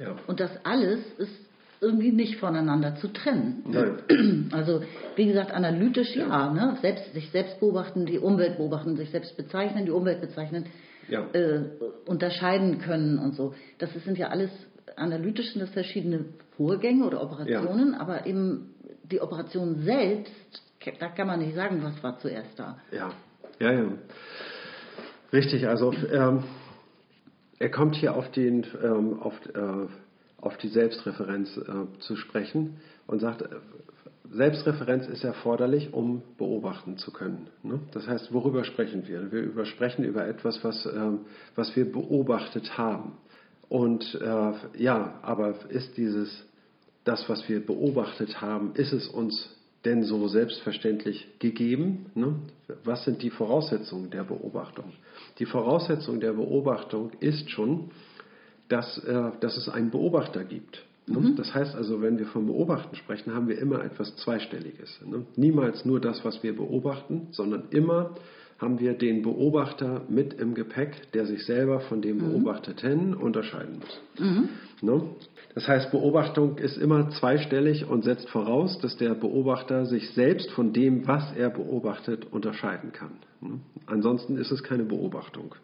Ja. 0.00 0.16
Und 0.26 0.40
das 0.40 0.50
alles 0.64 1.00
ist 1.18 1.32
irgendwie 1.80 2.12
nicht 2.12 2.36
voneinander 2.36 2.96
zu 2.96 3.08
trennen. 3.08 3.64
Nein. 3.66 4.48
Also 4.52 4.82
wie 5.16 5.26
gesagt, 5.26 5.52
analytisch 5.52 6.16
ja, 6.16 6.26
ja 6.26 6.52
ne? 6.52 6.76
selbst, 6.82 7.12
sich 7.14 7.30
selbst 7.30 7.60
beobachten, 7.60 8.06
die 8.06 8.18
Umwelt 8.18 8.56
beobachten, 8.56 8.96
sich 8.96 9.10
selbst 9.10 9.36
bezeichnen, 9.36 9.84
die 9.84 9.90
Umwelt 9.92 10.20
bezeichnen, 10.20 10.66
ja. 11.08 11.26
äh, 11.32 11.62
unterscheiden 12.06 12.80
können 12.80 13.18
und 13.18 13.36
so. 13.36 13.54
Das 13.78 13.90
sind 14.04 14.18
ja 14.18 14.28
alles 14.28 14.50
analytisch 14.96 15.52
sind 15.52 15.62
das 15.62 15.70
verschiedene 15.70 16.24
Vorgänge 16.56 17.04
oder 17.06 17.22
Operationen, 17.22 17.92
ja. 17.92 18.00
aber 18.00 18.26
eben 18.26 18.74
die 19.04 19.20
Operation 19.20 19.82
selbst, 19.82 20.32
da 20.98 21.08
kann 21.08 21.26
man 21.26 21.40
nicht 21.40 21.54
sagen, 21.54 21.82
was 21.82 22.02
war 22.02 22.18
zuerst 22.18 22.58
da. 22.58 22.78
Ja, 22.92 23.10
ja, 23.58 23.72
ja. 23.72 23.84
Richtig, 25.32 25.66
also 25.68 25.92
ähm, 26.12 26.42
er 27.60 27.70
kommt 27.70 27.94
hier 27.94 28.16
auf, 28.16 28.30
den, 28.32 28.66
ähm, 28.82 29.20
auf, 29.20 29.34
äh, 29.54 29.86
auf 30.40 30.56
die 30.56 30.68
Selbstreferenz 30.68 31.56
äh, 31.58 31.98
zu 32.00 32.16
sprechen 32.16 32.80
und 33.06 33.20
sagt, 33.20 33.42
äh, 33.42 33.48
Selbstreferenz 34.32 35.06
ist 35.08 35.24
erforderlich, 35.24 35.92
um 35.92 36.22
beobachten 36.38 36.96
zu 36.96 37.12
können. 37.12 37.48
Ne? 37.62 37.80
Das 37.92 38.06
heißt, 38.06 38.32
worüber 38.32 38.64
sprechen 38.64 39.06
wir? 39.06 39.30
Wir 39.30 39.64
sprechen 39.66 40.04
über 40.04 40.26
etwas, 40.26 40.64
was, 40.64 40.86
ähm, 40.86 41.20
was 41.54 41.74
wir 41.76 41.90
beobachtet 41.90 42.78
haben. 42.78 43.18
Und 43.68 44.14
äh, 44.14 44.52
ja, 44.78 45.18
aber 45.22 45.54
ist 45.68 45.96
dieses, 45.96 46.44
das, 47.04 47.28
was 47.28 47.46
wir 47.48 47.64
beobachtet 47.64 48.40
haben, 48.40 48.72
ist 48.74 48.92
es 48.92 49.06
uns 49.06 49.54
denn 49.84 50.04
so 50.04 50.28
selbstverständlich 50.28 51.26
gegeben? 51.38 52.06
Ne? 52.14 52.36
Was 52.84 53.04
sind 53.04 53.22
die 53.22 53.30
Voraussetzungen 53.30 54.10
der 54.10 54.24
Beobachtung? 54.24 54.92
Die 55.40 55.46
Voraussetzung 55.46 56.20
der 56.20 56.34
Beobachtung 56.34 57.12
ist 57.20 57.50
schon, 57.50 57.90
dass, 58.68 58.98
äh, 58.98 59.30
dass 59.40 59.56
es 59.56 59.68
einen 59.68 59.90
Beobachter 59.90 60.44
gibt. 60.44 60.84
Ne? 61.06 61.18
Mhm. 61.18 61.36
Das 61.36 61.52
heißt 61.54 61.74
also, 61.74 62.02
wenn 62.02 62.18
wir 62.18 62.26
vom 62.26 62.46
Beobachten 62.46 62.94
sprechen, 62.94 63.34
haben 63.34 63.48
wir 63.48 63.58
immer 63.58 63.82
etwas 63.82 64.14
Zweistelliges. 64.16 65.00
Ne? 65.04 65.24
Niemals 65.36 65.84
nur 65.84 65.98
das, 65.98 66.24
was 66.24 66.42
wir 66.42 66.54
beobachten, 66.54 67.28
sondern 67.32 67.64
immer 67.70 68.14
haben 68.60 68.78
wir 68.78 68.92
den 68.92 69.22
Beobachter 69.22 70.02
mit 70.08 70.34
im 70.34 70.54
Gepäck, 70.54 71.12
der 71.14 71.24
sich 71.24 71.46
selber 71.46 71.80
von 71.80 72.02
dem 72.02 72.18
mhm. 72.18 72.32
Beobachteten 72.32 73.14
unterscheiden 73.14 73.78
muss. 73.80 74.00
Mhm. 74.18 74.48
Ne? 74.82 75.02
Das 75.54 75.66
heißt, 75.66 75.90
Beobachtung 75.90 76.58
ist 76.58 76.76
immer 76.76 77.08
zweistellig 77.10 77.88
und 77.88 78.04
setzt 78.04 78.28
voraus, 78.28 78.78
dass 78.78 78.96
der 78.98 79.14
Beobachter 79.14 79.86
sich 79.86 80.10
selbst 80.10 80.50
von 80.50 80.72
dem, 80.72 81.06
was 81.08 81.32
er 81.32 81.50
beobachtet, 81.50 82.26
unterscheiden 82.30 82.92
kann. 82.92 83.12
Ne? 83.40 83.60
Ansonsten 83.86 84.36
ist 84.36 84.50
es 84.50 84.62
keine 84.62 84.84
Beobachtung. 84.84 85.54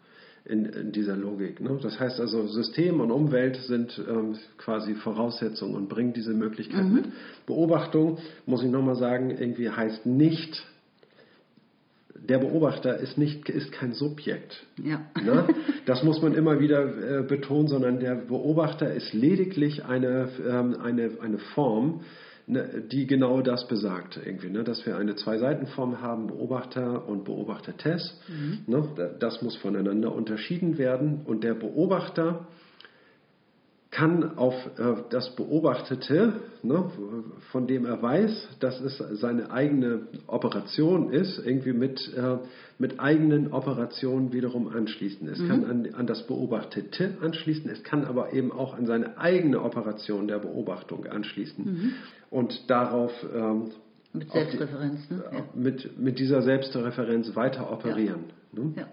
In, 0.45 0.63
in, 0.63 0.93
dieser 0.93 1.17
Logik. 1.17 1.59
Ne? 1.59 1.77
Das 1.83 1.99
heißt 1.99 2.21
also, 2.21 2.47
System 2.47 3.01
und 3.01 3.11
Umwelt 3.11 3.57
sind 3.67 4.01
ähm, 4.09 4.35
quasi 4.57 4.95
Voraussetzungen 4.95 5.75
und 5.75 5.89
bringen 5.89 6.13
diese 6.13 6.33
Möglichkeit 6.33 6.85
mhm. 6.85 6.93
mit. 6.93 7.05
Beobachtung, 7.45 8.17
muss 8.45 8.63
ich 8.63 8.71
nochmal 8.71 8.95
sagen, 8.95 9.29
irgendwie 9.29 9.69
heißt 9.69 10.05
nicht, 10.05 10.65
der 12.27 12.39
Beobachter 12.39 12.97
ist, 12.97 13.17
nicht, 13.17 13.49
ist 13.49 13.71
kein 13.71 13.93
Subjekt. 13.93 14.65
Ja. 14.81 15.01
Ne? 15.23 15.47
Das 15.85 16.03
muss 16.03 16.21
man 16.21 16.33
immer 16.33 16.59
wieder 16.59 17.19
äh, 17.19 17.23
betonen, 17.23 17.69
sondern 17.69 17.99
der 18.01 18.15
Beobachter 18.15 18.93
ist 18.93 19.13
lediglich 19.13 19.85
eine, 19.85 20.27
ähm, 20.45 20.75
eine, 20.83 21.11
eine 21.21 21.37
Form, 21.37 22.01
ne, 22.45 22.83
die 22.91 23.07
genau 23.07 23.41
das 23.41 23.69
besagt, 23.69 24.19
irgendwie, 24.23 24.49
ne? 24.49 24.65
dass 24.65 24.85
wir 24.85 24.97
eine 24.97 25.15
Zwei-Seiten-Form 25.15 26.01
haben, 26.01 26.27
Beobachter 26.27 27.07
und 27.07 27.23
Beobachtertes. 27.23 28.19
Mhm. 28.27 28.59
Ne? 28.67 29.15
Das 29.19 29.41
muss 29.41 29.55
voneinander 29.55 30.13
unterschieden 30.13 30.77
werden 30.77 31.21
und 31.23 31.45
der 31.45 31.53
Beobachter 31.53 32.47
kann 33.97 34.37
auf 34.37 34.53
äh, 34.77 34.93
das 35.09 35.35
Beobachtete, 35.35 36.33
ne, 36.61 36.91
von 37.51 37.65
dem 37.65 37.83
er 37.83 37.99
weiß, 37.99 38.49
dass 38.59 38.79
es 38.79 38.97
seine 39.19 39.49
eigene 39.49 40.01
Operation 40.27 41.11
ist, 41.11 41.43
irgendwie 41.43 41.73
mit, 41.73 42.13
äh, 42.15 42.37
mit 42.77 42.99
eigenen 42.99 43.51
Operationen 43.51 44.33
wiederum 44.33 44.67
anschließen. 44.67 45.27
Es 45.27 45.39
mhm. 45.39 45.47
kann 45.47 45.65
an, 45.65 45.95
an 45.95 46.05
das 46.05 46.27
Beobachtete 46.27 47.17
anschließen, 47.21 47.71
es 47.71 47.83
kann 47.83 48.05
aber 48.05 48.33
eben 48.33 48.51
auch 48.51 48.77
an 48.77 48.85
seine 48.85 49.17
eigene 49.17 49.63
Operation 49.63 50.27
der 50.27 50.37
Beobachtung 50.37 51.07
anschließen. 51.07 51.65
Mhm. 51.65 51.93
Und 52.29 52.69
darauf 52.69 53.11
ähm, 53.35 53.71
mit 54.13 54.31
Selbstreferenz, 54.31 55.07
die, 55.07 55.15
ne? 55.15 55.23
ja. 55.31 55.43
mit, 55.55 55.97
mit 55.97 56.19
dieser 56.19 56.43
Selbstreferenz 56.43 57.35
weiter 57.35 57.71
operieren. 57.71 58.25
Ja. 58.53 58.63
Ne? 58.63 58.73
Ja. 58.75 58.87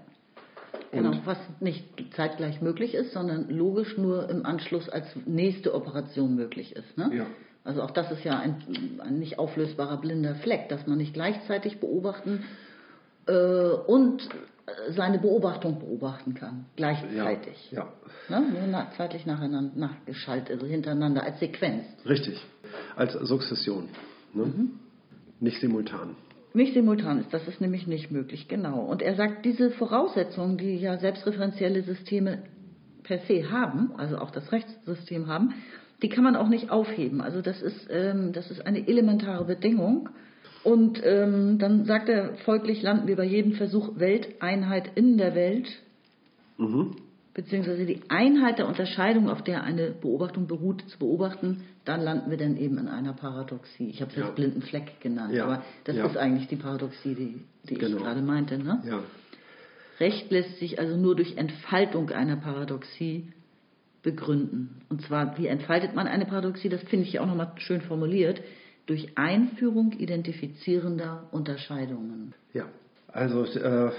Genau, 0.94 1.14
was 1.24 1.38
nicht 1.60 1.84
zeitgleich 2.14 2.60
möglich 2.60 2.94
ist, 2.94 3.12
sondern 3.12 3.48
logisch 3.48 3.96
nur 3.96 4.28
im 4.28 4.44
Anschluss 4.46 4.88
als 4.88 5.06
nächste 5.26 5.74
Operation 5.74 6.34
möglich 6.34 6.74
ist. 6.76 6.96
Ne? 6.96 7.10
Ja. 7.14 7.26
Also 7.64 7.82
auch 7.82 7.90
das 7.90 8.10
ist 8.10 8.24
ja 8.24 8.38
ein, 8.38 8.98
ein, 9.02 9.18
nicht 9.18 9.38
auflösbarer 9.38 9.96
blinder 9.98 10.34
Fleck, 10.36 10.68
dass 10.68 10.86
man 10.86 10.98
nicht 10.98 11.14
gleichzeitig 11.14 11.80
beobachten 11.80 12.44
äh, 13.26 13.32
und 13.32 14.28
seine 14.90 15.18
Beobachtung 15.18 15.78
beobachten 15.78 16.34
kann, 16.34 16.66
gleichzeitig. 16.76 17.70
Ja, 17.70 17.92
ja. 18.28 18.40
Ne? 18.40 18.86
Zeitlich 18.96 19.26
nacheinander, 19.26 19.72
nachgeschaltet, 19.76 20.52
also 20.52 20.66
hintereinander 20.66 21.22
als 21.22 21.38
Sequenz. 21.40 21.84
Richtig, 22.06 22.42
als 22.96 23.12
Sukzession, 23.12 23.88
ne? 24.32 24.44
mhm. 24.44 24.80
nicht 25.40 25.60
simultan. 25.60 26.16
Nicht 26.56 26.72
simultan 26.72 27.18
ist, 27.18 27.34
das 27.34 27.48
ist 27.48 27.60
nämlich 27.60 27.88
nicht 27.88 28.12
möglich, 28.12 28.46
genau. 28.46 28.78
Und 28.78 29.02
er 29.02 29.16
sagt, 29.16 29.44
diese 29.44 29.72
Voraussetzungen, 29.72 30.56
die 30.56 30.76
ja 30.76 30.96
selbstreferenzielle 30.98 31.82
Systeme 31.82 32.44
per 33.02 33.18
se 33.18 33.50
haben, 33.50 33.90
also 33.96 34.18
auch 34.18 34.30
das 34.30 34.52
Rechtssystem 34.52 35.26
haben, 35.26 35.54
die 36.00 36.08
kann 36.08 36.22
man 36.22 36.36
auch 36.36 36.48
nicht 36.48 36.70
aufheben. 36.70 37.20
Also 37.20 37.42
das 37.42 37.60
ist, 37.60 37.88
ähm, 37.90 38.32
das 38.32 38.52
ist 38.52 38.64
eine 38.64 38.86
elementare 38.86 39.44
Bedingung. 39.44 40.10
Und 40.62 41.00
ähm, 41.04 41.58
dann 41.58 41.86
sagt 41.86 42.08
er, 42.08 42.36
folglich 42.44 42.82
landen 42.82 43.08
wir 43.08 43.16
bei 43.16 43.24
jedem 43.24 43.54
Versuch 43.54 43.98
Welteinheit 43.98 44.92
in 44.94 45.18
der 45.18 45.34
Welt. 45.34 45.68
Mhm 46.56 46.94
beziehungsweise 47.34 47.84
die 47.84 48.00
Einheit 48.08 48.58
der 48.58 48.68
Unterscheidung, 48.68 49.28
auf 49.28 49.42
der 49.42 49.64
eine 49.64 49.90
Beobachtung 49.90 50.46
beruht, 50.46 50.84
zu 50.88 50.98
beobachten, 50.98 51.64
dann 51.84 52.00
landen 52.00 52.30
wir 52.30 52.38
dann 52.38 52.56
eben 52.56 52.78
in 52.78 52.88
einer 52.88 53.12
Paradoxie. 53.12 53.90
Ich 53.90 54.00
habe 54.00 54.10
es 54.12 54.16
ja. 54.16 54.26
jetzt 54.26 54.36
blinden 54.36 54.62
Fleck 54.62 55.00
genannt, 55.00 55.34
ja. 55.34 55.44
aber 55.44 55.62
das 55.84 55.96
ja. 55.96 56.06
ist 56.06 56.16
eigentlich 56.16 56.48
die 56.48 56.56
Paradoxie, 56.56 57.14
die, 57.14 57.40
die 57.68 57.74
genau. 57.74 57.96
ich 57.96 58.02
gerade 58.02 58.22
meinte. 58.22 58.56
Ne? 58.56 58.82
Ja. 58.86 59.00
Recht 60.00 60.30
lässt 60.30 60.58
sich 60.58 60.78
also 60.78 60.96
nur 60.96 61.16
durch 61.16 61.36
Entfaltung 61.36 62.10
einer 62.10 62.36
Paradoxie 62.36 63.32
begründen. 64.02 64.82
Und 64.88 65.02
zwar, 65.02 65.36
wie 65.38 65.46
entfaltet 65.46 65.94
man 65.94 66.06
eine 66.06 66.26
Paradoxie? 66.26 66.68
Das 66.68 66.82
finde 66.84 67.06
ich 67.06 67.18
auch 67.18 67.26
nochmal 67.26 67.52
schön 67.56 67.80
formuliert. 67.80 68.40
Durch 68.86 69.16
Einführung 69.16 69.92
identifizierender 69.92 71.26
Unterscheidungen. 71.32 72.34
Ja, 72.52 72.66
also 73.08 73.44
äh, 73.44 73.92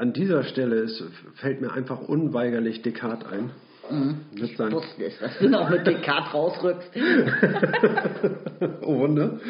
an 0.00 0.14
dieser 0.14 0.44
Stelle 0.44 0.76
ist, 0.76 1.04
fällt 1.34 1.60
mir 1.60 1.72
einfach 1.72 2.00
unweigerlich 2.00 2.80
Descartes 2.80 3.28
ein. 3.30 3.50
Mhm. 3.90 4.20
Ich 4.34 4.58
wusste 4.58 5.04
es, 5.04 5.18
dass 5.18 5.38
du 5.38 5.48
noch 5.48 5.68
mit 5.68 5.86
Descartes 5.86 6.32
rausrückst. 6.32 6.90
oh 8.82 8.98
Wunder. 8.98 9.40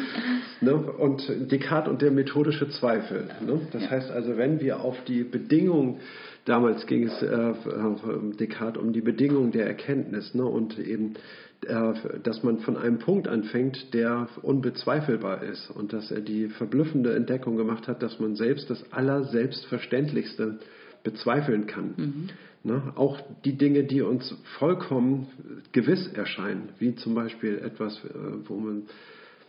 Ne? 0.59 0.75
Und 0.75 1.23
Descartes 1.51 1.89
und 1.89 2.01
der 2.01 2.11
methodische 2.11 2.69
Zweifel. 2.69 3.29
Ne? 3.45 3.61
Das 3.71 3.83
ja. 3.83 3.91
heißt 3.91 4.11
also, 4.11 4.37
wenn 4.37 4.59
wir 4.59 4.81
auf 4.81 4.97
die 5.05 5.23
Bedingungen, 5.23 5.99
damals 6.45 6.85
ging 6.85 7.07
es 7.07 7.21
äh, 7.21 7.53
Descartes 8.39 8.81
um 8.81 8.91
die 8.91 9.01
Bedingungen 9.01 9.51
der 9.51 9.67
Erkenntnis 9.67 10.33
ne? 10.33 10.43
und 10.43 10.77
eben 10.79 11.13
dass 12.23 12.41
man 12.41 12.59
von 12.59 12.75
einem 12.75 12.97
Punkt 12.97 13.27
anfängt, 13.27 13.93
der 13.93 14.27
unbezweifelbar 14.41 15.43
ist 15.43 15.69
und 15.69 15.93
dass 15.93 16.09
er 16.09 16.21
die 16.21 16.47
verblüffende 16.47 17.13
Entdeckung 17.13 17.55
gemacht 17.55 17.87
hat, 17.87 18.01
dass 18.01 18.19
man 18.19 18.35
selbst 18.35 18.69
das 18.69 18.91
Allerselbstverständlichste 18.91 20.59
bezweifeln 21.03 21.67
kann. 21.67 21.93
Mhm. 21.97 22.29
Ne? 22.63 22.93
Auch 22.95 23.19
die 23.43 23.57
Dinge, 23.57 23.83
die 23.83 24.01
uns 24.01 24.35
vollkommen 24.59 25.27
gewiss 25.71 26.07
erscheinen, 26.13 26.69
wie 26.79 26.95
zum 26.95 27.15
Beispiel 27.15 27.59
etwas, 27.59 27.97
äh, 28.05 28.09
wo 28.45 28.55
man 28.55 28.83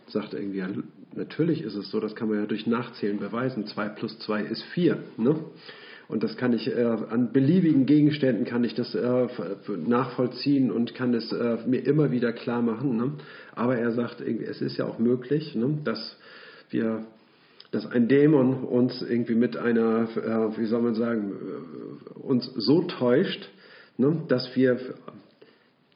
sagt 0.07 0.33
irgendwie, 0.33 0.59
ja, 0.59 0.69
natürlich 1.15 1.61
ist 1.61 1.75
es 1.75 1.89
so, 1.91 1.99
das 1.99 2.15
kann 2.15 2.27
man 2.27 2.39
ja 2.39 2.45
durch 2.45 2.67
Nachzählen 2.67 3.19
beweisen, 3.19 3.67
2 3.67 3.89
plus 3.89 4.17
2 4.19 4.43
ist 4.43 4.63
4. 4.73 4.97
Ne? 5.17 5.35
Und 6.13 6.21
das 6.21 6.37
kann 6.37 6.53
ich 6.53 6.67
äh, 6.67 6.83
an 6.83 7.31
beliebigen 7.33 7.87
Gegenständen 7.87 8.45
kann 8.45 8.63
ich 8.63 8.75
das 8.75 8.93
äh, 8.93 9.27
nachvollziehen 9.87 10.71
und 10.71 10.93
kann 10.93 11.15
es 11.15 11.31
äh, 11.31 11.57
mir 11.65 11.79
immer 11.87 12.11
wieder 12.11 12.31
klar 12.33 12.61
machen. 12.61 12.97
Ne? 12.97 13.13
Aber 13.55 13.79
er 13.79 13.91
sagt, 13.93 14.21
es 14.21 14.61
ist 14.61 14.77
ja 14.77 14.85
auch 14.85 14.99
möglich, 14.99 15.55
ne, 15.55 15.79
dass 15.83 16.15
wir 16.69 17.03
dass 17.71 17.87
ein 17.87 18.07
Dämon 18.07 18.63
uns 18.63 19.01
irgendwie 19.01 19.33
mit 19.33 19.57
einer, 19.57 20.07
äh, 20.15 20.55
wie 20.59 20.65
soll 20.65 20.83
man 20.83 20.93
sagen, 20.93 21.31
äh, 21.31 22.19
uns 22.19 22.45
so 22.57 22.83
täuscht, 22.83 23.49
ne, 23.97 24.21
dass 24.27 24.55
wir 24.55 24.79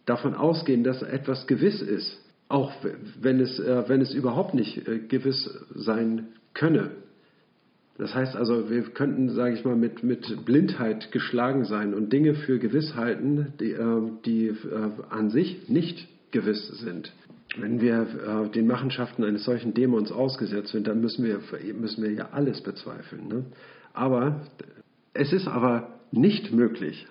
davon 0.07 0.33
ausgehen, 0.33 0.83
dass 0.83 1.03
etwas 1.03 1.45
gewiss 1.45 1.79
ist, 1.79 2.19
auch 2.49 2.73
wenn 3.21 3.39
es, 3.39 3.59
äh, 3.59 3.83
wenn 3.87 4.01
es 4.01 4.15
überhaupt 4.15 4.55
nicht 4.55 4.83
gewiss 5.09 5.47
sein 5.75 6.29
könne. 6.55 6.89
Das 7.97 8.13
heißt 8.13 8.35
also, 8.35 8.69
wir 8.69 8.83
könnten, 8.83 9.29
sage 9.29 9.55
ich 9.55 9.65
mal, 9.65 9.75
mit, 9.75 10.03
mit 10.03 10.45
Blindheit 10.45 11.11
geschlagen 11.11 11.65
sein 11.65 11.93
und 11.93 12.13
Dinge 12.13 12.35
für 12.35 12.59
gewiss 12.59 12.95
halten, 12.95 13.53
die, 13.59 13.71
äh, 13.71 14.11
die 14.25 14.53
an 15.09 15.29
sich 15.29 15.67
nicht 15.67 16.07
gewiss 16.31 16.67
sind. 16.79 17.11
Wenn 17.57 17.81
wir 17.81 18.49
den 18.53 18.67
Machenschaften 18.67 19.23
eines 19.23 19.45
solchen 19.45 19.73
Dämons 19.73 20.11
ausgesetzt 20.11 20.69
sind, 20.73 20.85
dann 20.85 20.99
müssen 20.99 21.25
wir, 21.25 21.39
müssen 21.73 22.03
wir 22.03 22.11
ja 22.11 22.29
alles 22.31 22.61
bezweifeln. 22.61 23.27
Ne? 23.29 23.45
Aber 23.93 24.41
es 25.13 25.33
ist 25.33 25.47
aber 25.47 25.99
nicht 26.11 26.53
möglich, 26.53 27.07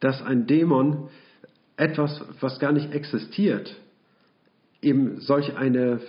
dass 0.00 0.22
ein 0.22 0.46
Dämon 0.46 1.08
etwas, 1.76 2.22
was 2.40 2.58
gar 2.60 2.72
nicht 2.72 2.92
existiert, 2.92 3.74
eben 4.82 5.20
solch 5.20 5.56
eine 5.56 6.00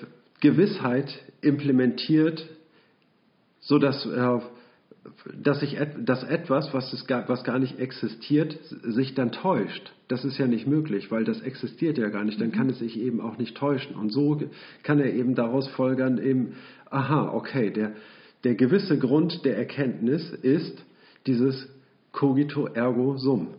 Gewissheit 0.42 1.10
implementiert, 1.42 2.48
sodass 3.68 4.06
äh, 4.06 4.40
dass, 5.42 5.62
ich, 5.62 5.78
dass 6.04 6.24
etwas, 6.24 6.74
was, 6.74 6.92
es 6.92 7.08
gar, 7.08 7.30
was 7.30 7.44
gar 7.44 7.60
nicht 7.60 7.80
existiert, 7.80 8.58
sich 8.84 9.14
dann 9.14 9.32
täuscht. 9.32 9.94
Das 10.10 10.26
ist 10.26 10.38
ja 10.38 10.48
nicht 10.48 10.68
möglich, 10.68 11.12
weil 11.12 11.24
das 11.24 11.42
existiert 11.42 11.98
ja 11.98 12.10
gar 12.10 12.26
nicht. 12.26 12.42
Dann 12.42 12.52
kann 12.52 12.70
es 12.70 12.80
sich 12.80 13.00
eben 13.00 13.22
auch 13.22 13.38
nicht 13.38 13.56
täuschen. 13.56 13.96
Und 13.96 14.12
so 14.12 14.42
kann 14.84 15.00
er 15.00 15.14
eben 15.14 15.34
daraus 15.36 15.68
folgern, 15.70 16.18
eben, 16.18 16.56
aha, 16.90 17.32
okay, 17.34 17.72
der, 17.72 17.94
der 18.44 18.56
gewisse 18.56 18.98
Grund 18.98 19.46
der 19.46 19.58
Erkenntnis 19.58 20.30
ist 20.30 20.84
dieses 21.26 21.70
cogito 22.12 22.68
ergo 22.68 23.18
sum 23.18 23.50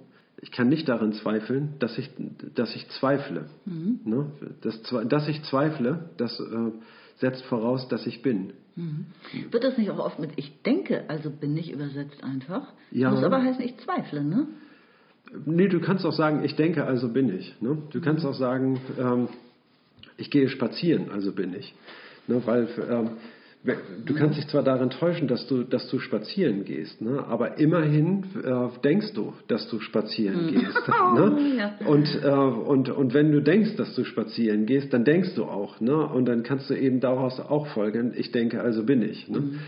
ich 0.40 0.52
kann 0.52 0.68
nicht 0.68 0.88
darin 0.88 1.12
zweifeln, 1.12 1.74
dass 1.80 1.98
ich, 1.98 2.10
dass 2.54 2.74
ich 2.76 2.88
zweifle. 3.00 3.46
Mhm. 3.64 4.00
Ne? 4.04 4.26
Das, 4.60 4.80
dass 5.08 5.28
ich 5.28 5.42
zweifle, 5.44 6.10
das 6.16 6.38
äh, 6.38 6.70
setzt 7.16 7.44
voraus, 7.46 7.88
dass 7.88 8.06
ich 8.06 8.22
bin. 8.22 8.52
Mhm. 8.78 9.06
Wird 9.50 9.64
das 9.64 9.76
nicht 9.76 9.90
auch 9.90 9.98
oft 9.98 10.20
mit 10.20 10.30
ich 10.36 10.62
denke, 10.62 11.04
also 11.08 11.30
bin 11.30 11.56
ich 11.56 11.72
übersetzt 11.72 12.22
einfach? 12.22 12.72
Ja. 12.92 13.10
Muss 13.10 13.24
aber 13.24 13.42
heißen, 13.42 13.62
ich 13.64 13.76
zweifle, 13.78 14.22
ne? 14.22 14.46
Nee, 15.44 15.68
du 15.68 15.80
kannst 15.80 16.06
auch 16.06 16.12
sagen, 16.12 16.44
ich 16.44 16.54
denke, 16.54 16.84
also 16.84 17.08
bin 17.08 17.28
ich. 17.36 17.60
Ne? 17.60 17.76
Du 17.90 18.00
kannst 18.00 18.22
mhm. 18.22 18.30
auch 18.30 18.34
sagen, 18.34 18.80
ähm, 18.98 19.28
ich 20.16 20.30
gehe 20.30 20.48
spazieren, 20.48 21.10
also 21.10 21.32
bin 21.32 21.54
ich. 21.54 21.74
Ne? 22.28 22.40
Weil 22.46 22.68
ähm, 22.88 23.10
Du 23.64 24.14
kannst 24.14 24.38
dich 24.38 24.46
zwar 24.46 24.62
darin 24.62 24.88
täuschen, 24.90 25.26
dass 25.26 25.46
du, 25.48 25.64
dass 25.64 25.90
du 25.90 25.98
spazieren 25.98 26.64
gehst, 26.64 27.02
ne? 27.02 27.24
aber 27.26 27.58
immerhin 27.58 28.24
äh, 28.44 28.68
denkst 28.84 29.14
du, 29.14 29.32
dass 29.48 29.68
du 29.68 29.80
spazieren 29.80 30.46
mhm. 30.46 30.50
gehst. 30.50 30.78
Ne? 31.08 31.56
ja. 31.56 31.74
und, 31.86 32.06
äh, 32.22 32.28
und, 32.28 32.90
und 32.90 33.14
wenn 33.14 33.32
du 33.32 33.40
denkst, 33.40 33.76
dass 33.76 33.94
du 33.94 34.04
spazieren 34.04 34.66
gehst, 34.66 34.92
dann 34.92 35.04
denkst 35.04 35.34
du 35.36 35.44
auch. 35.44 35.80
Ne? 35.80 35.96
Und 35.96 36.26
dann 36.26 36.42
kannst 36.42 36.68
du 36.68 36.74
eben 36.74 37.00
daraus 37.00 37.40
auch 37.40 37.66
folgern, 37.68 38.12
ich 38.14 38.30
denke, 38.30 38.60
also 38.60 38.84
bin 38.84 39.02
ich. 39.02 39.28
Ne? 39.28 39.40
Mhm. 39.40 39.58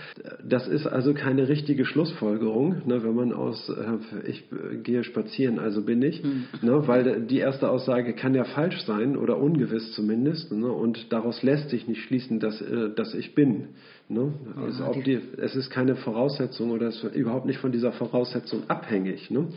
Das 0.47 0.69
ist 0.69 0.87
also 0.87 1.15
keine 1.15 1.49
richtige 1.49 1.85
Schlussfolgerung, 1.87 2.83
ne? 2.87 3.03
wenn 3.03 3.15
man 3.15 3.33
aus, 3.33 3.71
äh, 3.71 4.29
ich 4.29 4.45
gehe 4.83 5.03
spazieren, 5.03 5.59
also 5.59 5.83
bin 5.83 6.03
ich. 6.03 6.23
Mhm. 6.23 6.45
Ne? 6.63 6.87
Weil 6.87 7.23
die 7.23 7.39
erste 7.39 7.71
Aussage 7.71 8.13
kann 8.13 8.35
ja 8.35 8.45
falsch 8.45 8.81
sein 8.83 9.17
oder 9.17 9.39
ungewiss 9.39 9.93
zumindest. 9.93 10.53
Ne? 10.53 10.71
Und 10.71 11.13
daraus 11.13 11.43
lässt 11.43 11.71
sich 11.71 11.89
nicht 11.89 12.03
schließen, 12.03 12.39
dass, 12.39 12.61
äh, 12.61 12.91
dass 12.95 13.15
ich 13.15 13.35
bin. 13.35 13.69
Ne? 14.09 14.33
Also 14.57 14.87
ob 14.87 15.05
die, 15.05 15.21
es 15.39 15.55
ist 15.55 15.71
keine 15.71 15.97
Voraussetzung 15.97 16.73
oder 16.73 16.89
es 16.89 17.03
ist 17.03 17.15
überhaupt 17.15 17.47
nicht 17.47 17.59
von 17.59 17.71
dieser 17.71 17.93
Voraussetzung 17.93 18.69
abhängig. 18.69 19.31
Ne? 19.31 19.49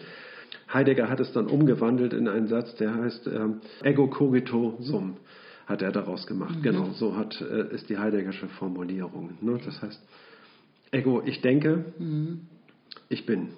Heidegger 0.72 1.10
hat 1.10 1.20
es 1.20 1.32
dann 1.32 1.48
umgewandelt 1.48 2.14
in 2.14 2.28
einen 2.28 2.48
Satz, 2.48 2.76
der 2.76 2.94
heißt 2.96 3.28
ähm, 3.28 3.62
ego 3.84 4.08
cogito 4.08 4.78
sum, 4.80 5.18
hat 5.66 5.82
er 5.82 5.92
daraus 5.92 6.28
gemacht. 6.28 6.58
Mhm. 6.58 6.64
Genau, 6.64 6.90
so 6.94 7.16
hat, 7.16 7.42
äh, 7.42 7.74
ist 7.74 7.90
die 7.90 7.98
Heideggersche 7.98 8.48
Formulierung. 8.48 9.32
Ne? 9.42 9.60
Das 9.66 9.82
heißt, 9.82 10.02
ego, 10.92 11.22
ich 11.26 11.42
denke, 11.42 11.86
mhm. 11.98 12.42
ich 13.10 13.26
bin 13.26 13.50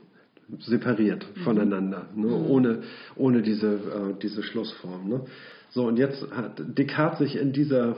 separiert 0.59 1.26
mhm. 1.36 1.41
voneinander, 1.41 2.07
ne? 2.16 2.28
Mhm. 2.28 2.34
ohne, 2.34 2.84
ohne 3.16 3.41
diese, 3.41 3.74
äh, 3.74 4.20
diese 4.22 4.43
Schlussform. 4.43 5.09
Ne? 5.09 5.22
So, 5.72 5.88
und 5.88 5.97
jetzt 5.97 6.26
hat 6.32 6.61
Descartes 6.78 7.20
sich 7.20 7.36
in 7.36 7.51
dieser 7.51 7.95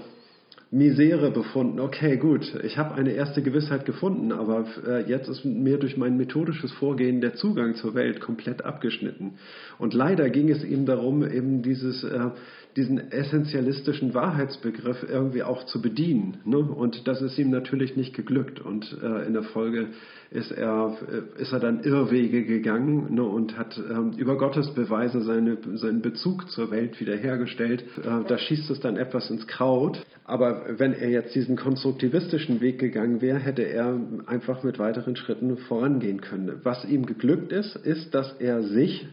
Misere 0.70 1.32
befunden. 1.32 1.80
Okay, 1.80 2.18
gut, 2.18 2.53
ich 2.63 2.78
habe 2.78 2.93
eine 2.95 3.11
erste 3.11 3.41
Gewissheit 3.41 3.86
gefunden, 3.86 4.34
aber 4.34 4.65
äh, 4.86 5.09
jetzt 5.09 5.30
ist 5.30 5.45
mir 5.45 5.78
durch 5.78 5.95
mein 5.95 6.18
methodisches 6.18 6.74
Vorgehen 6.74 7.22
der 7.22 7.36
Zugang 7.36 7.76
zur 7.76 7.95
Welt 7.95 8.20
komplett 8.20 8.65
abgeschnitten. 8.65 9.36
Und 9.80 9.93
leider 9.93 10.30
ging 10.30 10.49
es 10.49 10.65
ihm 10.65 10.86
darum, 10.86 11.24
eben 11.24 11.61
dieses, 11.61 12.03
äh, 12.03 12.32
diesen 12.78 13.12
essentialistischen 13.12 14.14
Wahrheitsbegriff 14.14 15.04
irgendwie 15.10 15.42
auch 15.42 15.66
zu 15.66 15.82
bedienen. 15.82 16.38
Ne? 16.46 16.60
Und 16.60 17.08
das 17.08 17.24
ist 17.24 17.38
ihm 17.40 17.50
natürlich 17.50 17.98
nicht 17.98 18.16
geglückt. 18.16 18.60
Und 18.62 18.96
äh, 19.02 19.26
in 19.26 19.34
der 19.34 19.44
Folge 19.44 19.88
ist 20.30 20.52
er, 20.52 20.96
äh, 21.12 21.42
ist 21.42 21.52
er 21.52 21.60
dann 21.60 21.84
Irrwege 21.84 22.46
gegangen 22.46 23.16
ne, 23.16 23.24
und 23.24 23.58
hat 23.58 23.78
ähm, 23.78 24.12
über 24.18 24.38
Gottes 24.38 24.70
Beweise 24.76 25.22
seine, 25.22 25.58
seinen 25.74 26.04
Bezug 26.04 26.50
zur 26.52 26.70
Welt 26.70 27.00
wiederhergestellt. 27.00 27.84
Äh, 27.98 28.28
da 28.28 28.38
schießt 28.38 28.70
es 28.70 28.80
dann 28.80 28.96
etwas 28.96 29.32
ins 29.32 29.48
Kraut. 29.48 30.06
Aber 30.24 30.66
wenn 30.78 30.94
er 30.94 31.10
jetzt 31.10 31.34
diesen 31.34 31.56
konstruktivistischen 31.56 32.62
Weg 32.62 32.78
gegangen 32.78 33.22
wäre, 33.22 33.40
hätte 33.40 33.64
er 33.64 34.00
einfach 34.28 34.62
mit 34.62 34.78
weiteren 34.78 35.16
Schritten 35.16 35.58
vorangehen 35.58 36.22
können. 36.22 36.60
Was 36.62 36.86
ihm 36.86 37.08
geglückt 37.08 37.52
ist, 37.52 37.76
ist, 37.76 38.14
dass 38.14 38.34
er 38.34 38.62
sich 38.62 39.08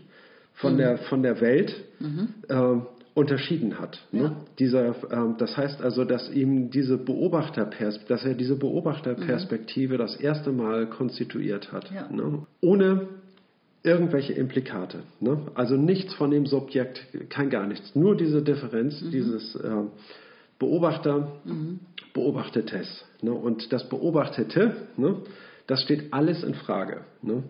von, 0.55 0.75
mhm. 0.75 0.79
der, 0.79 0.99
von 0.99 1.23
der 1.23 1.41
Welt 1.41 1.75
mhm. 2.01 2.29
äh, 2.49 2.94
unterschieden 3.15 3.79
hat. 3.79 4.01
Ne? 4.11 4.23
Ja. 4.23 4.37
Dieser, 4.59 5.13
ähm, 5.13 5.37
das 5.39 5.57
heißt 5.57 5.81
also, 5.81 6.05
dass 6.05 6.31
ihm 6.31 6.71
diese 6.71 6.99
Beobachterpers 6.99 8.05
dass 8.07 8.25
er 8.25 8.35
diese 8.35 8.57
Beobachterperspektive 8.57 9.95
mhm. 9.95 9.99
das 9.99 10.17
erste 10.17 10.51
Mal 10.51 10.89
konstituiert 10.89 11.73
hat, 11.73 11.91
ja. 11.93 12.09
ne? 12.11 12.45
ohne 12.61 13.09
irgendwelche 13.85 14.33
Implikate. 14.33 15.01
Ne? 15.21 15.39
Also 15.55 15.77
nichts 15.77 16.15
von 16.15 16.31
dem 16.31 16.47
Subjekt, 16.47 17.07
kein 17.29 17.51
gar 17.51 17.67
nichts, 17.67 17.95
nur 17.95 18.17
diese 18.17 18.43
Differenz, 18.43 19.01
mhm. 19.01 19.11
dieses 19.13 19.55
äh, 19.57 19.71
Beobachter, 20.59 21.33
mhm. 21.45 21.81
Beobachtetes. 22.15 23.05
Ne? 23.23 23.33
Und 23.33 23.73
das 23.73 23.89
Beobachtete, 23.89 24.75
ne? 24.97 25.19
das 25.67 25.83
steht 25.83 26.13
alles 26.13 26.43
in 26.43 26.55
Frage. 26.55 27.03
Ne? 27.23 27.45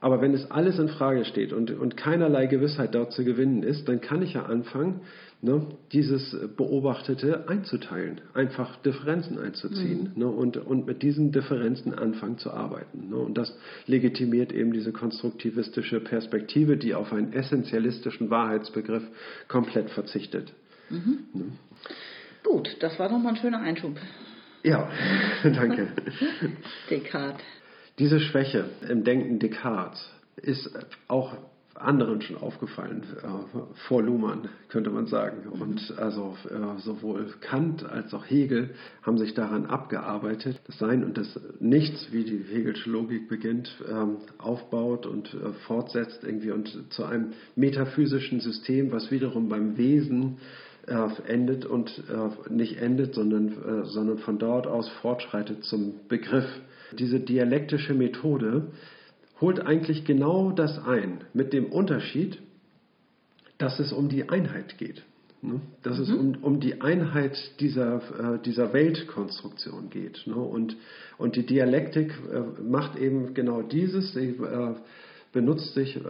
Aber 0.00 0.22
wenn 0.22 0.32
es 0.32 0.50
alles 0.50 0.78
in 0.78 0.88
Frage 0.88 1.24
steht 1.26 1.52
und, 1.52 1.70
und 1.70 1.96
keinerlei 1.96 2.46
Gewissheit 2.46 2.94
dort 2.94 3.12
zu 3.12 3.22
gewinnen 3.22 3.62
ist, 3.62 3.86
dann 3.86 4.00
kann 4.00 4.22
ich 4.22 4.32
ja 4.32 4.46
anfangen, 4.46 5.02
ne, 5.42 5.66
dieses 5.92 6.34
Beobachtete 6.56 7.48
einzuteilen, 7.48 8.22
einfach 8.32 8.76
Differenzen 8.76 9.38
einzuziehen 9.38 10.12
mhm. 10.14 10.20
ne, 10.22 10.26
und, 10.26 10.56
und 10.56 10.86
mit 10.86 11.02
diesen 11.02 11.32
Differenzen 11.32 11.94
anfangen 11.94 12.38
zu 12.38 12.50
arbeiten. 12.50 13.10
Ne, 13.10 13.16
und 13.16 13.36
das 13.36 13.54
legitimiert 13.86 14.52
eben 14.52 14.72
diese 14.72 14.92
konstruktivistische 14.92 16.00
Perspektive, 16.00 16.78
die 16.78 16.94
auf 16.94 17.12
einen 17.12 17.34
essentialistischen 17.34 18.30
Wahrheitsbegriff 18.30 19.04
komplett 19.48 19.90
verzichtet. 19.90 20.52
Mhm. 20.88 21.18
Ne. 21.34 21.44
Gut, 22.42 22.76
das 22.80 22.98
war 22.98 23.10
nochmal 23.10 23.34
ein 23.34 23.38
schöner 23.38 23.60
Einschub. 23.60 23.96
Ja, 24.62 24.90
danke. 25.42 25.88
Descartes. 26.90 27.59
Diese 28.00 28.18
Schwäche 28.18 28.64
im 28.88 29.04
Denken 29.04 29.38
Descartes 29.38 30.10
ist 30.36 30.70
auch 31.06 31.36
anderen 31.74 32.22
schon 32.22 32.38
aufgefallen, 32.38 33.02
äh, 33.22 33.58
vor 33.88 34.02
Luhmann, 34.02 34.48
könnte 34.68 34.88
man 34.88 35.06
sagen. 35.06 35.46
Und 35.48 35.94
also 35.98 36.34
äh, 36.48 36.80
sowohl 36.80 37.26
Kant 37.40 37.84
als 37.84 38.14
auch 38.14 38.24
Hegel 38.24 38.70
haben 39.02 39.18
sich 39.18 39.34
daran 39.34 39.66
abgearbeitet, 39.66 40.60
das 40.66 40.78
Sein 40.78 41.04
und 41.04 41.18
das 41.18 41.38
Nichts, 41.60 42.08
wie 42.10 42.24
die 42.24 42.38
Hegelsche 42.38 42.88
Logik 42.88 43.28
beginnt, 43.28 43.70
ähm, 43.86 44.16
aufbaut 44.38 45.04
und 45.04 45.34
äh, 45.34 45.52
fortsetzt 45.66 46.24
irgendwie 46.24 46.52
und 46.52 46.92
zu 46.94 47.04
einem 47.04 47.34
metaphysischen 47.54 48.40
System, 48.40 48.92
was 48.92 49.10
wiederum 49.10 49.50
beim 49.50 49.76
Wesen 49.76 50.38
endet 51.26 51.64
und 51.64 52.02
äh, 52.08 52.52
nicht 52.52 52.78
endet, 52.78 53.14
sondern, 53.14 53.48
äh, 53.48 53.84
sondern 53.86 54.18
von 54.18 54.38
dort 54.38 54.66
aus 54.66 54.88
fortschreitet 55.00 55.64
zum 55.64 55.94
Begriff 56.08 56.46
diese 56.98 57.20
dialektische 57.20 57.94
Methode 57.94 58.68
holt 59.40 59.60
eigentlich 59.60 60.04
genau 60.04 60.50
das 60.50 60.78
ein, 60.84 61.24
mit 61.32 61.52
dem 61.52 61.66
Unterschied, 61.66 62.38
dass 63.58 63.78
es 63.78 63.92
um 63.92 64.08
die 64.08 64.28
Einheit 64.28 64.78
geht. 64.78 65.02
Ne? 65.42 65.60
Dass 65.82 65.96
mhm. 65.96 66.02
es 66.02 66.10
um, 66.10 66.34
um 66.42 66.60
die 66.60 66.80
Einheit 66.80 67.38
dieser, 67.60 68.34
äh, 68.36 68.38
dieser 68.44 68.72
Weltkonstruktion 68.72 69.88
geht. 69.90 70.26
Ne? 70.26 70.34
Und, 70.34 70.76
und 71.16 71.36
die 71.36 71.46
Dialektik 71.46 72.12
äh, 72.30 72.62
macht 72.62 72.98
eben 72.98 73.32
genau 73.32 73.62
dieses. 73.62 74.12
Sie 74.12 74.30
äh, 74.30 74.74
benutzt 75.32 75.74
sich 75.74 75.96
äh, 75.96 76.00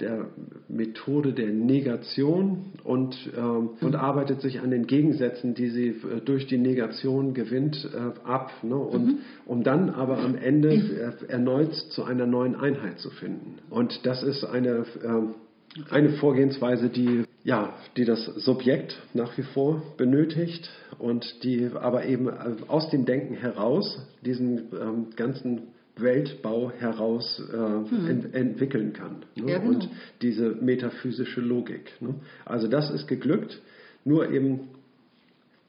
der 0.00 0.26
Methode 0.68 1.32
der 1.32 1.50
Negation 1.50 2.72
und, 2.82 3.16
ähm, 3.36 3.70
und 3.80 3.94
arbeitet 3.94 4.40
sich 4.40 4.60
an 4.60 4.70
den 4.70 4.86
Gegensätzen, 4.86 5.54
die 5.54 5.68
sie 5.68 5.88
äh, 5.88 6.20
durch 6.24 6.46
die 6.46 6.58
Negation 6.58 7.32
gewinnt, 7.32 7.88
äh, 7.94 8.28
ab, 8.28 8.50
ne? 8.62 8.76
und, 8.76 9.06
mhm. 9.06 9.18
um 9.46 9.62
dann 9.62 9.90
aber 9.90 10.18
am 10.18 10.34
Ende 10.34 10.72
äh, 10.74 11.12
erneut 11.28 11.74
zu 11.90 12.04
einer 12.04 12.26
neuen 12.26 12.56
Einheit 12.56 12.98
zu 12.98 13.10
finden. 13.10 13.58
Und 13.70 14.04
das 14.04 14.22
ist 14.24 14.44
eine, 14.44 14.84
äh, 15.02 15.92
eine 15.92 16.10
Vorgehensweise, 16.14 16.88
die 16.88 17.24
ja, 17.46 17.74
die 17.96 18.04
das 18.04 18.24
Subjekt 18.24 19.00
nach 19.14 19.38
wie 19.38 19.44
vor 19.44 19.80
benötigt 19.96 20.68
und 20.98 21.44
die 21.44 21.70
aber 21.72 22.04
eben 22.04 22.28
aus 22.66 22.90
dem 22.90 23.04
Denken 23.04 23.34
heraus 23.34 24.04
diesen 24.24 24.64
ähm, 24.72 25.06
ganzen 25.14 25.68
Weltbau 25.96 26.70
heraus 26.70 27.42
äh, 27.50 27.56
hm. 27.56 28.06
ent 28.08 28.34
entwickeln 28.34 28.92
kann. 28.92 29.24
Ne? 29.34 29.50
Ja, 29.50 29.58
genau. 29.58 29.70
Und 29.70 29.88
diese 30.20 30.50
metaphysische 30.50 31.40
Logik. 31.40 31.92
Ne? 32.00 32.16
Also 32.44 32.68
das 32.68 32.90
ist 32.90 33.06
geglückt, 33.06 33.60
nur 34.04 34.30
eben, 34.30 34.68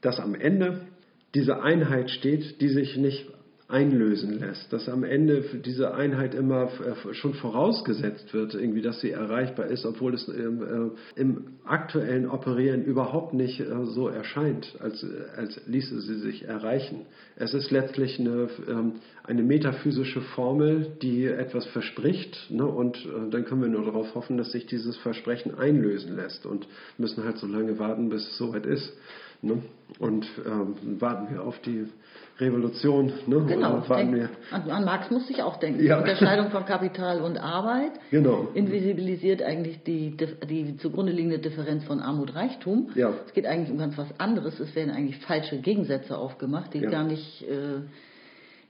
dass 0.01 0.19
am 0.19 0.35
Ende 0.35 0.81
diese 1.33 1.61
Einheit 1.61 2.09
steht, 2.09 2.61
die 2.61 2.69
sich 2.69 2.97
nicht 2.97 3.27
einlösen 3.69 4.39
lässt, 4.39 4.71
dass 4.71 4.87
am 4.87 5.03
Ende 5.03 5.43
diese 5.65 5.93
Einheit 5.93 6.33
immer 6.33 6.69
äh, 6.79 7.13
schon 7.13 7.33
vorausgesetzt 7.33 8.33
wird, 8.33 8.53
irgendwie, 8.53 8.81
dass 8.81 9.01
sie 9.01 9.11
erreichbar 9.11 9.65
ist, 9.65 9.85
obwohl 9.85 10.13
es 10.13 10.25
im, 10.29 10.61
äh, 10.61 11.19
im 11.19 11.57
aktuellen 11.65 12.29
Operieren 12.29 12.85
überhaupt 12.85 13.33
nicht 13.33 13.59
äh, 13.59 13.85
so 13.87 14.07
erscheint, 14.07 14.73
als, 14.79 15.05
als 15.35 15.59
ließe 15.67 15.99
sie 15.99 16.19
sich 16.19 16.45
erreichen. 16.45 17.07
Es 17.35 17.53
ist 17.53 17.69
letztlich 17.69 18.17
eine, 18.21 18.47
ähm, 18.69 18.93
eine 19.25 19.43
metaphysische 19.43 20.21
Formel, 20.21 20.87
die 21.01 21.25
etwas 21.25 21.65
verspricht, 21.67 22.49
ne, 22.49 22.65
und 22.65 22.97
dann 23.31 23.43
können 23.43 23.61
wir 23.61 23.69
nur 23.69 23.83
darauf 23.83 24.15
hoffen, 24.15 24.37
dass 24.37 24.51
sich 24.51 24.65
dieses 24.65 24.95
Versprechen 24.97 25.55
einlösen 25.55 26.15
lässt 26.15 26.45
und 26.45 26.67
müssen 26.97 27.25
halt 27.25 27.37
so 27.37 27.47
lange 27.47 27.77
warten, 27.79 28.09
bis 28.09 28.25
es 28.25 28.37
soweit 28.37 28.65
ist. 28.65 28.93
Ne? 29.41 29.61
Und 29.99 30.27
ähm, 30.45 30.99
warten 30.99 31.33
wir 31.33 31.43
auf 31.43 31.59
die 31.61 31.85
Revolution. 32.39 33.11
Ne? 33.25 33.45
Genau. 33.47 33.79
Denk, 33.79 34.29
an, 34.51 34.69
an, 34.69 34.85
Marx 34.85 35.09
musste 35.09 35.33
ich 35.33 35.41
auch 35.41 35.57
denken. 35.57 35.83
Ja. 35.83 35.95
Die 35.95 36.01
Unterscheidung 36.01 36.51
von 36.51 36.65
Kapital 36.65 37.21
und 37.21 37.37
Arbeit 37.37 37.93
genau. 38.11 38.49
invisibilisiert 38.53 39.41
eigentlich 39.41 39.81
die, 39.83 40.15
die 40.47 40.77
zugrunde 40.77 41.11
liegende 41.11 41.39
Differenz 41.39 41.83
von 41.85 41.99
Armut 41.99 42.35
Reichtum. 42.35 42.91
Ja. 42.95 43.13
Es 43.25 43.33
geht 43.33 43.47
eigentlich 43.47 43.71
um 43.71 43.79
ganz 43.79 43.97
was 43.97 44.19
anderes. 44.19 44.59
Es 44.59 44.75
werden 44.75 44.91
eigentlich 44.91 45.17
falsche 45.17 45.57
Gegensätze 45.57 46.17
aufgemacht, 46.17 46.73
die 46.73 46.79
ja. 46.79 46.89
gar 46.89 47.03
nicht 47.03 47.41
äh, 47.43 47.81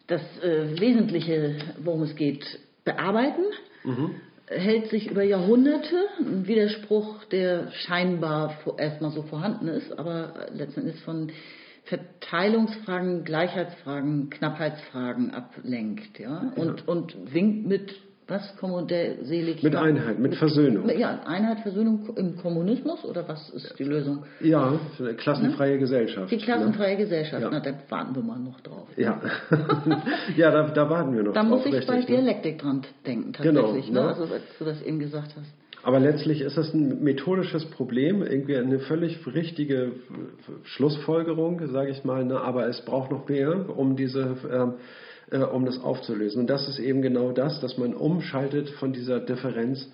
das 0.08 0.22
äh, 0.42 0.80
Wesentliche, 0.80 1.56
worum 1.84 2.04
es 2.04 2.16
geht, 2.16 2.46
bearbeiten. 2.86 3.44
Mhm 3.84 4.12
hält 4.50 4.90
sich 4.90 5.12
über 5.12 5.24
Jahrhunderte, 5.24 5.96
ein 6.20 6.48
Widerspruch, 6.48 7.26
der 7.26 7.70
scheinbar 7.72 8.58
erstmal 8.78 9.12
so 9.12 9.24
vorhanden 9.24 9.68
ist, 9.68 9.98
aber 10.00 10.48
letzten 10.54 10.82
Endes 10.82 11.02
von 11.02 11.32
Verteilungsfragen, 11.88 13.24
Gleichheitsfragen, 13.24 14.30
Knappheitsfragen 14.30 15.32
ablenkt, 15.32 16.20
ja, 16.20 16.52
und, 16.56 16.80
ja. 16.80 16.86
und 16.86 17.34
winkt 17.34 17.68
mit 17.68 17.96
was 18.28 18.54
der 18.90 19.24
selig 19.24 19.64
Mit 19.64 19.76
Einheit, 19.76 20.20
mit, 20.20 20.32
mit 20.32 20.36
Versöhnung. 20.36 20.90
Ja, 20.98 21.22
Einheit, 21.26 21.62
Versöhnung 21.62 22.10
im 22.18 22.36
Kommunismus 22.36 23.06
oder 23.06 23.28
was 23.28 23.50
ist 23.52 23.80
die 23.80 23.86
Lösung? 23.86 24.24
Ja, 24.42 24.78
eine 25.00 25.14
klassenfreie 25.14 25.74
ja? 25.74 25.78
Gesellschaft. 25.78 26.30
Die 26.30 26.38
klassenfreie 26.38 26.94
ja. 26.94 26.98
Gesellschaft, 26.98 27.42
ja. 27.42 27.50
na, 27.50 27.62
da 27.62 27.72
warten 27.90 28.16
wir 28.16 28.24
mal 28.24 28.40
noch 28.40 28.60
drauf. 28.60 28.90
Ja, 28.98 29.22
ja 30.36 30.52
da, 30.52 30.64
da 30.68 30.90
warten 30.90 31.16
wir 31.16 31.24
noch 31.24 31.34
da 31.34 31.42
drauf. 31.42 31.50
Da 31.50 31.56
muss 31.56 31.66
ich 31.68 31.74
richtig, 31.74 31.88
bei 31.88 32.00
ne? 32.00 32.06
Dialektik 32.06 32.60
dran 32.60 32.82
denken, 33.06 33.32
tatsächlich, 33.32 33.88
genau, 33.88 34.02
ne? 34.02 34.08
also 34.10 34.24
als 34.24 34.44
du 34.60 34.66
das 34.66 34.82
eben 34.82 35.00
gesagt 35.00 35.34
hast. 35.38 35.54
Aber 35.84 36.00
letztlich 36.00 36.42
ist 36.42 36.58
es 36.58 36.74
ein 36.74 37.04
methodisches 37.04 37.66
Problem, 37.66 38.22
irgendwie 38.22 38.58
eine 38.58 38.80
völlig 38.80 39.26
richtige 39.26 39.94
Schlussfolgerung, 40.64 41.66
sage 41.72 41.92
ich 41.92 42.04
mal, 42.04 42.26
ne? 42.26 42.40
aber 42.42 42.68
es 42.68 42.82
braucht 42.84 43.12
noch 43.12 43.30
mehr, 43.30 43.70
um 43.78 43.96
diese, 43.96 44.76
äh, 45.32 45.38
äh, 45.38 45.44
um 45.44 45.66
das 45.66 45.80
aufzulösen. 45.80 46.42
Und 46.42 46.50
das 46.50 46.68
ist 46.68 46.80
eben 46.80 47.02
genau 47.02 47.32
das, 47.32 47.62
dass 47.62 47.78
man 47.78 47.94
umschaltet 47.94 48.70
von 48.72 48.92
dieser 48.92 49.20
Differenz 49.20 49.90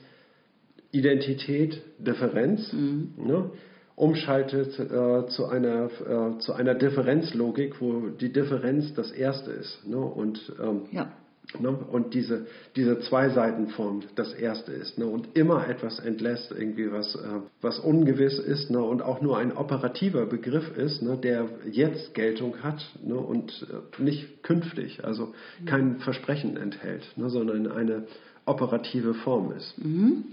Identität, 0.92 1.82
Differenz, 1.98 2.72
mhm. 2.72 3.14
ne? 3.18 3.50
umschaltet 3.96 4.80
äh, 4.80 5.28
zu, 5.28 5.46
einer, 5.46 5.86
äh, 5.86 6.40
zu 6.40 6.54
einer 6.54 6.76
Differenzlogik, 6.76 7.82
wo 7.82 8.10
die 8.10 8.32
Differenz 8.32 8.94
das 8.94 9.12
Erste 9.12 9.52
ist. 9.52 9.86
Ne? 9.88 9.98
Und 9.98 10.54
ähm, 10.62 10.84
ja. 10.92 11.12
Ne? 11.60 11.70
Und 11.70 12.14
diese, 12.14 12.48
diese 12.76 13.00
Zwei-Seiten-Form 13.02 14.04
das 14.16 14.34
erste 14.34 14.72
ist. 14.72 14.98
Ne? 14.98 15.06
Und 15.06 15.38
immer 15.38 15.68
etwas 15.68 16.00
entlässt, 16.00 16.52
irgendwie 16.52 16.91
was, 16.91 17.16
äh, 17.16 17.20
was 17.62 17.80
ungewiss 17.80 18.39
ist 18.39 18.72
ne? 18.72 18.82
und 18.82 19.02
auch 19.02 19.22
nur 19.22 19.38
ein 19.38 19.52
operativer 19.56 20.26
Begriff 20.26 20.76
ist, 20.76 21.02
ne? 21.02 21.18
der 21.18 21.48
jetzt 21.70 22.14
Geltung 22.14 22.64
hat 22.64 22.84
ne? 23.04 23.16
und 23.16 23.68
äh, 23.70 24.02
nicht 24.02 24.41
künftig, 24.44 25.04
also 25.04 25.34
kein 25.66 26.00
Versprechen 26.00 26.58
enthält, 26.58 27.06
ne? 27.18 27.30
sondern 27.30 27.68
eine 27.72 28.08
operative 28.46 29.14
Form 29.14 29.52
ist. 29.52 29.78
Mhm. 29.78 30.26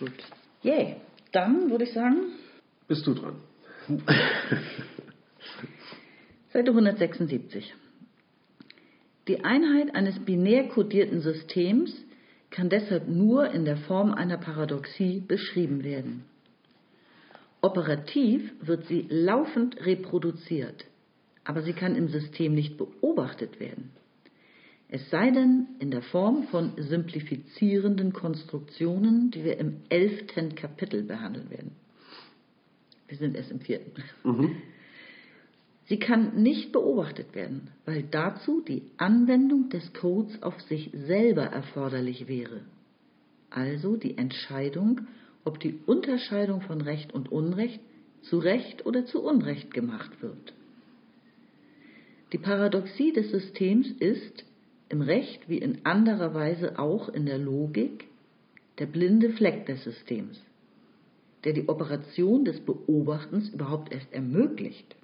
Gut. 0.00 0.12
Yay. 0.62 0.96
Dann 1.32 1.70
würde 1.70 1.84
ich 1.84 1.92
sagen. 1.92 2.16
Bist 2.86 3.06
du 3.06 3.14
dran. 3.14 3.34
Seite 6.52 6.70
176. 6.70 7.74
Die 9.26 9.42
Einheit 9.42 9.94
eines 9.94 10.18
binär 10.18 10.68
kodierten 10.68 11.20
Systems 11.20 11.94
kann 12.50 12.68
deshalb 12.68 13.08
nur 13.08 13.50
in 13.50 13.64
der 13.64 13.78
Form 13.78 14.12
einer 14.12 14.36
Paradoxie 14.36 15.20
beschrieben 15.20 15.82
werden. 15.82 16.24
Operativ 17.62 18.52
wird 18.60 18.86
sie 18.86 19.06
laufend 19.08 19.84
reproduziert, 19.86 20.84
aber 21.44 21.62
sie 21.62 21.72
kann 21.72 21.96
im 21.96 22.08
System 22.08 22.54
nicht 22.54 22.76
beobachtet 22.76 23.58
werden. 23.58 23.90
Es 24.88 25.08
sei 25.08 25.30
denn 25.30 25.68
in 25.78 25.90
der 25.90 26.02
Form 26.02 26.44
von 26.44 26.72
simplifizierenden 26.76 28.12
Konstruktionen, 28.12 29.30
die 29.30 29.42
wir 29.42 29.58
im 29.58 29.78
elften 29.88 30.54
Kapitel 30.54 31.02
behandeln 31.02 31.50
werden. 31.50 31.72
Wir 33.08 33.16
sind 33.16 33.34
erst 33.34 33.50
im 33.50 33.60
vierten. 33.60 33.92
Mhm. 34.22 34.56
Sie 35.86 35.98
kann 35.98 36.42
nicht 36.42 36.72
beobachtet 36.72 37.34
werden, 37.34 37.68
weil 37.84 38.04
dazu 38.10 38.62
die 38.62 38.82
Anwendung 38.96 39.68
des 39.68 39.92
Codes 39.92 40.42
auf 40.42 40.58
sich 40.62 40.90
selber 40.94 41.44
erforderlich 41.44 42.26
wäre. 42.26 42.62
Also 43.50 43.96
die 43.96 44.16
Entscheidung, 44.16 45.02
ob 45.44 45.60
die 45.60 45.78
Unterscheidung 45.86 46.62
von 46.62 46.80
Recht 46.80 47.12
und 47.12 47.30
Unrecht 47.30 47.80
zu 48.22 48.38
Recht 48.38 48.86
oder 48.86 49.04
zu 49.04 49.22
Unrecht 49.22 49.74
gemacht 49.74 50.22
wird. 50.22 50.54
Die 52.32 52.38
Paradoxie 52.38 53.12
des 53.12 53.30
Systems 53.30 53.88
ist, 54.00 54.44
im 54.88 55.02
Recht 55.02 55.48
wie 55.48 55.58
in 55.58 55.84
anderer 55.84 56.34
Weise 56.34 56.78
auch 56.78 57.08
in 57.08 57.26
der 57.26 57.38
Logik, 57.38 58.06
der 58.78 58.86
blinde 58.86 59.30
Fleck 59.30 59.66
des 59.66 59.84
Systems, 59.84 60.42
der 61.44 61.52
die 61.52 61.68
Operation 61.68 62.44
des 62.44 62.60
Beobachtens 62.60 63.50
überhaupt 63.50 63.92
erst 63.92 64.12
ermöglicht. 64.12 64.96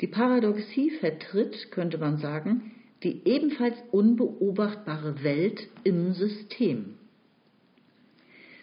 Die 0.00 0.06
Paradoxie 0.06 0.90
vertritt, 0.90 1.70
könnte 1.70 1.98
man 1.98 2.18
sagen, 2.18 2.72
die 3.02 3.22
ebenfalls 3.26 3.76
unbeobachtbare 3.92 5.22
Welt 5.22 5.68
im 5.84 6.12
System. 6.12 6.96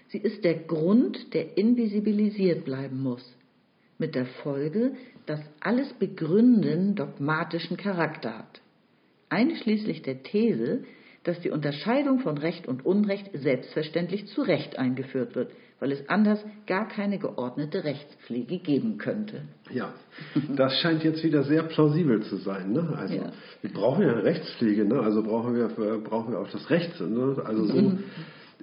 Sie 0.09 0.19
ist 0.19 0.43
der 0.43 0.55
Grund, 0.55 1.34
der 1.34 1.57
invisibilisiert 1.57 2.65
bleiben 2.65 3.01
muss, 3.01 3.23
mit 3.97 4.13
der 4.13 4.25
Folge, 4.25 4.93
dass 5.25 5.39
alles 5.59 5.91
Begründen 5.93 6.95
dogmatischen 6.95 7.77
Charakter 7.77 8.38
hat, 8.38 8.61
einschließlich 9.29 10.03
der 10.03 10.21
These, 10.21 10.84
dass 11.23 11.39
die 11.39 11.49
Unterscheidung 11.49 12.19
von 12.19 12.38
Recht 12.38 12.67
und 12.67 12.86
Unrecht 12.86 13.29
selbstverständlich 13.34 14.27
zu 14.27 14.41
Recht 14.41 14.77
eingeführt 14.77 15.36
wird, 15.36 15.51
weil 15.84 15.91
es 15.91 16.07
anders 16.07 16.39
gar 16.65 16.88
keine 16.88 17.19
geordnete 17.19 17.84
Rechtspflege 17.84 18.59
geben 18.59 18.97
könnte. 18.97 19.41
Ja, 19.69 19.93
das 20.55 20.79
scheint 20.79 21.03
jetzt 21.03 21.25
wieder 21.25 21.43
sehr 21.43 21.63
plausibel 21.63 22.23
zu 22.23 22.38
sein. 22.38 22.71
Ne? 22.71 22.93
Also 22.95 23.15
ja. 23.15 23.34
wir 23.61 23.73
brauchen 23.73 24.03
ja 24.03 24.13
Rechtspflege, 24.13 24.86
ne? 24.86 25.01
also 25.01 25.21
brauchen 25.23 25.57
wir, 25.57 25.67
brauchen 25.99 26.31
wir 26.31 26.39
auch 26.39 26.49
das 26.49 26.69
Recht. 26.69 27.01
Ne? 27.01 27.36
Also 27.43 27.65
so 27.65 27.81
mhm. 27.81 27.99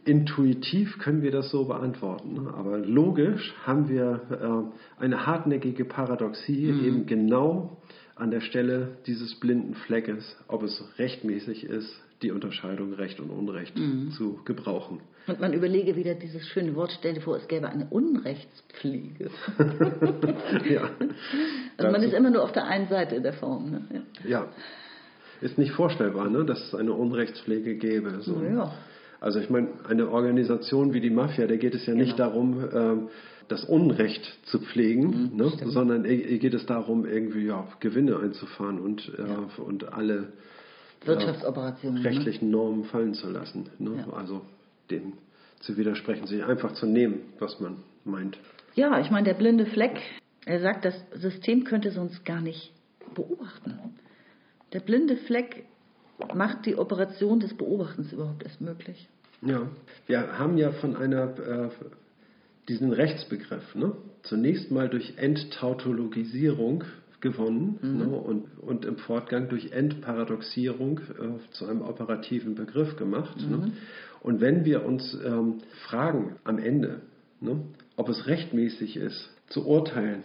intuitiv 0.06 0.98
können 0.98 1.20
wir 1.20 1.30
das 1.30 1.50
so 1.50 1.66
beantworten. 1.66 2.42
Ne? 2.42 2.54
Aber 2.56 2.78
logisch 2.78 3.54
haben 3.64 3.90
wir 3.90 4.70
äh, 4.98 5.02
eine 5.02 5.26
hartnäckige 5.26 5.84
Paradoxie 5.84 6.72
mhm. 6.72 6.84
eben 6.86 7.06
genau 7.06 7.82
an 8.16 8.30
der 8.30 8.40
Stelle 8.40 8.96
dieses 9.06 9.38
blinden 9.40 9.74
Fleckes, 9.74 10.38
ob 10.48 10.62
es 10.62 10.82
rechtmäßig 10.96 11.64
ist, 11.64 12.00
die 12.22 12.30
Unterscheidung 12.30 12.92
Recht 12.94 13.20
und 13.20 13.30
Unrecht 13.30 13.76
mhm. 13.78 14.10
zu 14.12 14.40
gebrauchen. 14.44 15.00
Und 15.26 15.40
man 15.40 15.52
überlege 15.52 15.96
wieder 15.96 16.14
dieses 16.14 16.46
schöne 16.48 16.74
Wort, 16.74 16.92
stell 16.98 17.14
dir 17.14 17.20
vor, 17.20 17.36
es 17.36 17.48
gäbe 17.48 17.68
eine 17.68 17.86
Unrechtspflege. 17.88 19.30
ja. 20.68 20.90
Also 21.76 21.92
man 21.92 22.02
ist 22.02 22.12
immer 22.12 22.30
nur 22.30 22.42
auf 22.42 22.52
der 22.52 22.66
einen 22.66 22.88
Seite 22.88 23.20
der 23.20 23.32
Form. 23.34 23.70
Ne? 23.70 24.04
Ja. 24.24 24.28
ja. 24.28 24.46
Ist 25.40 25.56
nicht 25.56 25.72
vorstellbar, 25.72 26.28
ne, 26.28 26.44
dass 26.44 26.60
es 26.66 26.74
eine 26.74 26.92
Unrechtspflege 26.92 27.76
gäbe. 27.76 28.20
So. 28.20 28.42
Ja. 28.42 28.74
Also 29.20 29.38
ich 29.38 29.48
meine, 29.50 29.68
eine 29.88 30.10
Organisation 30.10 30.92
wie 30.92 31.00
die 31.00 31.10
Mafia, 31.10 31.46
da 31.46 31.56
geht 31.56 31.74
es 31.74 31.86
ja 31.86 31.94
nicht 31.94 32.16
Genau. 32.16 32.28
darum, 32.28 32.64
ähm, 32.72 33.08
das 33.48 33.64
Unrecht 33.64 34.22
zu 34.44 34.60
pflegen, 34.60 35.30
Mhm, 35.32 35.36
ne? 35.36 35.52
sondern 35.66 36.04
ihr 36.04 36.26
ihr 36.28 36.38
geht 36.38 36.54
es 36.54 36.66
darum, 36.66 37.04
irgendwie 37.04 37.46
ja, 37.46 37.66
Gewinne 37.80 38.18
einzufahren 38.18 38.78
und, 38.78 39.12
äh, 39.18 39.22
Ja. 39.22 39.64
und 39.64 39.92
alle 39.92 40.32
Wirtschaftsoperationen. 41.04 42.02
Ne? 42.02 42.08
rechtlichen 42.08 42.50
Normen 42.50 42.84
fallen 42.84 43.14
zu 43.14 43.30
lassen. 43.30 43.70
Ne? 43.78 44.04
Ja. 44.06 44.12
Also 44.12 44.42
dem 44.90 45.14
zu 45.60 45.76
widersprechen, 45.76 46.26
sich 46.26 46.42
einfach 46.44 46.72
zu 46.72 46.86
nehmen, 46.86 47.20
was 47.38 47.60
man 47.60 47.76
meint. 48.04 48.38
Ja, 48.74 49.00
ich 49.00 49.10
meine, 49.10 49.24
der 49.24 49.34
blinde 49.34 49.66
Fleck, 49.66 50.00
er 50.46 50.60
sagt, 50.60 50.84
das 50.84 50.94
System 51.14 51.64
könnte 51.64 51.90
sonst 51.90 52.24
gar 52.24 52.40
nicht 52.40 52.72
beobachten. 53.14 53.78
Der 54.72 54.80
blinde 54.80 55.16
Fleck 55.16 55.64
macht 56.34 56.66
die 56.66 56.76
Operation 56.76 57.40
des 57.40 57.54
Beobachtens 57.54 58.12
überhaupt 58.12 58.42
erst 58.42 58.60
möglich. 58.60 59.08
Ja, 59.42 59.68
wir 60.06 60.38
haben 60.38 60.58
ja 60.58 60.72
von 60.72 60.96
einer, 60.96 61.38
äh, 61.38 61.70
diesen 62.68 62.92
Rechtsbegriff, 62.92 63.74
ne? 63.74 63.92
zunächst 64.22 64.70
mal 64.70 64.88
durch 64.88 65.14
Enttautologisierung 65.16 66.84
gewonnen 67.20 67.78
ne? 67.82 68.06
und, 68.08 68.58
und 68.60 68.84
im 68.84 68.96
Fortgang 68.96 69.48
durch 69.48 69.72
Entparadoxierung 69.72 70.98
äh, 70.98 71.52
zu 71.52 71.66
einem 71.66 71.82
operativen 71.82 72.54
Begriff 72.54 72.96
gemacht. 72.96 73.36
Ne? 73.48 73.72
Und 74.22 74.40
wenn 74.40 74.64
wir 74.64 74.84
uns 74.84 75.16
ähm, 75.24 75.58
fragen 75.86 76.36
am 76.44 76.58
Ende, 76.58 77.02
ne? 77.40 77.60
ob 77.96 78.08
es 78.08 78.26
rechtmäßig 78.26 78.96
ist, 78.96 79.30
zu 79.48 79.66
urteilen, 79.66 80.22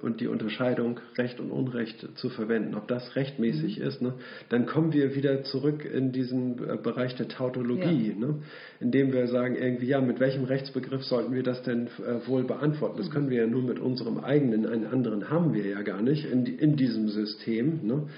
und 0.00 0.20
die 0.20 0.26
Unterscheidung 0.26 1.00
Recht 1.18 1.38
und 1.38 1.50
Unrecht 1.50 2.08
zu 2.16 2.30
verwenden, 2.30 2.74
ob 2.74 2.88
das 2.88 3.14
rechtmäßig 3.14 3.78
ist, 3.78 4.00
ne, 4.00 4.14
dann 4.48 4.66
kommen 4.66 4.92
wir 4.92 5.14
wieder 5.14 5.44
zurück 5.44 5.84
in 5.84 6.12
diesen 6.12 6.58
äh, 6.66 6.76
Bereich 6.76 7.14
der 7.16 7.28
Tautologie, 7.28 8.14
ne, 8.18 8.36
indem 8.80 9.12
wir 9.12 9.28
sagen, 9.28 9.54
irgendwie, 9.54 9.86
ja, 9.86 10.00
mit 10.00 10.18
welchem 10.18 10.44
Rechtsbegriff 10.44 11.04
sollten 11.04 11.34
wir 11.34 11.42
das 11.42 11.62
denn 11.62 11.88
äh, 11.88 12.26
wohl 12.26 12.44
beantworten? 12.44 12.96
Das 12.96 13.10
können 13.10 13.28
wir 13.28 13.42
ja 13.42 13.46
nur 13.46 13.62
mit 13.62 13.78
unserem 13.78 14.18
eigenen, 14.18 14.66
einen 14.66 14.86
anderen 14.86 15.28
haben 15.28 15.52
wir 15.52 15.66
ja 15.66 15.82
gar 15.82 16.00
nicht 16.00 16.24
in, 16.24 16.46
in 16.46 16.76
diesem 16.76 17.08
System. 17.08 17.80
Ne? 17.82 18.08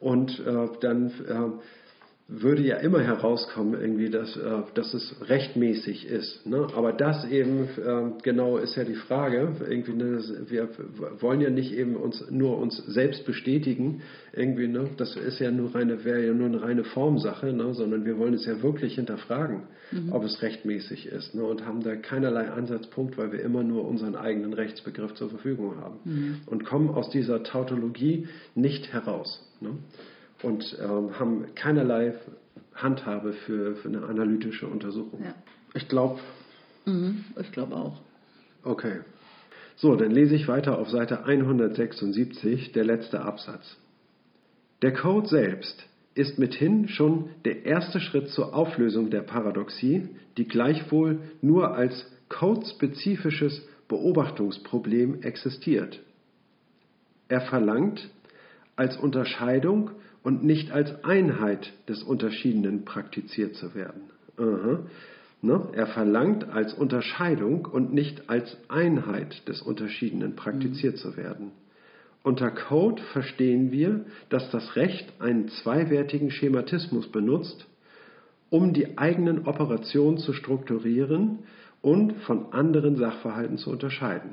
Und 0.00 0.40
äh, 0.40 0.68
dann 0.80 1.08
äh, 1.28 1.62
würde 2.32 2.62
ja 2.62 2.76
immer 2.76 3.00
herauskommen, 3.00 3.80
irgendwie, 3.80 4.08
dass, 4.08 4.36
äh, 4.36 4.62
dass 4.74 4.94
es 4.94 5.16
rechtmäßig 5.28 6.06
ist. 6.06 6.46
Ne? 6.46 6.68
Aber 6.76 6.92
das 6.92 7.28
eben, 7.28 7.64
äh, 7.64 8.22
genau 8.22 8.56
ist 8.56 8.76
ja 8.76 8.84
die 8.84 8.94
Frage. 8.94 9.56
Irgendwie, 9.68 9.94
ne, 9.94 10.22
wir 10.46 10.68
wollen 11.20 11.40
ja 11.40 11.50
nicht 11.50 11.72
eben 11.72 11.96
uns 11.96 12.24
nur 12.30 12.58
uns 12.58 12.76
selbst 12.86 13.26
bestätigen, 13.26 14.02
irgendwie, 14.32 14.68
ne? 14.68 14.88
das 14.96 15.16
ist 15.16 15.40
ja 15.40 15.50
nur 15.50 15.74
reine, 15.74 16.04
wäre 16.04 16.24
ja 16.24 16.32
nur 16.32 16.46
eine 16.46 16.62
reine 16.62 16.84
Formsache, 16.84 17.52
ne? 17.52 17.74
sondern 17.74 18.04
wir 18.04 18.16
wollen 18.16 18.34
es 18.34 18.46
ja 18.46 18.62
wirklich 18.62 18.94
hinterfragen, 18.94 19.64
ob 20.12 20.22
es 20.22 20.40
rechtmäßig 20.40 21.06
ist. 21.06 21.34
Ne? 21.34 21.42
Und 21.42 21.66
haben 21.66 21.82
da 21.82 21.96
keinerlei 21.96 22.48
Ansatzpunkt, 22.48 23.18
weil 23.18 23.32
wir 23.32 23.40
immer 23.40 23.64
nur 23.64 23.88
unseren 23.88 24.14
eigenen 24.14 24.52
Rechtsbegriff 24.52 25.14
zur 25.14 25.30
Verfügung 25.30 25.78
haben. 25.78 25.98
Und 26.46 26.64
kommen 26.64 26.90
aus 26.90 27.10
dieser 27.10 27.42
Tautologie 27.42 28.28
nicht 28.54 28.92
heraus. 28.92 29.44
Ne? 29.60 29.70
Und 30.42 30.76
ähm, 30.80 31.18
haben 31.18 31.54
keinerlei 31.54 32.14
Handhabe 32.74 33.32
für, 33.32 33.76
für 33.76 33.88
eine 33.88 34.02
analytische 34.04 34.66
Untersuchung. 34.66 35.22
Ja. 35.22 35.34
Ich 35.74 35.88
glaube, 35.88 36.20
Mhm, 36.86 37.24
ich 37.38 37.52
glaube 37.52 37.76
auch. 37.76 38.00
okay. 38.64 39.00
So, 39.76 39.96
dann 39.96 40.10
lese 40.10 40.34
ich 40.34 40.48
weiter 40.48 40.78
auf 40.78 40.90
Seite 40.90 41.24
176, 41.24 42.72
der 42.72 42.84
letzte 42.84 43.20
Absatz. 43.22 43.76
Der 44.82 44.92
Code 44.92 45.28
selbst 45.28 45.86
ist 46.14 46.38
mithin 46.38 46.88
schon 46.88 47.30
der 47.44 47.64
erste 47.64 48.00
Schritt 48.00 48.28
zur 48.28 48.54
Auflösung 48.54 49.10
der 49.10 49.22
Paradoxie, 49.22 50.08
die 50.36 50.48
gleichwohl 50.48 51.20
nur 51.40 51.74
als 51.74 52.06
codespezifisches 52.28 53.66
Beobachtungsproblem 53.88 55.22
existiert. 55.22 56.00
Er 57.28 57.40
verlangt, 57.42 58.08
als 58.76 58.96
Unterscheidung 58.96 59.90
und 60.22 60.44
nicht 60.44 60.70
als 60.70 61.04
Einheit 61.04 61.72
des 61.88 62.02
Unterschiedenen 62.02 62.84
praktiziert 62.84 63.56
zu 63.56 63.74
werden. 63.74 64.02
Aha. 64.36 64.80
Ne? 65.42 65.68
Er 65.72 65.86
verlangt, 65.86 66.48
als 66.50 66.74
Unterscheidung 66.74 67.64
und 67.64 67.94
nicht 67.94 68.28
als 68.28 68.56
Einheit 68.68 69.48
des 69.48 69.62
Unterschiedenen 69.62 70.36
praktiziert 70.36 70.98
zu 70.98 71.16
werden. 71.16 71.52
Unter 72.22 72.50
Code 72.50 73.02
verstehen 73.14 73.72
wir, 73.72 74.04
dass 74.28 74.50
das 74.50 74.76
Recht 74.76 75.10
einen 75.20 75.48
zweiwertigen 75.48 76.30
Schematismus 76.30 77.10
benutzt, 77.10 77.66
um 78.50 78.74
die 78.74 78.98
eigenen 78.98 79.46
Operationen 79.46 80.18
zu 80.18 80.34
strukturieren 80.34 81.38
und 81.80 82.12
von 82.24 82.52
anderen 82.52 82.96
Sachverhalten 82.96 83.56
zu 83.56 83.70
unterscheiden. 83.70 84.32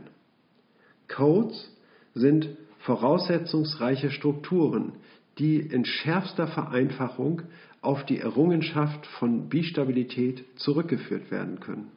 Codes 1.08 1.72
sind 2.14 2.50
voraussetzungsreiche 2.80 4.12
Strukturen, 4.12 4.94
die 5.38 5.60
in 5.60 5.86
schärfster 5.86 6.48
Vereinfachung 6.48 7.44
auf 7.82 8.06
die 8.06 8.20
Errungenschaft 8.20 9.06
von 9.20 9.50
Bistabilität 9.50 10.44
zurückgeführt 10.56 11.32
werden 11.32 11.60
können. 11.60 11.92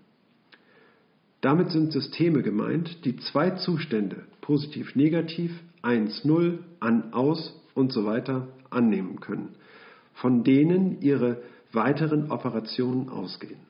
Damit 1.41 1.70
sind 1.70 1.93
Systeme 1.93 2.43
gemeint, 2.43 3.05
die 3.05 3.16
zwei 3.16 3.51
Zustände, 3.51 4.24
positiv-negativ, 4.43 5.53
1-0, 5.82 6.59
an-aus 6.80 7.59
und 7.74 7.93
so 7.93 8.05
weiter, 8.05 8.49
annehmen 8.68 9.20
können, 9.20 9.55
von 10.14 10.45
denen 10.45 11.01
ihre 11.01 11.43
weiteren 11.72 12.30
Operationen 12.30 13.09
ausgehen. 13.09 13.61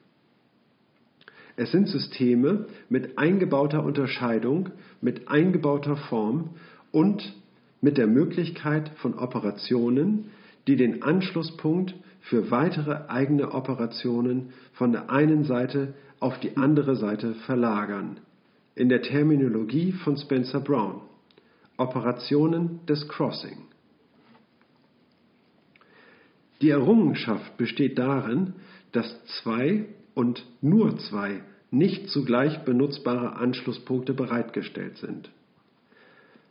Es 1.56 1.70
sind 1.70 1.88
Systeme 1.88 2.66
mit 2.88 3.18
eingebauter 3.18 3.84
Unterscheidung, 3.84 4.70
mit 5.00 5.28
eingebauter 5.28 5.96
Form 5.96 6.50
und 6.90 7.34
mit 7.80 7.98
der 7.98 8.06
Möglichkeit 8.06 8.90
von 8.96 9.14
Operationen, 9.14 10.30
die 10.66 10.76
den 10.76 11.02
Anschlusspunkt 11.02 11.94
für 12.20 12.50
weitere 12.50 13.08
eigene 13.08 13.52
Operationen 13.52 14.52
von 14.74 14.92
der 14.92 15.10
einen 15.10 15.44
Seite 15.44 15.94
auf 16.20 16.38
die 16.40 16.56
andere 16.56 16.96
Seite 16.96 17.34
verlagern. 17.46 18.20
In 18.74 18.88
der 18.88 19.02
Terminologie 19.02 19.92
von 19.92 20.16
Spencer 20.16 20.60
Brown. 20.60 21.00
Operationen 21.76 22.80
des 22.86 23.08
Crossing. 23.08 23.56
Die 26.60 26.68
Errungenschaft 26.68 27.56
besteht 27.56 27.98
darin, 27.98 28.52
dass 28.92 29.24
zwei 29.42 29.86
und 30.14 30.46
nur 30.60 30.98
zwei 30.98 31.42
nicht 31.70 32.10
zugleich 32.10 32.64
benutzbare 32.64 33.36
Anschlusspunkte 33.36 34.12
bereitgestellt 34.12 34.98
sind. 34.98 35.30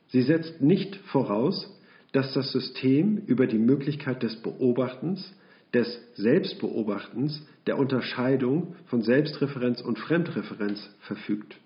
Sie 0.10 0.22
setzt 0.24 0.62
nicht 0.62 0.96
voraus, 1.12 1.76
dass 2.12 2.34
das 2.34 2.52
System 2.52 3.18
über 3.28 3.48
die 3.48 3.60
Möglichkeit 3.60 4.24
des 4.24 4.36
Beobachtens, 4.38 5.34
des 5.74 6.02
Selbstbeobachtens, 6.16 7.46
der 7.68 7.78
Unterscheidung 7.78 8.76
von 8.88 9.04
Selbstreferenz 9.04 9.82
und 9.82 10.00
Fremdreferenz 10.00 10.90
verfügt, 11.02 11.58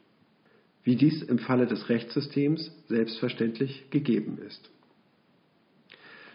wie 0.84 0.98
dies 0.98 1.24
im 1.24 1.39
Falle 1.39 1.66
des 1.66 1.88
Rechtssystems 1.88 2.72
selbstverständlich 2.88 3.89
gegeben 3.89 4.39
ist. 4.46 4.70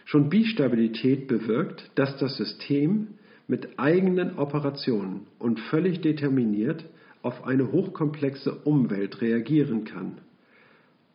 Schon 0.05 0.29
Bistabilität 0.29 1.27
bewirkt, 1.27 1.91
dass 1.93 2.17
das 2.17 2.35
System 2.37 3.09
mit 3.47 3.77
eigenen 3.77 4.39
Operationen 4.39 5.27
und 5.37 5.59
völlig 5.59 6.01
determiniert 6.01 6.83
auf 7.21 7.43
eine 7.43 7.71
hochkomplexe 7.71 8.55
Umwelt 8.63 9.21
reagieren 9.21 9.83
kann, 9.83 10.17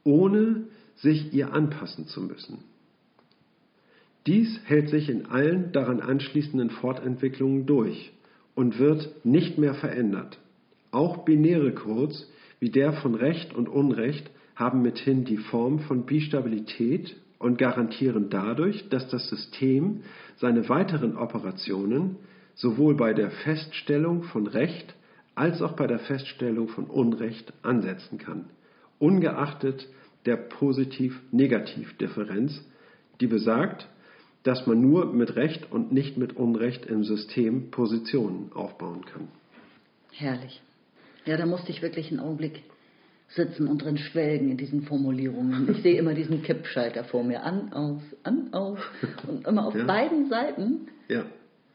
ohne 0.05 0.69
sich 0.97 1.33
ihr 1.33 1.53
anpassen 1.53 2.07
zu 2.07 2.21
müssen. 2.23 2.59
Dies 4.27 4.61
hält 4.65 4.89
sich 4.89 5.11
in 5.11 5.27
allen 5.27 5.73
daran 5.73 6.01
anschließenden 6.01 6.71
Fortentwicklungen 6.71 7.67
durch 7.67 8.13
und 8.55 8.79
wird 8.79 9.25
nicht 9.25 9.59
mehr 9.59 9.75
verändert. 9.75 10.39
Auch 10.91 11.25
binäre 11.25 11.73
Codes 11.73 12.31
wie 12.61 12.71
der 12.71 12.95
von 12.95 13.15
Recht 13.15 13.55
und 13.55 13.69
Unrecht 13.69 14.31
haben 14.55 14.83
mithin 14.83 15.25
die 15.25 15.37
Form 15.37 15.81
von 15.81 16.07
Bistabilität 16.07 17.17
und 17.39 17.59
garantieren 17.59 18.31
dadurch, 18.31 18.89
dass 18.89 19.09
das 19.09 19.29
System 19.29 20.03
seine 20.37 20.69
weiteren 20.69 21.17
Operationen 21.17 22.17
sowohl 22.55 22.95
bei 22.95 23.13
der 23.13 23.31
Feststellung 23.31 24.23
von 24.23 24.47
Recht 24.47 24.95
als 25.35 25.61
auch 25.61 25.73
bei 25.73 25.87
der 25.87 25.99
Feststellung 25.99 26.69
von 26.69 26.85
Unrecht 26.85 27.53
ansetzen 27.63 28.19
kann, 28.19 28.47
ungeachtet 28.99 29.87
der 30.27 30.37
Positiv-Negativ-Differenz, 30.37 32.63
die 33.21 33.27
besagt, 33.27 33.89
dass 34.43 34.67
man 34.67 34.81
nur 34.81 35.13
mit 35.13 35.37
Recht 35.37 35.71
und 35.73 35.93
nicht 35.93 36.17
mit 36.19 36.37
Unrecht 36.37 36.87
im 36.87 37.05
System 37.05 37.71
Positionen 37.71 38.51
aufbauen 38.55 39.05
kann. 39.07 39.29
Herrlich. 40.13 40.61
Ja, 41.25 41.37
da 41.37 41.47
musste 41.47 41.71
ich 41.71 41.81
wirklich 41.83 42.11
einen 42.11 42.21
Augenblick 42.21 42.63
sitzen 43.29 43.67
und 43.69 43.83
drin 43.83 43.97
schwelgen 43.97 44.51
in 44.51 44.57
diesen 44.59 44.83
Formulierungen. 44.83 45.71
Ich 45.71 45.83
sehe 45.83 45.97
immer 45.99 46.13
diesen 46.15 46.43
Kippschalter 46.43 47.05
vor 47.05 47.25
mir. 47.25 47.43
An, 47.43 47.73
aus, 47.73 48.03
an, 48.23 48.53
aus. 48.53 48.79
Und 49.27 49.47
immer 49.47 49.67
auf 49.67 49.75
Ja. 49.75 49.85
beiden 49.85 50.29
Seiten 50.29 50.89
Ja, 51.09 51.25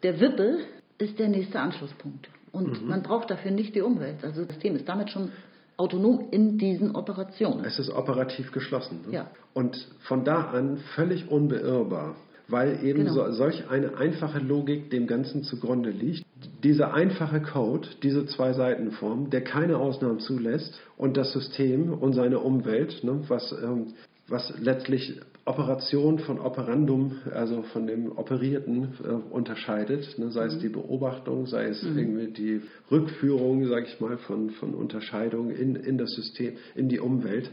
der 0.04 0.20
Wippe 0.20 0.60
ist 1.00 1.18
der 1.18 1.30
nächste 1.30 1.60
Anschlusspunkt. 1.60 2.30
Und 2.52 2.88
man 2.88 3.04
braucht 3.04 3.30
dafür 3.30 3.52
nicht 3.52 3.76
die 3.76 3.82
Umwelt. 3.82 4.24
Also 4.24 4.41
das 4.41 4.50
System 4.54 4.76
ist 4.76 4.88
damit 4.88 5.10
schon 5.12 5.32
autonom 5.80 6.26
in 6.32 6.58
diesen 6.58 6.96
Operationen. 6.96 7.64
Es 7.66 7.80
ist 7.80 7.90
operativ 7.90 8.52
geschlossen. 8.52 9.02
Ne? 9.08 9.14
Ja. 9.14 9.28
Und 9.54 9.88
von 10.02 10.24
da 10.24 10.42
an 10.52 10.78
völlig 10.96 11.30
unbeirrbar, 11.32 12.16
weil 12.48 12.84
eben 12.84 13.06
Genau. 13.06 13.14
so, 13.14 13.32
solch 13.32 13.70
eine 13.70 13.98
einfache 13.98 14.40
Logik 14.40 14.90
dem 14.92 15.08
Ganzen 15.08 15.44
zugrunde 15.44 15.90
liegt. 15.92 16.26
Dieser 16.64 16.94
einfache 16.94 17.42
Code, 17.42 17.88
diese 18.04 18.26
zwei 18.26 18.54
Seitenform, 18.54 19.30
der 19.30 19.42
keine 19.44 19.78
Ausnahmen 19.78 20.20
zulässt 20.20 20.80
und 20.98 21.16
das 21.18 21.32
System 21.32 21.94
und 21.94 22.14
seine 22.14 22.40
Umwelt, 22.40 23.04
ne, 23.04 23.22
was, 23.28 23.54
ähm, 23.64 23.94
was 24.28 24.54
letztlich 24.60 25.20
Operation 25.46 26.20
von 26.20 26.40
Operandum, 26.40 27.18
also 27.34 27.64
von 27.64 27.88
dem 27.88 28.12
Operierten 28.18 28.90
äh, 29.04 29.08
unterscheidet, 29.08 30.18
ne, 30.20 30.32
sei 30.32 30.46
es 30.46 30.60
die 30.60 30.70
Beobachtung, 30.70 31.48
sei 31.48 31.66
es 31.66 31.84
irgendwie 31.84 32.28
die 32.28 32.62
Rückführung, 32.92 33.68
sage 33.68 33.88
ich 33.88 34.00
mal, 34.00 34.18
von, 34.18 34.52
von 34.52 34.76
Unterscheidungen 34.76 35.56
in, 35.56 35.76
in 35.76 35.98
das 35.98 36.12
System, 36.12 36.54
in 36.76 36.90
die 36.90 37.00
Umwelt, 37.00 37.52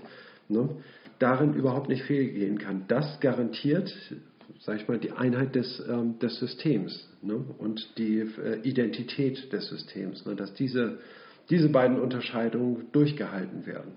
ne, 0.49 0.69
darin 1.19 1.55
überhaupt 1.55 1.89
nicht 1.89 2.03
fehlgehen 2.03 2.59
kann. 2.59 2.85
Das 2.89 3.21
garantiert, 3.21 3.95
sage 4.61 4.81
ich 4.81 4.89
mal, 4.89 4.99
die 4.99 5.13
Einheit 5.13 5.55
des, 5.55 5.83
ähm, 5.89 6.19
des 6.19 6.39
Systems 6.39 7.09
ne, 7.23 7.37
und 7.59 7.99
die 7.99 8.19
äh, 8.19 8.61
Identität 8.63 9.53
des 9.53 9.69
Systems, 9.69 10.27
ne, 10.27 10.35
dass 10.35 10.53
diese, 10.55 10.99
diese 11.51 11.69
beiden 11.69 11.99
Unterscheidungen 11.99 12.87
durchgehalten 12.93 13.67
werden. 13.67 13.93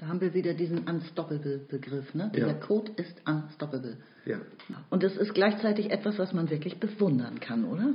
Ne. 0.00 0.04
Da 0.06 0.06
haben 0.08 0.20
wir 0.20 0.34
wieder 0.34 0.54
diesen 0.54 0.86
Unstoppable-Begriff. 0.88 2.14
Ne? 2.14 2.30
Dieser 2.34 2.48
Ja. 2.48 2.54
Code 2.54 2.92
ist 2.96 3.20
unstoppable. 3.26 3.96
Ja. 4.24 4.36
Und 4.90 5.02
das 5.02 5.16
ist 5.16 5.34
gleichzeitig 5.34 5.90
etwas, 5.90 6.18
was 6.18 6.32
man 6.32 6.50
wirklich 6.50 6.78
bewundern 6.78 7.40
kann, 7.40 7.64
oder? 7.64 7.90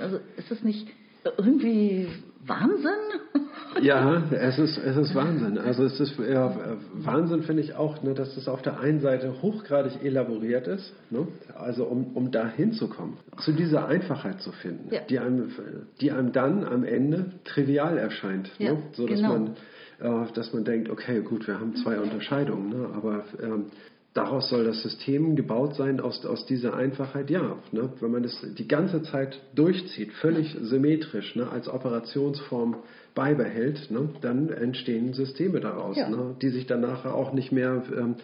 Also 0.00 0.18
ist 0.36 0.50
das 0.50 0.62
nicht 0.62 0.88
irgendwie 1.36 2.08
Wahnsinn? 2.46 2.90
Ja, 3.82 4.24
es 4.32 4.58
ist, 4.58 4.78
es 4.78 4.96
ist 4.96 5.14
Wahnsinn. 5.14 5.58
Also 5.58 5.84
es 5.84 6.00
ist 6.00 6.18
ja, 6.18 6.78
Wahnsinn, 6.94 7.42
finde 7.42 7.62
ich 7.62 7.74
auch, 7.74 8.02
ne, 8.02 8.14
dass 8.14 8.36
es 8.36 8.48
auf 8.48 8.62
der 8.62 8.80
einen 8.80 9.00
Seite 9.00 9.42
hochgradig 9.42 10.02
elaboriert 10.02 10.66
ist, 10.66 10.92
ne, 11.10 11.28
also 11.54 11.84
um, 11.84 12.16
um 12.16 12.30
da 12.30 12.48
hinzukommen, 12.48 13.18
zu 13.36 13.52
dieser 13.52 13.86
Einfachheit 13.86 14.40
zu 14.40 14.52
finden, 14.52 14.92
Ja. 14.92 15.02
die, 15.08 15.18
einem, 15.18 15.52
die 16.00 16.10
einem 16.10 16.32
dann 16.32 16.64
am 16.64 16.82
Ende 16.82 17.32
trivial 17.44 17.98
erscheint. 17.98 18.50
Ja, 18.58 18.72
ne, 18.72 18.82
so 18.92 19.06
dass 19.06 19.16
genau. 19.16 19.32
man, 19.34 19.46
äh, 19.48 19.50
dass 19.98 20.52
man 20.52 20.64
denkt, 20.64 20.90
okay, 20.90 21.20
gut, 21.22 21.46
wir 21.46 21.58
haben 21.58 21.74
zwei 21.76 21.98
Unterscheidungen, 21.98 22.68
ne, 22.70 22.88
aber 22.94 23.24
ähm, 23.42 23.66
Daraus 24.14 24.48
soll 24.48 24.64
das 24.64 24.82
System 24.82 25.36
gebaut 25.36 25.76
sein, 25.76 26.00
aus, 26.00 26.24
aus 26.26 26.44
dieser 26.46 26.74
Einfachheit. 26.74 27.30
Ja, 27.30 27.56
ne, 27.70 27.90
wenn 28.00 28.10
man 28.10 28.22
das 28.24 28.44
die 28.56 28.66
ganze 28.66 29.02
Zeit 29.02 29.38
durchzieht, 29.54 30.12
völlig 30.14 30.56
symmetrisch, 30.60 31.36
ne, 31.36 31.48
als 31.48 31.68
Operationsform 31.68 32.76
beibehält, 33.14 33.90
ne, 33.90 34.08
dann 34.22 34.48
entstehen 34.48 35.12
Systeme 35.12 35.60
daraus, 35.60 35.96
Ja. 35.98 36.08
ne, 36.08 36.34
die 36.40 36.48
sich 36.48 36.66
dann 36.66 36.80
nachher 36.80 37.14
auch 37.14 37.32
nicht 37.32 37.52
mehr 37.52 37.82
ähm, 37.96 38.16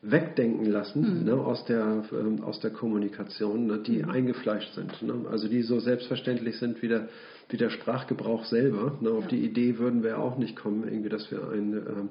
wegdenken 0.00 0.66
lassen 0.66 1.20
Mhm. 1.20 1.24
ne, 1.24 1.34
aus, 1.34 1.64
der, 1.66 2.04
ähm, 2.12 2.42
aus 2.42 2.60
der 2.60 2.70
Kommunikation, 2.70 3.66
ne, 3.66 3.78
die 3.78 4.04
eingefleischt 4.04 4.72
sind. 4.74 5.02
Ne, 5.02 5.14
also 5.30 5.48
die 5.48 5.62
so 5.62 5.78
selbstverständlich 5.80 6.58
sind 6.58 6.80
wie 6.80 6.88
der, 6.88 7.08
wie 7.54 7.56
der 7.56 7.70
Sprachgebrauch 7.70 8.46
selber. 8.46 8.98
Ne, 9.00 9.10
auf 9.10 9.28
die 9.28 9.38
Idee 9.44 9.78
würden 9.78 10.02
wir 10.02 10.18
auch 10.18 10.36
nicht 10.38 10.56
kommen, 10.56 10.82
irgendwie, 10.88 11.08
dass 11.08 11.30
wir 11.30 11.50
ein, 11.52 11.72
ähm, 11.72 12.08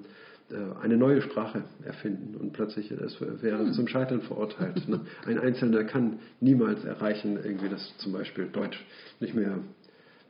äh, 0.52 0.82
eine 0.82 0.96
neue 0.96 1.22
Sprache 1.22 1.66
erfinden 1.84 2.38
und 2.38 2.54
plötzlich 2.54 2.90
es 2.92 3.20
wäre 3.20 3.70
zum 3.74 3.90
Scheitern 3.90 4.22
verurteilt. 4.22 4.88
Ne? 4.88 5.02
Ein 5.26 5.40
Einzelner 5.40 5.84
kann 5.84 6.20
niemals 6.40 6.86
erreichen, 6.86 7.38
irgendwie, 7.44 7.68
dass 7.68 7.94
zum 7.98 8.14
Beispiel 8.14 8.48
Deutsch 8.54 8.86
nicht 9.20 9.36
mehr 9.36 9.60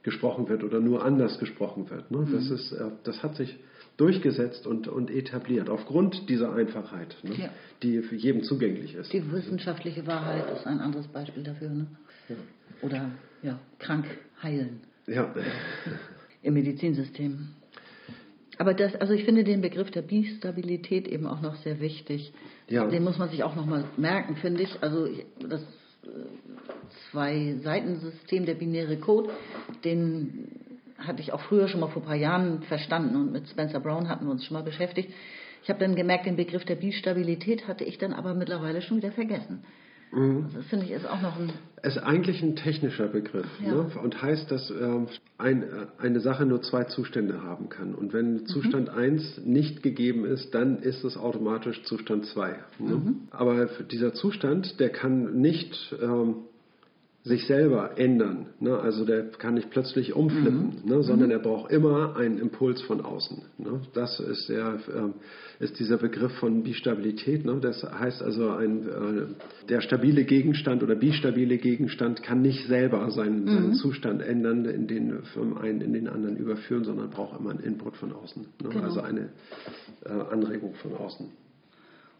gesprochen 0.01 0.49
wird 0.49 0.63
oder 0.63 0.79
nur 0.79 1.05
anders 1.05 1.37
gesprochen 1.37 1.87
wird. 1.91 2.09
Ne? 2.09 2.27
Das, 2.31 2.49
ist, 2.49 2.71
äh, 2.71 2.89
das 3.03 3.21
hat 3.21 3.35
sich 3.35 3.55
durchgesetzt 3.97 4.65
und, 4.65 4.87
und 4.87 5.11
etabliert 5.11 5.69
aufgrund 5.69 6.27
dieser 6.27 6.55
Einfachheit, 6.55 7.15
ne? 7.21 7.35
Ja. 7.35 7.49
die 7.83 8.01
für 8.01 8.15
jedem 8.15 8.41
zugänglich 8.41 8.95
ist. 8.95 9.13
Die 9.13 9.31
wissenschaftliche 9.31 10.07
Wahrheit 10.07 10.49
ist 10.57 10.65
ein 10.65 10.79
anderes 10.79 11.07
Beispiel 11.07 11.43
dafür. 11.43 11.69
Ne? 11.69 11.85
Oder 12.81 13.11
ja, 13.43 13.59
krank 13.77 14.05
heilen 14.41 14.81
Ja, 15.07 15.33
im 16.41 16.53
Medizinsystem. 16.53 17.49
Aber 18.57 18.73
das, 18.73 18.95
also 18.95 19.13
ich 19.13 19.23
finde 19.23 19.43
den 19.43 19.61
Begriff 19.61 19.89
der 19.91 20.03
Bistabilität 20.03 21.07
eben 21.07 21.25
auch 21.25 21.41
noch 21.41 21.55
sehr 21.57 21.79
wichtig. 21.79 22.31
Ja. 22.69 22.85
Den 22.87 23.03
muss 23.03 23.17
man 23.17 23.29
sich 23.29 23.43
auch 23.43 23.55
nochmal 23.55 23.83
merken, 23.97 24.35
finde 24.37 24.63
ich. 24.63 24.81
Also 24.81 25.05
ich- 25.07 25.25
das 25.49 25.61
äh, 25.61 26.07
Zwei-Seiten-System, 27.11 28.45
der 28.45 28.53
binäre 28.55 28.97
Code, 28.97 29.31
den 29.83 30.47
hatte 30.97 31.21
ich 31.21 31.33
auch 31.33 31.41
früher 31.41 31.67
schon 31.67 31.79
mal 31.79 31.87
vor 31.87 32.01
ein 32.03 32.05
paar 32.05 32.15
Jahren 32.15 32.61
verstanden 32.63 33.15
und 33.15 33.31
mit 33.31 33.47
Spencer 33.49 33.79
Brown 33.79 34.07
hatten 34.07 34.25
wir 34.25 34.31
uns 34.31 34.45
schon 34.45 34.53
mal 34.55 34.63
beschäftigt. 34.63 35.11
Ich 35.63 35.69
habe 35.69 35.79
dann 35.79 35.95
gemerkt, 35.95 36.25
den 36.25 36.35
Begriff 36.35 36.65
der 36.65 36.75
Bistabilität 36.75 37.67
hatte 37.67 37.83
ich 37.83 37.97
dann 37.97 38.13
aber 38.13 38.33
mittlerweile 38.33 38.81
schon 38.81 38.97
wieder 38.97 39.11
vergessen. 39.11 39.63
Mhm. 40.13 40.43
Also 40.45 40.57
das 40.57 40.65
finde 40.67 40.85
ich 40.85 40.91
ist 40.91 41.05
auch 41.05 41.21
noch 41.21 41.39
ein 41.39 41.51
Es 41.81 41.95
ist 41.95 42.03
eigentlich 42.03 42.41
ein 42.43 42.55
technischer 42.55 43.07
Begriff 43.07 43.47
Ja. 43.65 43.73
ne? 43.73 43.91
und 44.01 44.21
heißt, 44.21 44.49
dass 44.51 44.69
ähm, 44.69 45.07
ein, 45.37 45.63
äh, 45.63 45.67
eine 45.97 46.19
Sache 46.19 46.45
nur 46.45 46.61
zwei 46.61 46.85
Zustände 46.85 47.43
haben 47.43 47.69
kann. 47.69 47.93
Und 47.95 48.13
wenn 48.13 48.45
Zustand 48.45 48.89
1 48.89 49.41
nicht 49.45 49.83
gegeben 49.83 50.25
ist, 50.25 50.53
dann 50.53 50.79
ist 50.79 51.03
es 51.03 51.17
automatisch 51.17 51.83
Zustand 51.83 52.25
2. 52.27 52.55
Ne? 52.79 53.15
Aber 53.31 53.67
für 53.67 53.83
dieser 53.83 54.13
Zustand, 54.13 54.79
der 54.79 54.89
kann 54.89 55.41
nicht 55.41 55.93
ähm, 56.01 56.35
sich 57.23 57.47
selber 57.47 57.97
ändern. 57.97 58.47
Ne? 58.59 58.77
Also 58.77 59.05
der 59.05 59.29
kann 59.31 59.53
nicht 59.53 59.69
plötzlich 59.69 60.13
umflippen, 60.13 60.81
ne? 60.83 61.03
sondern 61.03 61.31
er 61.31 61.39
braucht 61.39 61.71
immer 61.71 62.17
einen 62.17 62.37
Impuls 62.37 62.81
von 62.81 62.99
außen. 62.99 63.41
Ne? 63.59 63.79
Das 63.93 64.19
ist, 64.19 64.49
der, 64.49 64.79
ähm, 64.93 65.13
ist 65.59 65.79
dieser 65.79 65.97
Begriff 65.97 66.33
von 66.33 66.63
Bistabilität. 66.63 67.45
Ne? 67.45 67.59
Das 67.61 67.81
heißt 67.81 68.21
also, 68.21 68.49
ein, 68.49 68.87
äh, 68.87 69.67
der 69.69 69.79
stabile 69.79 70.25
Gegenstand 70.25 70.83
oder 70.83 70.95
bistabile 70.95 71.57
Gegenstand 71.57 72.23
kann 72.23 72.41
nicht 72.41 72.67
selber 72.67 73.09
seinen, 73.11 73.47
seinen 73.47 73.73
Zustand 73.75 74.21
ändern, 74.21 74.65
in 74.65 74.87
den, 74.87 75.23
vom 75.33 75.57
einen 75.57 75.79
in 75.79 75.93
den 75.93 76.09
anderen 76.09 76.35
überführen, 76.35 76.83
sondern 76.83 77.09
braucht 77.09 77.39
immer 77.39 77.51
einen 77.51 77.61
Input 77.61 77.95
von 77.95 78.11
außen. 78.11 78.41
Ne? 78.41 78.69
Genau. 78.69 78.83
Also 78.83 78.99
eine 78.99 79.29
äh, 80.03 80.09
Anregung 80.09 80.73
von 80.75 80.93
außen. 80.93 81.27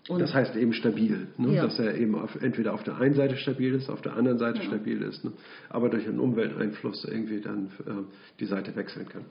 Und- 0.10 0.20
das 0.20 0.34
heißt 0.34 0.56
eben 0.58 0.74
stabil, 0.74 1.28
ne? 1.38 1.56
Ja. 1.56 1.64
dass 1.64 1.80
er 1.80 1.95
eben 1.95 2.16
auf, 2.16 2.36
entweder 2.41 2.74
auf 2.74 2.84
der 2.84 2.97
einen 2.97 3.16
Seite 3.16 3.38
stabil 3.38 3.74
ist, 3.74 3.89
auf 3.89 4.01
der 4.01 4.16
anderen 4.18 4.38
Seite 4.38 4.62
stabil 4.62 5.01
ist, 5.01 5.24
ne? 5.24 5.32
aber 5.70 5.89
durch 5.89 6.06
einen 6.08 6.20
Umwelteinfluss 6.20 7.06
irgendwie 7.06 7.39
dann 7.39 7.68
äh, 7.88 7.91
die 8.39 8.45
Seite 8.45 8.76
wechseln 8.76 9.08
kann. 9.08 9.24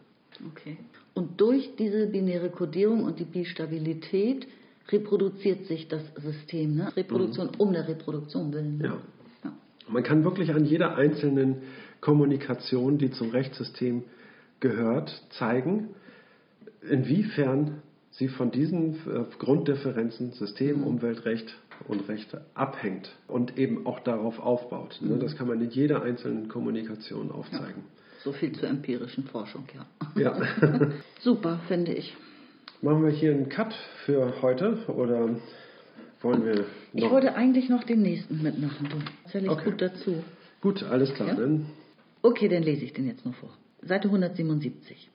Okay. 0.51 0.79
Und 1.13 1.39
durch 1.41 1.77
diese 1.79 2.07
binäre 2.07 2.49
Kodierung 2.49 3.05
und 3.05 3.19
die 3.19 3.25
Bistabilität 3.25 4.47
reproduziert 4.91 5.67
sich 5.67 5.89
das 5.89 6.03
System. 6.17 6.77
Ne? 6.77 6.97
Reproduktion 6.97 7.51
um 7.59 7.73
der 7.73 7.87
Reproduktion 7.87 8.53
willen. 8.53 8.79
ne? 8.79 8.85
Ja. 8.87 8.97
Ja. 9.45 9.53
Man 9.91 10.03
kann 10.03 10.25
wirklich 10.25 10.55
an 10.55 10.65
jeder 10.65 10.97
einzelnen 10.97 11.57
Kommunikation, 12.01 12.97
die 12.97 13.11
zum 13.11 13.29
Rechtssystem 13.31 14.05
gehört, 14.61 15.23
zeigen, 15.39 15.89
inwiefern 16.89 17.83
sie 18.13 18.29
von 18.29 18.51
diesen 18.51 18.95
äh, 18.95 19.25
Grunddifferenzen 19.39 20.33
System, 20.33 20.85
Umweltrecht 20.85 21.55
und 21.89 22.09
Recht 22.09 22.37
abhängt 22.55 23.11
und 23.29 23.59
eben 23.59 23.87
auch 23.87 24.01
darauf 24.01 24.39
aufbaut. 24.39 24.99
Ne? 25.03 25.19
Das 25.19 25.37
kann 25.37 25.49
man 25.49 25.61
in 25.61 25.71
jeder 25.71 26.03
einzelnen 26.03 26.49
Kommunikation 26.49 27.31
aufzeigen. 27.33 27.85
So 28.23 28.33
viel 28.33 28.53
zur 28.53 28.69
empirischen 28.69 29.25
Forschung, 29.25 29.65
ja. 29.75 30.23
Ja. 30.23 30.41
Super, 31.21 31.61
finde 31.67 31.93
ich. 31.95 32.17
Machen 32.81 33.03
wir 33.05 33.11
hier 33.11 33.33
einen 33.33 33.49
Cut 33.49 33.75
für 34.05 34.41
heute 34.43 34.77
oder 34.89 35.31
wollen 36.21 36.45
wir 36.45 36.65
Ich 36.93 37.03
noch? 37.03 37.11
wollte 37.11 37.35
eigentlich 37.35 37.69
noch 37.69 37.83
den 37.85 38.03
nächsten 38.03 38.43
mitmachen. 38.43 38.89
Du 38.91 39.31
zähle 39.31 39.47
ich 39.47 39.51
Okay. 39.51 39.71
gut 39.71 39.83
dazu. 39.83 40.23
Gut, 40.61 40.83
alles 40.85 41.13
klar. 41.15 41.29
Ja? 41.29 41.35
Dann 41.35 41.67
Okay, 42.25 42.49
dann 42.49 42.63
lese 42.63 42.85
ich 42.85 42.93
den 42.93 43.09
jetzt 43.09 43.27
noch 43.27 43.35
vor. 43.35 43.51
Seite 43.83 44.07
177. 44.07 45.09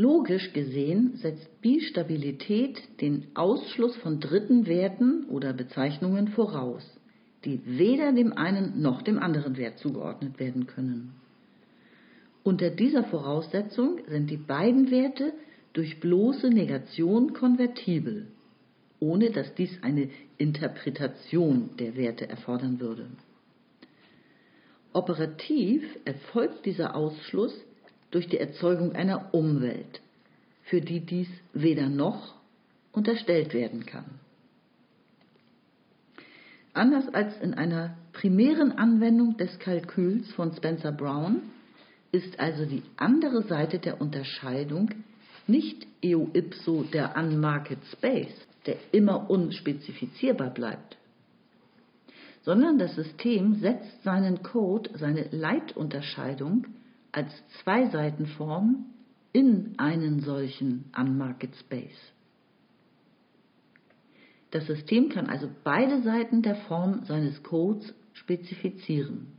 Logisch 0.00 0.52
gesehen 0.52 1.16
setzt 1.16 1.60
Bistabilität 1.60 2.80
den 3.00 3.26
Ausschluss 3.34 3.96
von 3.96 4.20
dritten 4.20 4.66
Werten 4.66 5.24
oder 5.24 5.52
Bezeichnungen 5.52 6.28
voraus, 6.28 6.88
die 7.44 7.60
weder 7.64 8.12
dem 8.12 8.32
einen 8.32 8.80
noch 8.80 9.02
dem 9.02 9.18
anderen 9.18 9.56
Wert 9.56 9.80
zugeordnet 9.80 10.38
werden 10.38 10.68
können. 10.68 11.14
Unter 12.44 12.70
dieser 12.70 13.02
Voraussetzung 13.02 13.98
sind 14.06 14.30
die 14.30 14.36
beiden 14.36 14.92
Werte 14.92 15.32
durch 15.72 15.98
bloße 15.98 16.48
Negation 16.48 17.32
konvertibel, 17.32 18.28
ohne 19.00 19.30
dass 19.30 19.52
dies 19.56 19.82
eine 19.82 20.10
Interpretation 20.36 21.70
der 21.80 21.96
Werte 21.96 22.28
erfordern 22.28 22.78
würde. 22.78 23.06
Operativ 24.92 25.82
erfolgt 26.04 26.66
dieser 26.66 26.94
Ausschluss 26.94 27.52
durch 28.10 28.28
die 28.28 28.38
Erzeugung 28.38 28.94
einer 28.94 29.32
Umwelt, 29.34 30.00
für 30.64 30.80
die 30.80 31.00
dies 31.00 31.28
weder 31.52 31.88
noch 31.88 32.34
unterstellt 32.92 33.54
werden 33.54 33.86
kann. 33.86 34.06
Anders 36.72 37.12
als 37.12 37.38
in 37.40 37.54
einer 37.54 37.96
primären 38.12 38.72
Anwendung 38.72 39.36
des 39.36 39.58
Kalküls 39.58 40.30
von 40.32 40.54
Spencer 40.54 40.92
Brown 40.92 41.42
ist 42.12 42.38
also 42.38 42.64
die 42.64 42.82
andere 42.96 43.42
Seite 43.42 43.78
der 43.78 44.00
Unterscheidung 44.00 44.90
nicht 45.46 45.86
eo 46.02 46.28
ipso 46.32 46.84
der 46.84 47.16
Unmarket 47.16 47.78
Space, 47.92 48.46
der 48.66 48.76
immer 48.92 49.30
unspezifizierbar 49.30 50.50
bleibt, 50.50 50.96
sondern 52.42 52.78
das 52.78 52.94
System 52.94 53.54
setzt 53.56 54.02
seinen 54.04 54.42
Code, 54.42 54.90
seine 54.94 55.28
Leitunterscheidung 55.30 56.66
als 57.18 57.32
Zweiseitenform 57.64 58.86
in 59.32 59.74
einen 59.76 60.20
solchen 60.20 60.84
Unmarket 60.96 61.56
Space. 61.56 62.12
Das 64.52 64.66
System 64.68 65.08
kann 65.08 65.26
also 65.26 65.48
beide 65.64 66.00
Seiten 66.02 66.42
der 66.42 66.54
Form 66.54 67.04
seines 67.06 67.42
Codes 67.42 67.92
spezifizieren. 68.12 69.32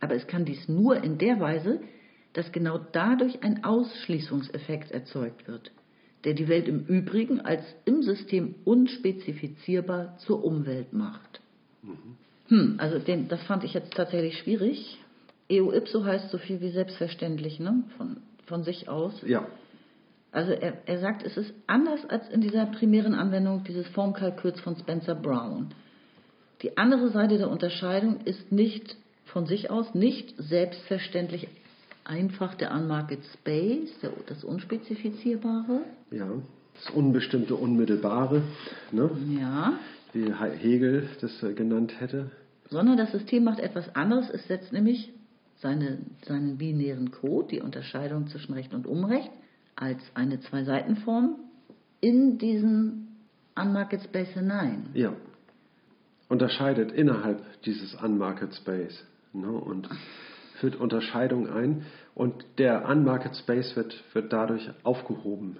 Aber 0.00 0.14
es 0.14 0.26
kann 0.26 0.44
dies 0.44 0.68
nur 0.68 1.02
in 1.02 1.16
der 1.16 1.40
Weise, 1.40 1.80
dass 2.34 2.52
genau 2.52 2.78
dadurch 2.92 3.42
ein 3.42 3.64
Ausschließungseffekt 3.64 4.90
erzeugt 4.90 5.48
wird, 5.48 5.72
der 6.24 6.34
die 6.34 6.48
Welt 6.48 6.68
im 6.68 6.84
Übrigen 6.84 7.40
als 7.40 7.64
im 7.86 8.02
System 8.02 8.54
unspezifizierbar 8.66 10.18
zur 10.18 10.44
Umwelt 10.44 10.92
macht. 10.92 11.40
Mhm. 11.82 12.16
Hm, 12.48 12.74
also 12.76 12.98
den, 12.98 13.28
das 13.28 13.42
fand 13.44 13.64
ich 13.64 13.72
jetzt 13.72 13.94
tatsächlich 13.94 14.38
schwierig. 14.40 14.99
Eo 15.50 15.72
ipso 15.72 16.04
heißt 16.04 16.30
so 16.30 16.38
viel 16.38 16.60
wie 16.60 16.70
selbstverständlich, 16.70 17.58
ne? 17.60 17.84
von, 17.96 18.18
von 18.46 18.62
sich 18.62 18.88
aus. 18.88 19.20
Ja. 19.26 19.46
Also 20.32 20.52
er, 20.52 20.74
er 20.86 21.00
sagt, 21.00 21.24
es 21.24 21.36
ist 21.36 21.52
anders 21.66 22.08
als 22.08 22.28
in 22.28 22.40
dieser 22.40 22.66
primären 22.66 23.14
Anwendung 23.14 23.64
dieses 23.64 23.86
Formkalküls 23.88 24.60
von 24.60 24.76
Spencer 24.76 25.16
Brown. 25.16 25.70
Die 26.62 26.76
andere 26.76 27.10
Seite 27.10 27.38
der 27.38 27.50
Unterscheidung 27.50 28.20
ist 28.24 28.52
nicht 28.52 28.96
von 29.24 29.46
sich 29.46 29.70
aus 29.70 29.94
nicht 29.94 30.34
selbstverständlich 30.38 31.48
einfach 32.04 32.54
der 32.54 32.72
Unmarket 32.72 33.20
Space, 33.34 33.90
der, 34.02 34.12
das 34.26 34.44
Unspezifizierbare. 34.44 35.80
Ja, 36.10 36.28
das 36.74 36.94
Unbestimmte, 36.94 37.54
Unmittelbare, 37.56 38.42
ne? 38.92 39.10
Ja. 39.40 39.74
wie 40.12 40.32
Hegel 40.32 41.08
das 41.20 41.42
äh, 41.42 41.54
genannt 41.54 42.00
hätte. 42.00 42.30
Sondern 42.68 42.96
das 42.96 43.12
System 43.12 43.44
macht 43.44 43.58
etwas 43.58 43.94
anderes. 43.96 44.30
Es 44.30 44.46
setzt 44.46 44.72
nämlich 44.72 45.12
seine, 45.60 45.98
seinen 46.26 46.58
binären 46.58 47.10
Code, 47.10 47.48
die 47.48 47.60
Unterscheidung 47.60 48.26
zwischen 48.28 48.54
Recht 48.54 48.74
und 48.74 48.86
Unrecht, 48.86 49.30
als 49.76 49.98
eine 50.14 50.40
Zwei-Seiten-Form 50.40 51.36
in 52.00 52.38
diesen 52.38 53.16
Unmarket 53.54 54.02
Space 54.04 54.30
hinein. 54.30 54.88
Ja. 54.94 55.12
Unterscheidet 56.28 56.92
innerhalb 56.92 57.40
dieses 57.62 57.94
Unmarket 57.94 58.54
Space 58.54 59.04
ne? 59.32 59.50
und 59.50 59.88
führt 60.60 60.76
Unterscheidung 60.76 61.48
ein. 61.50 61.82
Und 62.14 62.44
der 62.58 62.88
Unmarket 62.88 63.36
Space 63.36 63.74
wird, 63.76 64.02
wird 64.12 64.32
dadurch 64.32 64.70
aufgehoben 64.82 65.56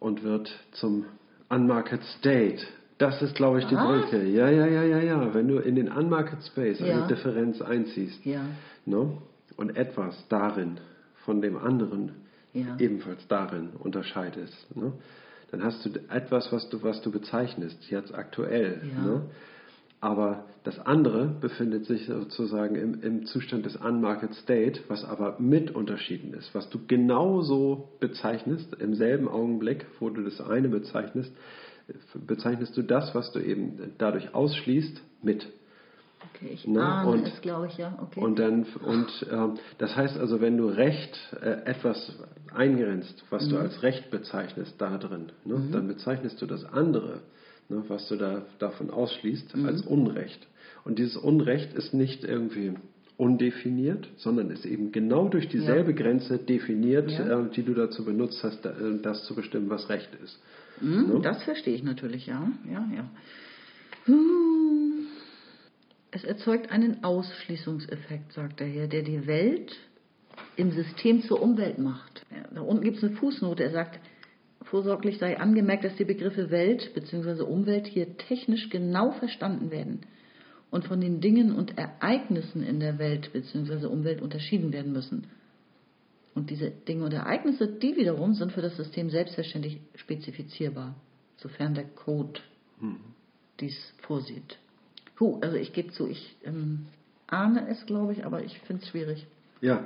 und 0.00 0.22
wird 0.24 0.50
zum 0.72 1.04
Unmarket 1.48 2.02
State. 2.18 2.62
Das 2.98 3.22
ist, 3.22 3.36
glaube 3.36 3.60
ich, 3.60 3.66
die 3.66 3.76
Was? 3.76 3.86
Brücke. 4.10 4.24
Ja, 4.26 4.48
ja, 4.50 4.66
ja, 4.66 4.82
ja, 4.82 4.98
ja. 4.98 5.34
Wenn 5.34 5.46
du 5.46 5.58
in 5.58 5.76
den 5.76 5.90
Unmarket 5.90 6.42
Space 6.44 6.80
Ja. 6.80 6.98
eine 6.98 7.06
Differenz 7.06 7.62
einziehst 7.62 8.24
Ja. 8.24 8.40
ne? 8.86 9.12
Und 9.58 9.76
etwas 9.76 10.14
darin 10.30 10.78
von 11.26 11.42
dem 11.42 11.58
anderen 11.58 12.12
Ja. 12.54 12.76
ebenfalls 12.78 13.28
darin 13.28 13.70
unterscheidest, 13.78 14.74
ne? 14.74 14.92
dann 15.50 15.62
hast 15.62 15.84
du 15.84 15.90
etwas, 16.08 16.50
was 16.50 16.70
du, 16.70 16.82
was 16.82 17.02
du 17.02 17.10
bezeichnest, 17.10 17.90
jetzt 17.90 18.14
aktuell. 18.14 18.80
Ja. 18.96 19.02
Ne? 19.02 19.22
Aber 20.00 20.44
das 20.62 20.78
andere 20.78 21.26
befindet 21.26 21.86
sich 21.86 22.06
sozusagen 22.06 22.76
im, 22.76 23.02
im 23.02 23.26
Zustand 23.26 23.66
des 23.66 23.74
Unmarket 23.76 24.32
State, 24.34 24.80
was 24.88 25.04
aber 25.04 25.36
mit 25.40 25.74
Unterschieden 25.74 26.34
ist, 26.34 26.54
was 26.54 26.70
du 26.70 26.78
genauso 26.86 27.88
bezeichnest, 27.98 28.74
im 28.80 28.94
selben 28.94 29.26
Augenblick, 29.28 29.86
wo 29.98 30.08
du 30.08 30.22
das 30.22 30.40
eine 30.40 30.68
bezeichnest, 30.68 31.32
bezeichnest 32.14 32.76
du 32.76 32.82
das, 32.82 33.14
was 33.14 33.32
du 33.32 33.40
eben 33.40 33.92
dadurch 33.98 34.34
ausschließt, 34.34 35.02
mit. 35.22 35.48
Okay, 36.40 36.50
ich 36.54 36.66
Ne? 36.66 36.80
ahne 36.82 37.10
Und- 37.10 37.26
es, 37.26 37.40
glaube 37.40 37.66
ich, 37.66 37.76
ja. 37.78 37.98
Okay. 38.00 38.20
Und 38.20 38.38
dann 38.38 38.64
und 38.84 39.26
ähm, 39.30 39.54
das 39.78 39.96
heißt 39.96 40.16
also, 40.18 40.40
wenn 40.40 40.56
du 40.56 40.66
Recht 40.68 41.18
äh, 41.40 41.62
etwas 41.64 42.12
eingrenzt, 42.54 43.24
was 43.30 43.48
du 43.48 43.58
als 43.58 43.82
Recht 43.82 44.10
bezeichnest, 44.10 44.74
da 44.78 44.96
drin, 44.98 45.32
ne, 45.44 45.60
dann 45.72 45.88
bezeichnest 45.88 46.40
du 46.40 46.46
das 46.46 46.64
andere, 46.64 47.20
ne, 47.68 47.82
was 47.88 48.08
du 48.08 48.16
da 48.16 48.42
davon 48.58 48.90
ausschließt, 48.90 49.54
als 49.66 49.82
Unrecht. 49.82 50.46
Und 50.84 50.98
dieses 50.98 51.16
Unrecht 51.16 51.74
ist 51.74 51.92
nicht 51.92 52.24
irgendwie 52.24 52.74
undefiniert, 53.16 54.08
sondern 54.16 54.50
ist 54.50 54.64
eben 54.64 54.92
genau 54.92 55.28
durch 55.28 55.48
dieselbe 55.48 55.92
Grenze 55.92 56.38
definiert, 56.38 57.10
Ja. 57.10 57.40
äh, 57.42 57.50
die 57.50 57.64
du 57.64 57.74
dazu 57.74 58.04
benutzt 58.04 58.42
hast, 58.44 58.64
da, 58.64 58.70
äh, 58.70 59.00
das 59.02 59.24
zu 59.24 59.34
bestimmen, 59.34 59.68
was 59.70 59.88
Recht 59.88 60.08
ist. 60.22 60.40
Hm, 60.78 61.20
Das 61.22 61.42
verstehe 61.42 61.74
ich 61.74 61.82
natürlich, 61.82 62.26
ja. 62.28 62.48
ja, 62.72 62.86
ja. 62.94 63.10
Hm. 64.04 64.57
Es 66.10 66.24
erzeugt 66.24 66.70
einen 66.70 67.04
Ausschließungseffekt, 67.04 68.32
sagt 68.32 68.60
er 68.60 68.66
hier, 68.66 68.88
der 68.88 69.02
die 69.02 69.26
Welt 69.26 69.76
im 70.56 70.70
System 70.72 71.22
zur 71.22 71.42
Umwelt 71.42 71.78
macht. 71.78 72.24
Ja, 72.30 72.48
da 72.54 72.60
unten 72.62 72.84
gibt 72.84 72.98
es 72.98 73.04
eine 73.04 73.16
Fußnote, 73.16 73.62
er 73.62 73.70
sagt, 73.70 74.00
vorsorglich 74.62 75.18
sei 75.18 75.38
angemerkt, 75.38 75.84
dass 75.84 75.96
die 75.96 76.04
Begriffe 76.04 76.50
Welt 76.50 76.92
bzw. 76.94 77.42
Umwelt 77.42 77.86
hier 77.86 78.16
technisch 78.16 78.70
genau 78.70 79.12
verstanden 79.12 79.70
werden 79.70 80.00
und 80.70 80.86
von 80.86 81.00
den 81.00 81.20
Dingen 81.20 81.54
und 81.54 81.78
Ereignissen 81.78 82.62
in 82.62 82.80
der 82.80 82.98
Welt 82.98 83.32
bzw. 83.32 83.86
Umwelt 83.86 84.20
unterschieden 84.20 84.72
werden 84.72 84.92
müssen. 84.92 85.26
Und 86.34 86.50
diese 86.50 86.70
Dinge 86.70 87.04
und 87.04 87.12
Ereignisse, 87.12 87.66
die 87.66 87.96
wiederum 87.96 88.34
sind 88.34 88.52
für 88.52 88.62
das 88.62 88.76
System 88.76 89.10
selbstverständlich 89.10 89.80
spezifizierbar, 89.96 90.94
sofern 91.36 91.74
der 91.74 91.84
Code 91.84 92.40
dies 93.60 93.76
vorsieht. 94.02 94.56
Puh, 95.18 95.38
also 95.40 95.56
ich 95.56 95.72
gebe 95.72 95.90
zu, 95.90 96.06
ich 96.06 96.36
ähm, 96.44 96.86
ahne 97.26 97.66
es, 97.68 97.84
glaube 97.86 98.12
ich, 98.12 98.24
aber 98.24 98.44
ich 98.44 98.56
finde 98.60 98.84
es 98.84 98.88
schwierig. 98.88 99.26
Ja, 99.60 99.84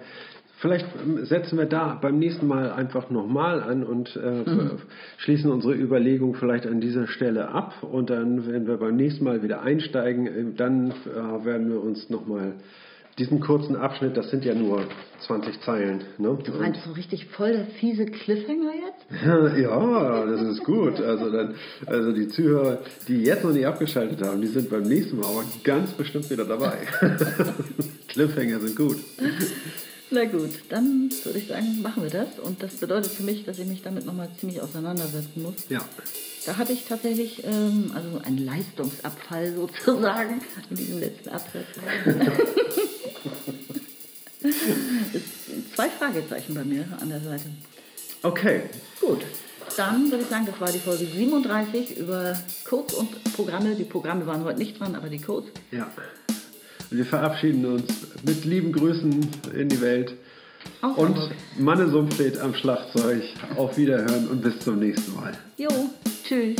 vielleicht 0.59 0.85
ähm, 1.03 1.24
setzen 1.24 1.57
wir 1.57 1.64
da 1.64 1.95
beim 1.95 2.18
nächsten 2.18 2.47
Mal 2.47 2.70
einfach 2.70 3.09
nochmal 3.09 3.62
an 3.62 3.83
und 3.83 4.14
äh, 4.14 4.45
schließen 5.16 5.51
unsere 5.51 5.74
Überlegung 5.74 6.35
vielleicht 6.35 6.66
an 6.66 6.83
dieser 6.83 7.07
Stelle 7.07 7.49
ab. 7.49 7.83
Und 7.83 8.11
dann, 8.11 8.47
wenn 8.47 8.66
wir 8.66 8.76
beim 8.76 8.97
nächsten 8.97 9.24
Mal 9.24 9.43
wieder 9.43 9.62
einsteigen, 9.62 10.26
äh, 10.26 10.55
dann 10.55 10.91
äh, 10.91 11.45
werden 11.47 11.70
wir 11.70 11.83
uns 11.83 12.11
nochmal 12.11 12.53
diesen 13.18 13.40
kurzen 13.40 13.76
Abschnitt, 13.76 14.16
das 14.16 14.30
sind 14.30 14.44
ja 14.44 14.54
nur 14.54 14.86
20 15.26 15.60
Zeilen. 15.60 16.04
Ne? 16.18 16.38
Du 16.44 16.52
meinst 16.52 16.82
so 16.84 16.92
richtig 16.92 17.26
voll 17.26 17.52
der 17.52 17.66
fiese 17.66 18.06
Cliffhanger 18.06 18.72
jetzt? 18.74 19.22
Ja, 19.62 20.24
das 20.24 20.40
ist 20.42 20.64
gut. 20.64 21.00
Also, 21.00 21.30
dann, 21.30 21.54
also 21.86 22.12
die 22.12 22.28
Zuhörer, 22.28 22.78
die 23.08 23.22
jetzt 23.22 23.44
noch 23.44 23.52
nicht 23.52 23.66
abgeschaltet 23.66 24.22
haben, 24.22 24.40
die 24.40 24.48
sind 24.48 24.70
beim 24.70 24.82
nächsten 24.82 25.18
Mal 25.18 25.26
aber 25.26 25.44
ganz 25.62 25.92
bestimmt 25.92 26.30
wieder 26.30 26.44
dabei. 26.44 26.78
Cliffhanger 28.08 28.60
sind 28.60 28.76
gut. 28.76 28.96
Na 30.10 30.24
gut, 30.24 30.50
dann 30.68 31.10
würde 31.24 31.38
ich 31.38 31.48
sagen, 31.48 31.80
machen 31.82 32.02
wir 32.02 32.10
das. 32.10 32.38
Und 32.38 32.62
das 32.62 32.74
bedeutet 32.74 33.12
für 33.12 33.22
mich, 33.22 33.44
dass 33.44 33.58
ich 33.58 33.66
mich 33.66 33.82
damit 33.82 34.04
nochmal 34.04 34.28
ziemlich 34.38 34.60
auseinandersetzen 34.60 35.42
muss. 35.42 35.54
Ja. 35.68 35.80
Da 36.44 36.56
hatte 36.58 36.72
ich 36.72 36.84
tatsächlich 36.86 37.42
ähm, 37.44 37.92
also 37.94 38.18
einen 38.24 38.38
Leistungsabfall 38.38 39.54
sozusagen 39.54 40.42
in 40.70 40.76
diesem 40.76 41.00
letzten 41.00 41.28
Absatz. 41.30 41.66
Zwei 45.74 45.88
Fragezeichen 45.88 46.54
bei 46.54 46.64
mir 46.64 46.84
an 47.00 47.08
der 47.08 47.20
Seite. 47.20 47.44
Okay. 48.22 48.62
Gut, 49.00 49.22
dann 49.76 50.10
würde 50.10 50.24
ich 50.24 50.28
sagen, 50.28 50.46
das 50.46 50.60
war 50.60 50.70
die 50.70 50.78
Folge 50.78 51.06
37 51.06 51.98
über 51.98 52.36
Codes 52.64 52.94
und 52.94 53.24
Programme. 53.34 53.74
Die 53.74 53.84
Programme 53.84 54.26
waren 54.26 54.44
heute 54.44 54.58
nicht 54.58 54.78
dran, 54.78 54.94
aber 54.94 55.08
die 55.08 55.20
Codes. 55.20 55.50
Ja. 55.70 55.90
Und 56.90 56.98
wir 56.98 57.06
verabschieden 57.06 57.64
uns 57.64 57.84
mit 58.24 58.44
lieben 58.44 58.72
Grüßen 58.72 59.26
in 59.54 59.68
die 59.68 59.80
Welt. 59.80 60.14
Aus 60.80 60.96
Und 60.96 61.16
Hamburg. 61.16 61.32
Manne 61.58 61.88
Sumpf 61.88 62.14
steht 62.14 62.38
am 62.38 62.54
Schlagzeug. 62.54 63.22
Auf 63.56 63.76
Wiederhören 63.76 64.28
und 64.28 64.42
bis 64.42 64.60
zum 64.60 64.78
nächsten 64.78 65.14
Mal. 65.14 65.32
Jo, 65.56 65.68
tschüss. 66.24 66.56